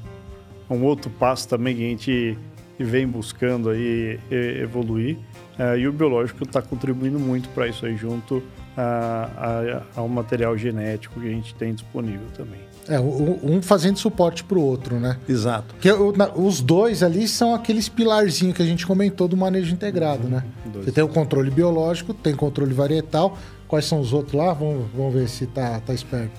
um 0.70 0.84
outro 0.84 1.10
passo 1.10 1.48
também 1.48 1.76
que 1.76 1.84
a 1.84 1.90
gente 1.90 2.38
vem 2.78 3.08
buscando 3.08 3.70
aí 3.70 4.20
evoluir. 4.30 5.18
Uh, 5.58 5.78
e 5.78 5.88
o 5.88 5.94
biológico 5.94 6.44
está 6.44 6.62
contribuindo 6.62 7.20
muito 7.20 7.50
para 7.50 7.68
isso 7.68 7.86
aí, 7.86 7.96
junto 7.96 8.44
a, 8.76 9.84
a, 9.96 10.00
ao 10.00 10.08
material 10.08 10.58
genético 10.58 11.20
que 11.20 11.28
a 11.28 11.32
gente 11.32 11.54
tem 11.56 11.74
disponível 11.74 12.28
também. 12.36 12.73
É, 12.88 13.00
um 13.00 13.62
fazendo 13.62 13.98
suporte 13.98 14.44
para 14.44 14.58
o 14.58 14.62
outro, 14.62 15.00
né? 15.00 15.18
Exato. 15.28 15.76
Que 15.80 15.90
os 15.92 16.62
dois 16.62 17.02
ali 17.02 17.28
são 17.28 17.54
aqueles 17.56 17.88
pilarzinhos 17.88 18.56
que 18.56 18.62
a 18.62 18.66
gente 18.66 18.86
comentou 18.86 19.28
do 19.28 19.38
manejo 19.38 19.74
integrado, 19.74 20.28
né? 20.28 20.44
Dois. 20.66 20.86
Você 20.86 20.92
tem 20.92 21.04
o 21.04 21.08
controle 21.08 21.50
biológico, 21.50 22.14
tem 22.14 22.36
controle 22.36 22.74
varietal. 22.74 23.38
Quais 23.68 23.86
são 23.86 24.00
os 24.00 24.12
outros 24.12 24.34
lá? 24.34 24.54
Vamos, 24.54 24.86
vamos 24.94 25.14
ver 25.14 25.30
se 25.30 25.46
tá, 25.48 25.80
tá 25.80 25.94
esperto. 25.94 26.34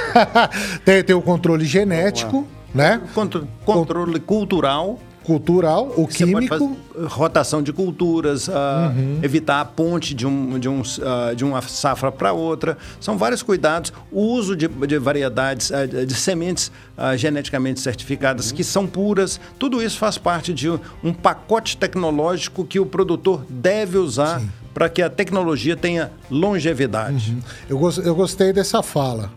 tem, 0.84 1.02
tem 1.02 1.16
o 1.16 1.22
controle 1.22 1.64
genético, 1.64 2.46
né? 2.74 3.00
Contro 3.14 3.48
controle 3.64 4.20
cultural 4.20 4.98
cultural, 5.24 5.92
o 5.96 6.06
Você 6.06 6.24
químico. 6.24 6.76
rotação 7.06 7.62
de 7.62 7.72
culturas, 7.72 8.48
uh, 8.48 8.52
uhum. 8.52 9.20
evitar 9.22 9.60
a 9.60 9.64
ponte 9.64 10.14
de, 10.14 10.26
um, 10.26 10.58
de, 10.58 10.68
um, 10.68 10.80
uh, 10.80 11.34
de 11.34 11.44
uma 11.44 11.62
safra 11.62 12.10
para 12.10 12.32
outra. 12.32 12.76
São 13.00 13.16
vários 13.16 13.42
cuidados. 13.42 13.92
O 14.10 14.20
uso 14.20 14.56
de, 14.56 14.68
de 14.68 14.98
variedades, 14.98 15.70
uh, 15.70 16.06
de 16.06 16.14
sementes 16.14 16.70
geneticamente 17.16 17.80
certificadas 17.80 18.50
uhum. 18.50 18.56
que 18.56 18.62
são 18.62 18.86
puras. 18.86 19.40
Tudo 19.58 19.82
isso 19.82 19.98
faz 19.98 20.18
parte 20.18 20.54
de 20.54 20.68
um 21.02 21.12
pacote 21.12 21.76
tecnológico 21.76 22.64
que 22.64 22.78
o 22.78 22.86
produtor 22.86 23.44
deve 23.48 23.98
usar 23.98 24.40
para 24.72 24.88
que 24.88 25.02
a 25.02 25.10
tecnologia 25.10 25.76
tenha 25.76 26.12
longevidade. 26.30 27.32
Uhum. 27.68 27.80
Eu, 27.80 28.04
eu 28.04 28.14
gostei 28.14 28.52
dessa 28.52 28.82
fala 28.82 29.30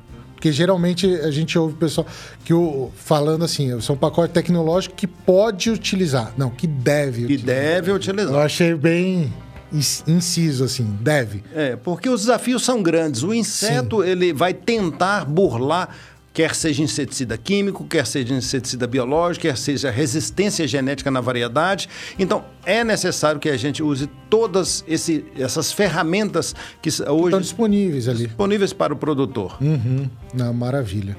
porque 0.46 0.52
geralmente 0.52 1.08
a 1.08 1.32
gente 1.32 1.58
ouve 1.58 1.74
o 1.74 1.78
pessoal 1.78 2.06
que 2.44 2.54
o, 2.54 2.92
falando 2.96 3.44
assim, 3.44 3.72
é 3.72 3.92
um 3.92 3.98
pacote 3.98 4.32
tecnológico 4.32 4.94
que 4.94 5.08
pode 5.08 5.72
utilizar. 5.72 6.34
Não, 6.38 6.52
que 6.52 6.68
deve 6.68 7.26
que 7.26 7.34
utilizar. 7.34 7.56
deve 7.56 7.92
utilizar. 7.92 8.32
Eu 8.32 8.40
achei 8.40 8.76
bem 8.76 9.34
inciso, 10.08 10.64
assim, 10.64 10.84
deve. 11.02 11.44
É, 11.52 11.76
porque 11.76 12.08
os 12.08 12.22
desafios 12.22 12.64
são 12.64 12.84
grandes. 12.84 13.24
O 13.24 13.34
inseto, 13.34 14.04
Sim. 14.04 14.08
ele 14.08 14.34
vai 14.34 14.54
tentar 14.54 15.26
burlar 15.26 15.90
quer 16.36 16.53
seja 16.53 16.84
inseticida 16.84 17.38
químico, 17.38 17.86
quer 17.86 18.06
seja 18.06 18.34
inseticida 18.34 18.86
biológico, 18.86 19.44
quer 19.44 19.57
seja 19.57 19.90
resistência 19.90 20.68
genética 20.68 21.10
na 21.10 21.22
variedade. 21.22 21.88
Então, 22.20 22.44
é 22.66 22.84
necessário 22.84 23.40
que 23.40 23.48
a 23.48 23.56
gente 23.56 23.82
use 23.82 24.10
todas 24.30 24.84
esse, 24.86 25.26
essas 25.40 25.72
ferramentas 25.72 26.53
que 26.82 26.90
hoje 26.90 27.24
estão 27.24 27.40
disponíveis 27.40 28.10
ali. 28.10 28.28
Disponíveis 28.28 28.74
para 28.74 28.94
o 28.94 28.98
produtor. 28.98 29.57
Uhum. 29.62 30.10
Não, 30.34 30.53
maravilha. 30.53 31.18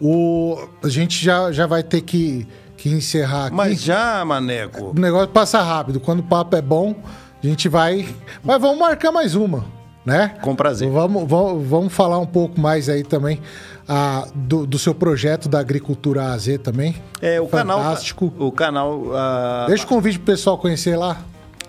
O, 0.00 0.58
a 0.82 0.88
gente 0.88 1.22
já, 1.22 1.52
já 1.52 1.66
vai 1.66 1.82
ter 1.82 2.00
que, 2.00 2.48
que 2.78 2.88
encerrar 2.88 3.46
aqui. 3.48 3.56
Mas 3.56 3.82
já, 3.82 4.24
Maneco. 4.24 4.92
O 4.96 4.98
negócio 4.98 5.28
passa 5.28 5.60
rápido. 5.60 6.00
Quando 6.00 6.20
o 6.20 6.24
papo 6.24 6.56
é 6.56 6.62
bom, 6.62 6.96
a 7.42 7.46
gente 7.46 7.68
vai. 7.68 8.08
Mas 8.42 8.58
vamos 8.58 8.78
marcar 8.78 9.12
mais 9.12 9.34
uma, 9.34 9.66
né? 10.06 10.36
Com 10.40 10.56
prazer. 10.56 10.90
Vamos, 10.90 11.28
vamos, 11.28 11.68
vamos 11.68 11.92
falar 11.92 12.18
um 12.18 12.26
pouco 12.26 12.58
mais 12.58 12.88
aí 12.88 13.02
também 13.02 13.42
a, 13.88 14.26
do, 14.34 14.66
do, 14.66 14.78
seu 14.78 14.94
projeto 14.94 15.48
da 15.48 15.58
agricultura 15.58 16.32
AZ 16.32 16.48
também. 16.62 16.94
É, 17.20 17.40
o 17.40 17.48
Fantástico. 17.48 18.30
canal. 18.30 18.48
O 18.48 18.52
canal. 18.52 19.66
Deixa 19.66 19.84
o 19.84 19.88
convite 19.88 20.18
pro 20.18 20.32
pessoal 20.32 20.58
conhecer 20.58 20.96
lá. 20.96 21.24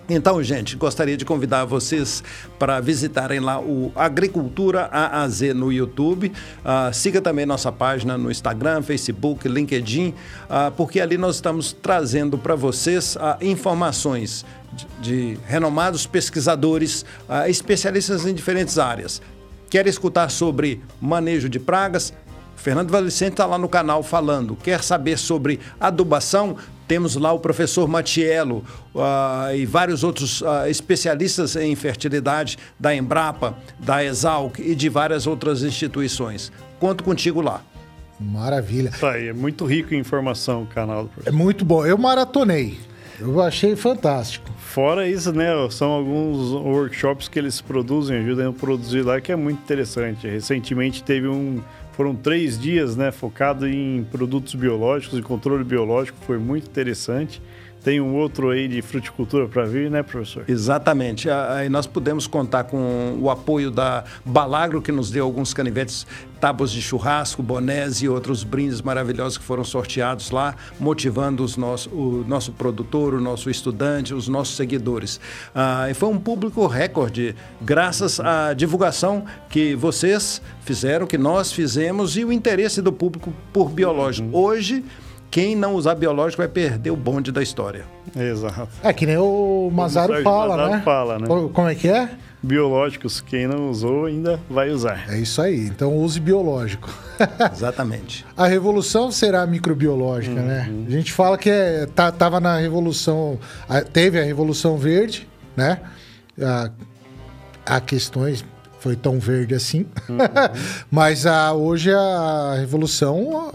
Então, 0.08 0.42
gente, 0.44 0.76
gostaria 0.76 1.18
de 1.18 1.26
convidar 1.26 1.66
vocês 1.66 2.24
para 2.60 2.80
visitarem 2.80 3.40
lá 3.40 3.60
o 3.60 3.92
Agricultura 3.96 4.88
AAZ 4.92 5.42
no 5.56 5.74
YouTube. 5.74 6.32
Uh, 6.64 6.94
siga 6.94 7.20
também 7.20 7.46
nossa 7.46 7.72
página 7.72 8.16
no 8.16 8.30
Instagram, 8.30 8.84
Facebook, 8.84 9.48
LinkedIn, 9.48 10.10
uh, 10.10 10.72
porque 10.78 11.02
ali 11.02 11.18
nós 11.18 11.36
estamos 11.36 11.74
trazendo 11.74 12.38
para 12.38 12.54
vocês 12.54 13.16
uh, 13.16 13.44
informações 13.44 14.46
de, 14.74 14.88
de, 15.02 15.40
renomados 15.48 16.06
pesquisadores, 16.06 17.06
especialistas 17.48 18.26
em 18.26 18.34
diferentes 18.34 18.78
áreas 18.78 19.22
quer 19.70 19.88
escutar 19.88 20.30
sobre 20.30 20.82
manejo 21.02 21.50
de 21.50 21.60
pragas, 21.60 22.14
Fernando 22.66 22.90
Valicente 22.90 23.34
está 23.34 23.46
lá 23.46 23.58
no 23.58 23.70
canal 23.70 24.02
falando. 24.02 24.56
Quer 24.56 24.82
saber 24.82 25.20
sobre 25.20 25.60
adubação? 25.80 26.58
Temos 26.88 27.16
lá 27.16 27.32
o 27.32 27.40
professor 27.40 27.88
Matiello 27.88 28.64
uh, 28.94 29.56
e 29.56 29.66
vários 29.66 30.04
outros 30.04 30.42
uh, 30.42 30.68
especialistas 30.68 31.56
em 31.56 31.76
fertilidade 31.76 32.58
da 32.80 32.96
Embrapa, 32.96 33.56
da 33.80 34.04
Exalc 34.04 34.60
e 34.60 34.74
de 34.74 34.90
várias 34.90 35.28
outras 35.28 35.62
instituições. 35.62 36.52
Conto 36.80 37.04
contigo 37.04 37.42
lá. 37.42 37.62
Maravilha. 38.20 38.92
Tá 39.00 39.12
aí, 39.12 39.28
é 39.28 39.34
muito 39.34 39.66
rico 39.66 39.94
em 39.94 40.00
informação 40.00 40.64
o 40.64 40.68
canal 40.68 41.04
do 41.04 41.10
professor. 41.10 41.30
É 41.30 41.38
muito 41.38 41.66
bom. 41.66 41.86
Eu 41.86 41.98
maratonei. 41.98 42.80
Eu 43.20 43.42
achei 43.42 43.76
fantástico. 43.76 44.50
Fora 44.58 45.08
isso, 45.08 45.32
né, 45.32 45.48
são 45.70 45.92
alguns 45.92 46.52
workshops 46.52 47.28
que 47.28 47.40
eles 47.40 47.62
produzem, 47.62 48.18
ajudam 48.18 48.50
a 48.50 48.54
produzir 48.54 49.04
lá, 49.04 49.22
que 49.22 49.32
é 49.32 49.36
muito 49.36 49.60
interessante. 49.60 50.28
Recentemente 50.28 51.02
teve 51.02 51.28
um, 51.28 51.62
foram 51.94 52.14
três 52.14 52.60
dias, 52.60 52.96
né, 52.96 53.12
focado 53.12 53.68
em 53.68 54.04
produtos 54.12 54.54
biológicos 54.54 55.18
e 55.18 55.22
controle 55.22 55.64
biológico, 55.64 56.18
foi 56.26 56.38
muito 56.38 56.68
interessante. 56.68 57.42
Tem 57.86 58.02
um 58.02 58.16
outro 58.16 58.50
aí 58.50 58.68
de 58.68 58.82
fruticultura 58.82 59.48
para 59.48 59.64
vir, 59.64 59.92
né, 59.92 60.02
professor? 60.02 60.44
Exatamente. 60.48 61.30
Aí 61.30 61.70
nós 61.70 61.86
pudemos 61.86 62.26
contar 62.26 62.64
com 62.64 63.16
o 63.22 63.30
apoio 63.30 63.70
da 63.70 64.04
Balagro, 64.26 64.82
que 64.82 64.92
nos 64.92 65.12
deu 65.12 65.24
alguns 65.24 65.54
canivetes, 65.54 66.08
tábuas 66.42 66.72
de 66.72 66.82
churrasco, 66.82 67.44
bonés 67.44 68.02
e 68.02 68.10
outros 68.10 68.44
brindes 68.44 68.82
maravilhosos 68.82 69.38
que 69.38 69.44
foram 69.44 69.64
sorteados 69.64 70.32
lá, 70.32 70.56
motivando 70.80 71.44
os 71.44 71.58
nosso, 71.58 71.92
o 71.92 72.26
nosso 72.28 72.54
produtor, 72.54 73.14
o 73.14 73.22
nosso 73.22 73.52
estudante, 73.52 74.16
os 74.16 74.28
nossos 74.28 74.56
seguidores. 74.56 75.20
Ah, 75.54 75.88
e 75.88 75.94
foi 75.94 76.10
um 76.10 76.18
público 76.18 76.66
recorde, 76.66 77.36
graças 77.62 78.20
à 78.20 78.56
divulgação 78.56 79.26
que 79.48 79.76
vocês 79.76 80.42
fizeram, 80.62 81.06
que 81.06 81.20
nós 81.20 81.52
fizemos 81.52 82.18
e 82.18 82.26
o 82.26 82.34
interesse 82.34 82.82
do 82.82 82.92
público 82.92 83.32
por 83.54 83.70
biológico. 83.70 84.36
Hoje, 84.36 84.84
quem 85.32 85.56
não 85.56 85.76
usar 85.76 85.96
biológico 85.96 86.42
vai 86.42 86.48
perder 86.48 86.92
o 86.92 86.96
bonde 86.96 87.32
da 87.32 87.44
história. 87.44 87.86
Exato. 88.16 88.70
É 88.82 88.94
que 88.94 89.06
nem 89.06 89.18
o 89.18 89.70
Mazaro 89.74 90.22
fala, 90.24 90.56
Mazaro 90.56 90.72
né? 90.76 90.82
fala, 90.86 91.20
né? 91.20 91.28
Co- 91.28 91.50
Como 91.50 91.68
é 91.68 91.76
que 91.76 91.88
é? 91.90 92.10
Biológicos, 92.42 93.22
quem 93.22 93.48
não 93.48 93.70
usou 93.72 94.06
ainda 94.06 94.40
vai 94.50 94.70
usar. 94.70 95.06
É 95.10 95.18
isso 95.18 95.42
aí. 95.42 95.62
Então 95.66 95.98
use 95.98 96.20
biológico. 96.20 96.90
Exatamente. 97.52 98.24
A 98.38 98.46
revolução 98.48 99.12
será 99.12 99.46
microbiológica, 99.48 100.40
né? 100.42 100.72
A 100.88 100.92
gente 100.92 101.12
fala 101.12 101.38
que 101.38 101.50
é, 101.50 101.88
tá, 101.88 102.12
tava 102.12 102.40
na 102.40 102.58
revolução, 102.58 103.40
teve 103.92 104.20
a 104.20 104.24
revolução 104.24 104.78
verde, 104.78 105.28
né? 105.58 105.80
A, 106.40 106.70
há 107.66 107.82
questões 107.82 108.46
foi 108.80 108.96
tão 108.96 109.20
verde 109.20 109.56
assim, 109.56 109.88
mas 110.92 111.26
a, 111.26 111.52
hoje 111.54 111.92
a 111.92 112.56
revolução 112.60 113.52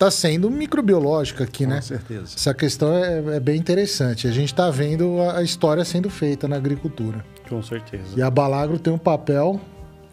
está 0.00 0.10
sendo 0.10 0.50
microbiológica 0.50 1.44
aqui, 1.44 1.64
Com 1.64 1.70
né? 1.72 1.80
certeza. 1.82 2.34
Essa 2.34 2.54
questão 2.54 2.94
é, 2.94 3.36
é 3.36 3.40
bem 3.40 3.58
interessante. 3.58 4.26
A 4.26 4.30
gente 4.30 4.46
está 4.46 4.70
vendo 4.70 5.20
a, 5.20 5.38
a 5.38 5.42
história 5.42 5.84
sendo 5.84 6.08
feita 6.08 6.48
na 6.48 6.56
agricultura. 6.56 7.22
Com 7.46 7.62
certeza. 7.62 8.04
E 8.16 8.22
a 8.22 8.30
Balagro 8.30 8.78
tem 8.78 8.90
um 8.90 8.96
papel 8.98 9.60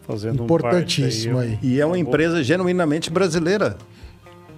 Fazendo 0.06 0.42
um 0.42 0.44
importantíssimo 0.44 1.38
parte 1.38 1.60
aí. 1.64 1.70
E 1.70 1.80
é 1.80 1.86
uma 1.86 1.98
empresa 1.98 2.44
genuinamente 2.44 3.10
brasileira. 3.10 3.78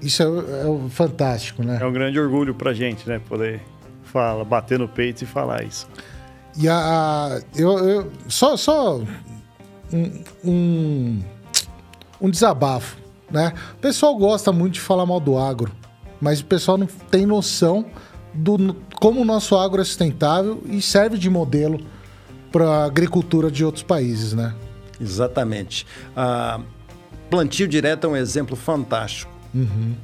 Isso 0.02 0.24
é, 0.24 0.26
é 0.26 0.90
fantástico, 0.90 1.62
né? 1.62 1.78
É 1.80 1.86
um 1.86 1.94
grande 1.94 2.20
orgulho 2.20 2.56
pra 2.56 2.74
gente, 2.74 3.08
né? 3.08 3.20
Poder 3.30 3.62
fala, 4.06 4.44
bater 4.44 4.80
no 4.80 4.88
peito 4.88 5.24
e 5.24 5.28
falar 5.28 5.64
isso. 5.64 5.88
E 6.58 6.68
a, 6.68 6.76
a- 6.76 7.42
eu, 7.56 7.78
eu- 7.78 8.12
só 8.28 8.58
só 8.58 9.00
um, 9.94 10.24
um, 10.44 11.20
um 12.22 12.30
desabafo, 12.32 12.98
né? 13.32 13.54
O 13.74 13.78
pessoal 13.78 14.16
gosta 14.16 14.52
muito 14.52 14.74
de 14.74 14.82
falar 14.82 15.06
mal 15.06 15.20
do 15.20 15.38
agro, 15.38 15.72
mas 16.20 16.40
o 16.40 16.46
pessoal 16.46 16.78
não 16.78 16.88
tem 16.88 17.26
noção 17.26 17.86
do 18.34 18.76
como 19.00 19.22
o 19.22 19.26
nosso 19.26 19.56
agro 19.56 19.82
é 19.82 19.86
sustentável 19.86 20.62
e 20.66 20.82
serve 20.82 21.18
de 21.18 21.30
modelo 21.30 21.80
para 22.52 22.66
a 22.66 22.86
agricultura 22.86 23.50
de 23.50 23.64
outros 23.64 23.84
países, 23.84 24.34
né? 24.34 24.54
Exatamente. 25.00 25.86
Ah, 26.16 26.60
plantio 27.30 27.68
direto 27.68 28.06
é 28.06 28.10
um 28.10 28.16
exemplo 28.16 28.56
fantástico. 28.56 29.32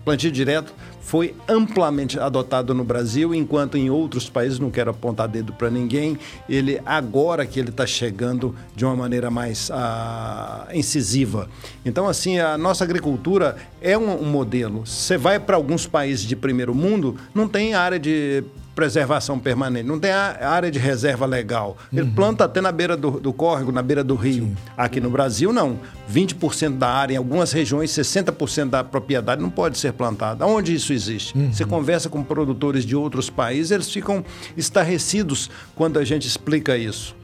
Plantio 0.03 0.31
direto 0.31 0.73
foi 1.01 1.35
amplamente 1.47 2.19
adotado 2.19 2.73
no 2.73 2.83
Brasil, 2.83 3.33
enquanto 3.35 3.77
em 3.77 3.91
outros 3.91 4.27
países, 4.27 4.57
não 4.57 4.71
quero 4.71 4.89
apontar 4.89 5.27
dedo 5.27 5.53
para 5.53 5.69
ninguém, 5.69 6.17
ele 6.49 6.81
agora 6.83 7.45
que 7.45 7.59
ele 7.59 7.69
está 7.69 7.85
chegando 7.85 8.55
de 8.75 8.83
uma 8.83 8.95
maneira 8.95 9.29
mais 9.29 9.69
ah, 9.71 10.67
incisiva. 10.73 11.47
Então, 11.85 12.07
assim, 12.07 12.39
a 12.39 12.57
nossa 12.57 12.83
agricultura 12.83 13.55
é 13.79 13.95
um, 13.95 14.23
um 14.23 14.25
modelo. 14.25 14.85
Você 14.85 15.15
vai 15.15 15.39
para 15.39 15.55
alguns 15.55 15.85
países 15.85 16.25
de 16.25 16.35
primeiro 16.35 16.73
mundo, 16.73 17.15
não 17.35 17.47
tem 17.47 17.75
área 17.75 17.99
de 17.99 18.43
preservação 18.75 19.39
permanente, 19.39 19.87
não 19.87 19.97
tem 19.97 20.11
a 20.11 20.49
área 20.49 20.69
de 20.69 20.77
reserva 20.77 21.25
legal. 21.25 21.77
Ele 21.91 22.11
planta 22.11 22.43
até 22.43 22.59
na 22.59 22.71
beira 22.71 22.97
do, 22.97 23.11
do 23.19 23.31
córrego, 23.31 23.71
na 23.71 23.81
beira 23.81 24.03
do 24.03 24.15
rio. 24.15 24.55
Aqui 24.77 24.99
no 24.99 25.09
Brasil, 25.09 25.53
não. 25.53 25.79
20% 26.11 26.77
da 26.77 26.89
área, 26.89 27.13
em 27.13 27.17
algumas 27.17 27.51
regiões, 27.51 27.89
60% 27.91 28.69
da 28.69 28.83
propriedade 28.83 29.41
não 29.41 29.49
pode 29.49 29.77
ser 29.77 29.93
plantada. 29.93 30.45
Onde 30.45 30.75
isso 30.75 30.91
existe? 30.91 31.33
Você 31.51 31.65
conversa 31.65 32.09
com 32.09 32.21
produtores 32.21 32.85
de 32.85 32.95
outros 32.95 33.29
países, 33.29 33.71
eles 33.71 33.89
ficam 33.89 34.23
estarrecidos 34.57 35.49
quando 35.73 35.97
a 35.97 36.03
gente 36.03 36.27
explica 36.27 36.77
isso. 36.77 37.15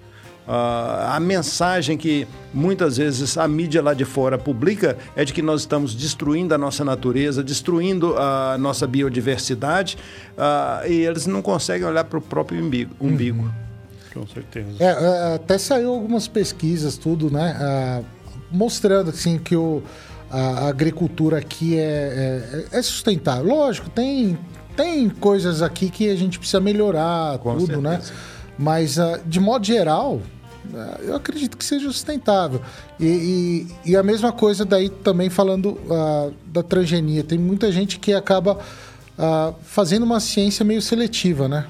Ah, 0.47 1.15
a 1.15 1.19
mensagem 1.19 1.97
que 1.97 2.27
muitas 2.53 2.97
vezes 2.97 3.37
a 3.37 3.47
mídia 3.47 3.81
lá 3.81 3.93
de 3.93 4.05
fora 4.05 4.37
publica 4.37 4.97
é 5.15 5.23
de 5.23 5.33
que 5.33 5.41
nós 5.41 5.61
estamos 5.61 5.93
destruindo 5.93 6.53
a 6.53 6.57
nossa 6.57 6.83
natureza, 6.83 7.43
destruindo 7.43 8.17
a 8.17 8.57
nossa 8.59 8.87
biodiversidade, 8.87 9.97
ah, 10.37 10.83
e 10.87 11.05
eles 11.05 11.27
não 11.27 11.41
conseguem 11.41 11.87
olhar 11.87 12.03
para 12.03 12.19
o 12.19 12.21
próprio 12.21 12.63
umbigo. 12.63 12.93
umbigo. 12.99 13.51
Com 14.13 14.27
certeza. 14.27 14.67
É, 14.79 14.85
é, 14.85 15.35
até 15.35 15.57
saiu 15.57 15.93
algumas 15.93 16.27
pesquisas, 16.27 16.97
tudo, 16.97 17.31
né? 17.31 17.55
ah, 17.59 18.01
mostrando 18.51 19.09
assim, 19.09 19.37
que 19.37 19.55
o, 19.55 19.81
a, 20.29 20.67
agricultura 20.67 21.37
aqui 21.37 21.77
é, 21.77 22.67
é, 22.71 22.77
é 22.77 22.81
sustentável. 22.81 23.45
Lógico, 23.45 23.89
tem, 23.89 24.37
tem 24.75 25.09
coisas 25.09 25.61
aqui 25.61 25.89
que 25.89 26.09
a 26.09 26.15
gente 26.15 26.37
precisa 26.37 26.59
melhorar, 26.59 27.37
Com 27.39 27.57
tudo, 27.57 27.81
né? 27.81 28.01
Mas, 28.61 28.99
ah, 28.99 29.19
de 29.25 29.39
modo 29.39 29.65
geral, 29.65 30.21
ah, 30.73 30.99
eu 31.01 31.15
acredito 31.15 31.57
que 31.57 31.65
seja 31.65 31.87
sustentável. 31.87 32.61
E, 32.99 33.67
e- 33.85 33.91
e 33.91 33.95
a 33.95 34.03
mesma 34.03 34.31
coisa 34.31 34.63
daí 34.63 34.87
também 34.87 35.29
falando 35.31 35.79
ah, 35.89 36.29
da 36.45 36.61
transgenia. 36.61 37.23
Tem 37.23 37.39
muita 37.39 37.71
gente 37.71 37.97
que 37.97 38.13
acaba 38.13 38.59
ah, 39.17 39.53
fazendo 39.63 40.03
uma 40.03 40.19
ciência 40.19 40.63
meio 40.63 40.81
seletiva, 40.81 41.47
né? 41.47 41.65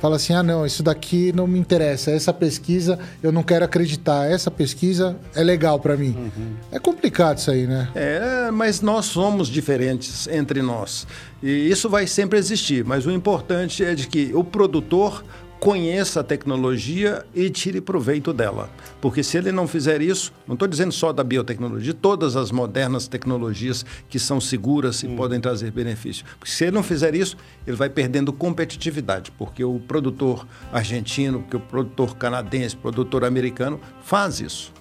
Fala 0.00 0.16
assim, 0.16 0.32
ah 0.32 0.42
não, 0.42 0.64
isso 0.64 0.82
daqui 0.82 1.30
não 1.36 1.46
me 1.46 1.58
interessa, 1.58 2.10
essa 2.10 2.32
pesquisa 2.32 2.98
eu 3.22 3.30
não 3.30 3.42
quero 3.42 3.66
acreditar, 3.66 4.30
essa 4.30 4.50
pesquisa 4.50 5.14
é 5.34 5.42
legal 5.42 5.78
para 5.78 5.94
mim. 5.94 6.32
É 6.72 6.78
complicado 6.78 7.36
isso 7.36 7.50
aí, 7.50 7.66
né? 7.66 7.86
É, 7.94 8.50
mas 8.50 8.80
nós 8.80 9.04
somos 9.04 9.46
diferentes 9.46 10.26
entre 10.28 10.62
nós. 10.62 11.06
E 11.42 11.50
isso 11.68 11.86
vai 11.90 12.06
sempre 12.06 12.38
existir. 12.38 12.82
Mas 12.82 13.04
o 13.04 13.10
importante 13.10 13.84
é 13.84 13.94
de 13.94 14.06
que 14.06 14.30
o 14.32 14.42
produtor 14.42 15.22
conheça 15.60 16.20
a 16.20 16.24
tecnologia 16.24 17.24
e 17.34 17.50
tire 17.50 17.82
proveito 17.82 18.32
dela. 18.32 18.70
Porque 18.98 19.22
se 19.22 19.36
ele 19.36 19.52
não 19.52 19.68
fizer 19.68 20.00
isso, 20.00 20.32
não 20.46 20.54
estou 20.54 20.66
dizendo 20.66 20.90
só 20.90 21.12
da 21.12 21.22
biotecnologia, 21.22 21.92
de 21.92 21.94
todas 21.94 22.34
as 22.34 22.50
modernas 22.50 23.06
tecnologias 23.06 23.84
que 24.08 24.18
são 24.18 24.40
seguras 24.40 25.02
e 25.02 25.08
podem 25.08 25.38
trazer 25.38 25.70
benefício. 25.70 26.24
Porque 26.38 26.50
se 26.50 26.64
ele 26.64 26.72
não 26.72 26.82
fizer 26.82 27.14
isso, 27.14 27.36
ele 27.66 27.76
vai 27.76 27.90
perdendo 27.90 28.32
competitividade. 28.32 29.30
Porque 29.32 29.62
o 29.62 29.78
produtor 29.78 30.46
argentino, 30.72 31.40
porque 31.40 31.56
o 31.56 31.60
produtor 31.60 32.16
canadense, 32.16 32.74
o 32.74 32.78
produtor 32.78 33.24
americano 33.24 33.78
faz 34.02 34.40
isso. 34.40 34.72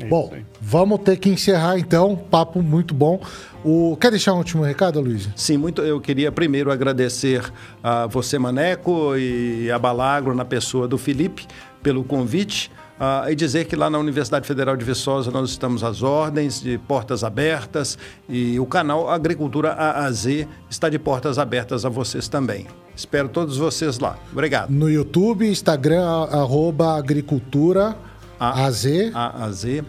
É 0.00 0.06
Bom, 0.06 0.24
isso 0.26 0.34
aí. 0.36 0.46
vamos 0.60 1.00
ter 1.00 1.18
que 1.18 1.28
encerrar 1.28 1.78
então, 1.78 2.16
papo 2.16 2.62
muito 2.62 2.94
bom. 2.94 3.20
O... 3.64 3.96
Quer 4.00 4.10
deixar 4.10 4.34
um 4.34 4.38
último 4.38 4.62
recado, 4.64 5.00
Luiz? 5.00 5.28
Sim, 5.36 5.56
muito. 5.56 5.82
Eu 5.82 6.00
queria 6.00 6.32
primeiro 6.32 6.70
agradecer 6.72 7.42
a 7.82 8.06
você, 8.06 8.38
Maneco, 8.38 9.16
e 9.16 9.70
a 9.70 9.78
Balagro, 9.78 10.34
na 10.34 10.44
pessoa 10.44 10.88
do 10.88 10.98
Felipe, 10.98 11.46
pelo 11.82 12.02
convite. 12.04 12.70
ah, 13.00 13.26
e 13.30 13.34
dizer 13.34 13.64
que 13.66 13.74
lá 13.74 13.88
na 13.90 13.98
Universidade 13.98 14.46
Federal 14.46 14.76
de 14.76 14.84
Viçosa 14.84 15.30
nós 15.30 15.50
estamos 15.50 15.82
às 15.82 16.02
ordens, 16.02 16.60
de 16.60 16.78
portas 16.78 17.24
abertas, 17.24 17.98
e 18.28 18.58
o 18.60 18.66
canal 18.66 19.08
Agricultura 19.10 19.72
A 19.72 20.04
a 20.06 20.12
Z 20.12 20.46
está 20.70 20.88
de 20.88 20.98
portas 20.98 21.38
abertas 21.38 21.84
a 21.84 21.88
vocês 21.88 22.28
também. 22.28 22.66
Espero 22.94 23.28
todos 23.28 23.56
vocês 23.56 23.98
lá. 23.98 24.16
Obrigado. 24.30 24.70
No 24.70 24.88
YouTube, 24.90 25.48
Instagram, 25.48 26.04
a- 26.04 26.40
arroba 26.42 26.96
agricultura, 26.96 27.96
A- 28.38 28.64
AZ. 28.66 28.86
A 29.14 29.44
a 29.46 29.50
Z. 29.50 29.82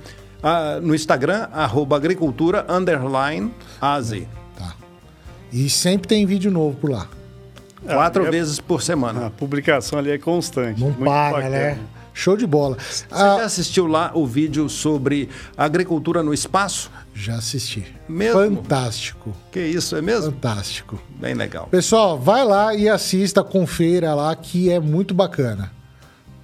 Ah, 0.43 0.79
no 0.81 0.93
Instagram, 0.93 1.47
arroba 1.53 1.95
agricultura, 1.95 2.65
underline, 2.69 3.51
AZ. 3.81 4.23
Tá. 4.57 4.75
E 5.51 5.69
sempre 5.69 6.07
tem 6.07 6.25
vídeo 6.25 6.51
novo 6.51 6.75
por 6.77 6.91
lá. 6.91 7.07
Quatro 7.85 8.25
é- 8.25 8.31
vezes 8.31 8.59
por 8.59 8.81
semana. 8.81 9.27
A 9.27 9.29
publicação 9.29 9.97
ali 9.99 10.11
é 10.11 10.17
constante. 10.17 10.79
Não 10.79 10.87
muito 10.87 11.03
para, 11.03 11.31
bacana. 11.37 11.49
né? 11.49 11.79
Show 12.13 12.37
de 12.37 12.45
bola. 12.45 12.77
Você 12.79 13.05
Ah, 13.11 13.37
já 13.39 13.45
assistiu 13.45 13.87
lá 13.87 14.11
o 14.13 14.25
vídeo 14.27 14.69
sobre 14.69 15.29
agricultura 15.57 16.21
no 16.21 16.33
espaço? 16.33 16.91
já 17.15 17.35
assisti. 17.35 17.85
Mesmo? 18.09 18.55
Fantástico. 18.57 19.33
Que 19.51 19.59
isso, 19.59 19.95
é 19.95 20.01
mesmo? 20.01 20.31
Fantástico. 20.31 20.99
Bem 21.19 21.33
legal. 21.35 21.67
Pessoal, 21.69 22.19
vai 22.19 22.43
lá 22.45 22.73
e 22.75 22.89
assista, 22.89 23.43
confira 23.43 24.13
lá, 24.15 24.35
que 24.35 24.69
é 24.71 24.79
muito 24.79 25.13
bacana. 25.13 25.71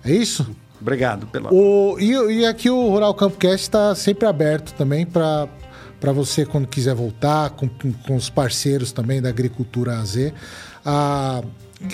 É 0.04 0.12
isso? 0.12 0.56
Obrigado 0.82 1.28
pela. 1.28 1.54
O, 1.54 1.98
e, 2.00 2.12
e 2.40 2.46
aqui 2.46 2.70
o 2.70 2.90
Rural 2.90 3.14
Campcast 3.14 3.62
está 3.64 3.94
sempre 3.96 4.28
aberto 4.28 4.74
também 4.74 5.06
para 5.06 5.48
você, 6.14 6.46
quando 6.46 6.68
quiser 6.68 6.96
voltar, 6.96 7.50
com, 7.52 7.68
com- 7.68 7.92
com 7.94 8.16
os 8.16 8.30
parceiros 8.30 8.92
também 8.92 9.22
da 9.22 9.30
Agricultura 9.30 9.98
AZ. 10.00 10.32
Ah, 10.86 11.42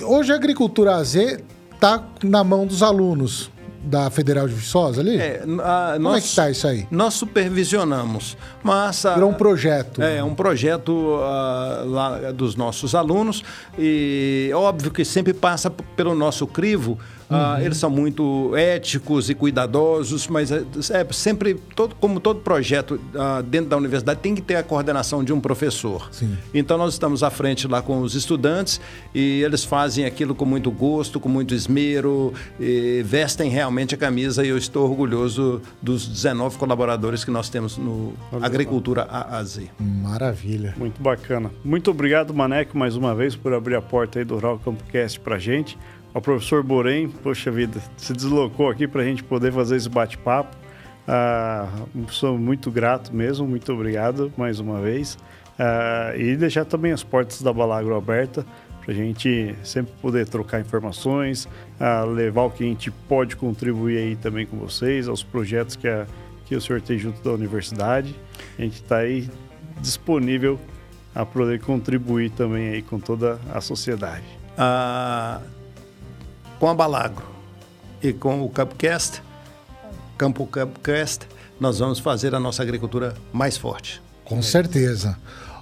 hoje 0.03 0.31
a 0.31 0.35
Agricultura 0.35 0.95
AZ 0.95 1.15
está 1.15 2.03
na 2.23 2.43
mão 2.43 2.65
dos 2.67 2.83
alunos 2.83 3.49
da 3.83 4.09
Federal 4.09 4.47
de 4.47 4.53
Viçosa 4.55 4.99
ali? 5.01 5.17
É, 5.17 5.43
a- 5.63 5.91
Como 5.93 6.03
nós, 6.09 6.17
é 6.17 6.21
que 6.21 6.27
está 6.27 6.49
isso 6.49 6.67
aí? 6.67 6.87
Nós 6.89 7.13
supervisionamos, 7.15 8.35
mas... 8.63 9.05
a- 9.05 9.13
Virou 9.15 9.29
um 9.29 9.33
projeto. 9.33 10.01
É, 10.01 10.23
um 10.23 10.33
projeto 10.35 11.17
ah, 11.21 11.83
lá 11.85 12.31
dos 12.31 12.55
nossos 12.55 12.95
alunos 12.95 13.43
e 13.77 14.49
óbvio 14.55 14.89
que 14.91 15.05
sempre 15.05 15.33
passa 15.33 15.69
pelo 15.69 16.15
nosso 16.15 16.45
crivo. 16.47 16.97
Ah, 17.30 17.56
Uhum. 17.57 17.65
eles 17.65 17.77
são 17.77 17.89
muito 17.89 18.56
éticos 18.56 19.30
e 19.30 19.35
cuidadosos, 19.35 20.27
mas 20.27 20.52
é, 20.52 20.64
é 20.91 21.07
sempre, 21.11 21.56
todo, 21.76 21.95
como 21.95 22.19
todo 22.19 22.39
projeto 22.41 22.99
ah, 23.15 23.41
dentro 23.41 23.69
da 23.69 23.77
universidade, 23.77 24.19
tem 24.19 24.35
que 24.35 24.41
ter 24.41 24.56
a 24.56 24.64
coordenação 24.64 25.23
de 25.23 25.34
um 25.34 25.39
professor. 25.39 26.10
Sim. 26.11 26.38
Então 26.53 26.77
nós 26.77 26.93
estamos 26.93 27.23
à 27.23 27.30
frente 27.30 27.68
lá 27.68 27.81
com 27.81 27.99
os 28.02 28.15
estudantes 28.15 28.80
e 29.14 29.41
eles 29.41 29.64
fazem 29.64 30.06
aquilo 30.06 30.35
com 30.35 30.45
muito 30.45 30.69
gosto, 30.72 31.19
com 31.19 31.30
muito 31.30 31.53
esmero, 31.53 32.34
e 32.60 33.03
vestem 33.03 33.49
realmente 33.49 33.95
a 33.95 33.97
camisa 33.97 34.45
e 34.45 34.49
eu 34.49 34.57
estou 34.57 34.88
orgulhoso 34.89 35.61
dos 35.81 36.07
19 36.07 36.57
colaboradores 36.57 37.23
que 37.23 37.31
nós 37.31 37.49
temos 37.49 37.77
no 37.77 38.14
Valeu, 38.31 38.45
Agricultura 38.45 39.03
A 39.10 39.38
a 39.38 39.43
Z. 39.43 39.69
Maravilha. 39.80 40.73
Muito 40.77 41.02
bacana. 41.02 41.52
Muito 41.64 41.91
obrigado, 41.91 42.34
Maneco, 42.34 42.77
mais 42.77 42.95
uma 42.95 43.15
vez, 43.15 43.35
por 43.35 43.53
abrir 43.53 43.76
a 43.76 43.81
porta 43.81 44.19
aí 44.19 44.26
do 44.26 44.35
Rural 44.35 44.60
Campocast 44.60 45.19
pra 45.19 45.38
gente. 45.38 45.77
Ao 46.15 46.21
professor 46.21 46.63
Borém, 46.63 47.09
poxa 47.09 47.51
vida, 47.51 47.81
se 47.97 48.13
deslocou 48.13 48.69
aqui 48.69 48.87
pra 48.87 49.03
gente 49.03 49.21
poder 49.21 49.51
fazer 49.51 49.75
esse 49.75 49.89
bate-papo. 49.89 50.55
Ah, 51.05 51.67
sou 52.07 52.37
muito 52.37 52.71
grato 52.71 53.13
mesmo, 53.13 53.45
muito 53.45 53.73
obrigado 53.73 54.31
mais 54.37 54.57
uma 54.61 54.79
vez. 54.79 55.17
Ah, 55.59 56.13
e 56.15 56.37
deixar 56.37 56.63
também 56.63 56.93
as 56.93 57.03
portas 57.03 57.41
da 57.41 57.51
Balagro 57.51 57.93
aberta 57.93 58.45
para 58.81 58.93
a 58.93 58.95
gente 58.95 59.53
sempre 59.61 59.91
poder 60.01 60.25
trocar 60.25 60.61
informações, 60.61 61.49
ah, 61.77 62.05
levar 62.05 62.43
o 62.43 62.49
que 62.49 62.63
a 62.63 62.67
gente 62.67 62.89
pode 62.89 63.35
contribuir 63.35 63.97
aí 63.97 64.15
também 64.15 64.45
com 64.45 64.55
vocês, 64.55 65.09
aos 65.09 65.21
projetos 65.21 65.75
que, 65.75 65.89
a, 65.89 66.07
que 66.45 66.55
o 66.55 66.61
senhor 66.61 66.81
tem 66.81 66.97
junto 66.97 67.21
da 67.21 67.31
universidade. 67.31 68.15
A 68.57 68.61
gente 68.61 68.81
está 68.81 68.99
aí 68.99 69.29
disponível 69.81 70.57
a 71.13 71.25
poder 71.25 71.59
contribuir 71.59 72.29
também 72.29 72.69
aí 72.69 72.81
com 72.81 73.01
toda 73.01 73.37
a 73.53 73.59
sociedade. 73.59 74.23
Ah, 74.57 75.41
com 76.65 76.69
a 76.69 76.73
Balagro 76.73 77.23
e 78.01 78.11
com 78.11 78.41
o 78.41 78.49
Campcast, 78.49 79.21
Campo 80.17 80.47
Campcast, 80.47 81.27
nós 81.59 81.77
vamos 81.77 81.99
fazer 81.99 82.33
a 82.33 82.39
nossa 82.39 82.63
agricultura 82.63 83.13
mais 83.31 83.55
forte. 83.55 84.01
Com 84.23 84.41
certeza. 84.41 85.15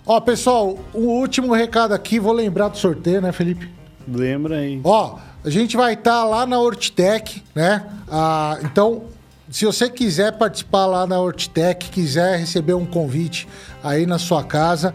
Ó, 0.06 0.22
pessoal, 0.22 0.80
o 0.94 1.00
último 1.00 1.54
recado 1.54 1.94
aqui, 1.94 2.22
vou 2.22 2.32
lembrar 2.32 2.70
do 2.70 2.78
sorteio, 2.78 3.22
né, 3.22 3.34
Felipe? 3.34 3.70
Lembra 4.08 4.60
aí. 4.60 4.80
Ó, 4.82 5.18
a 5.44 5.50
gente 5.50 5.76
vai 5.76 5.96
estar 5.96 6.24
lá 6.24 6.46
na 6.46 6.58
Hortitec, 6.58 7.44
né? 7.54 7.86
Ah, 8.10 8.58
então, 8.62 9.04
se 9.50 9.66
você 9.66 9.90
quiser 9.90 10.38
participar 10.38 10.86
lá 10.86 11.06
na 11.06 11.20
Hortitec, 11.20 11.90
quiser 11.90 12.40
receber 12.40 12.76
um 12.76 12.86
convite 12.86 13.46
aí 13.84 14.06
na 14.06 14.18
sua 14.18 14.42
casa, 14.42 14.94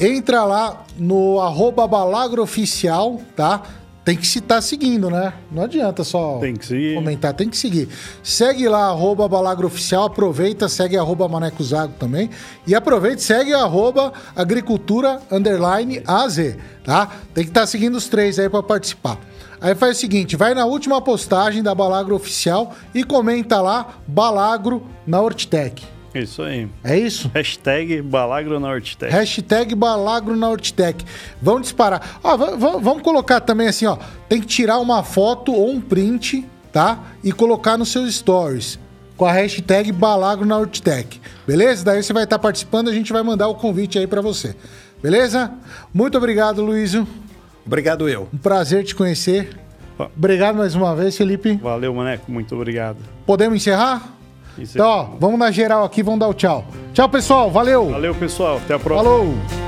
entra 0.00 0.42
lá 0.42 0.84
no 0.98 1.40
arroba 1.40 1.86
balagrooficial, 1.86 3.20
tá? 3.36 3.62
Tem 4.06 4.16
que 4.16 4.24
se 4.24 4.38
estar 4.38 4.60
seguindo, 4.60 5.10
né? 5.10 5.32
Não 5.50 5.64
adianta 5.64 6.04
só 6.04 6.38
Tem 6.38 6.54
comentar, 6.94 7.34
tem 7.34 7.50
que 7.50 7.56
seguir. 7.56 7.88
Segue 8.22 8.68
lá, 8.68 8.86
arroba 8.86 9.26
balagrooficial, 9.26 10.04
aproveita, 10.04 10.68
segue 10.68 10.96
arroba 10.96 11.26
Maneco 11.26 11.60
Zago 11.64 11.94
também. 11.98 12.30
E 12.68 12.72
aproveita, 12.72 13.20
segue 13.20 13.52
arroba 13.52 14.12
agricultura 14.36 15.20
underline 15.28 16.04
AZ, 16.06 16.56
tá? 16.84 17.10
Tem 17.34 17.42
que 17.42 17.50
estar 17.50 17.66
seguindo 17.66 17.96
os 17.96 18.06
três 18.06 18.38
aí 18.38 18.48
para 18.48 18.62
participar. 18.62 19.18
Aí 19.60 19.74
faz 19.74 19.96
o 19.96 20.00
seguinte, 20.00 20.36
vai 20.36 20.54
na 20.54 20.66
última 20.66 21.02
postagem 21.02 21.60
da 21.60 21.74
Balagro 21.74 22.14
Oficial 22.14 22.76
e 22.94 23.02
comenta 23.02 23.60
lá 23.60 23.98
Balagro 24.06 24.86
na 25.04 25.20
Hortitec. 25.20 25.95
Isso 26.22 26.42
aí. 26.42 26.68
É 26.84 26.98
isso? 26.98 27.30
Hashtag 27.34 28.02
Balagro 28.02 28.58
na 28.60 28.68
Hortitec. 28.68 29.12
Hashtag 29.12 29.74
Balagro 29.74 30.36
na 30.36 30.48
Hortitec. 30.48 31.04
Vamos 31.40 31.62
disparar. 31.62 32.18
Ó, 32.22 32.36
va- 32.36 32.56
va- 32.56 32.78
vamos 32.78 33.02
colocar 33.02 33.40
também 33.40 33.68
assim, 33.68 33.86
ó. 33.86 33.96
Tem 34.28 34.40
que 34.40 34.46
tirar 34.46 34.78
uma 34.78 35.02
foto 35.02 35.52
ou 35.52 35.70
um 35.70 35.80
print, 35.80 36.44
tá? 36.72 36.98
E 37.22 37.32
colocar 37.32 37.76
nos 37.76 37.90
seus 37.90 38.14
stories. 38.14 38.78
Com 39.16 39.24
a 39.24 39.32
hashtag 39.32 39.92
Balagro 39.92 40.44
na 40.44 40.58
Hortitec. 40.58 41.20
Beleza? 41.46 41.84
Daí 41.84 42.02
você 42.02 42.12
vai 42.12 42.24
estar 42.24 42.38
participando, 42.38 42.88
a 42.88 42.92
gente 42.92 43.12
vai 43.12 43.22
mandar 43.22 43.48
o 43.48 43.54
convite 43.54 43.98
aí 43.98 44.06
pra 44.06 44.20
você. 44.20 44.54
Beleza? 45.02 45.50
Muito 45.94 46.18
obrigado, 46.18 46.62
Luísio. 46.62 47.06
Obrigado 47.64 48.08
eu. 48.08 48.28
Um 48.32 48.36
prazer 48.38 48.84
te 48.84 48.94
conhecer. 48.94 49.56
Obrigado 49.98 50.56
mais 50.56 50.74
uma 50.74 50.94
vez, 50.94 51.16
Felipe. 51.16 51.54
Valeu, 51.56 51.94
Maneco. 51.94 52.30
Muito 52.30 52.54
obrigado. 52.54 52.98
Podemos 53.24 53.56
encerrar? 53.56 54.15
Isso. 54.58 54.76
Então, 54.76 54.88
ó, 54.88 55.06
vamos 55.18 55.38
na 55.38 55.50
geral 55.50 55.84
aqui, 55.84 56.02
vamos 56.02 56.20
dar 56.20 56.28
o 56.28 56.34
tchau. 56.34 56.64
Tchau, 56.92 57.08
pessoal. 57.08 57.50
Valeu. 57.50 57.90
Valeu, 57.90 58.14
pessoal. 58.14 58.56
Até 58.56 58.74
a 58.74 58.78
próxima. 58.78 59.10
Falou. 59.10 59.65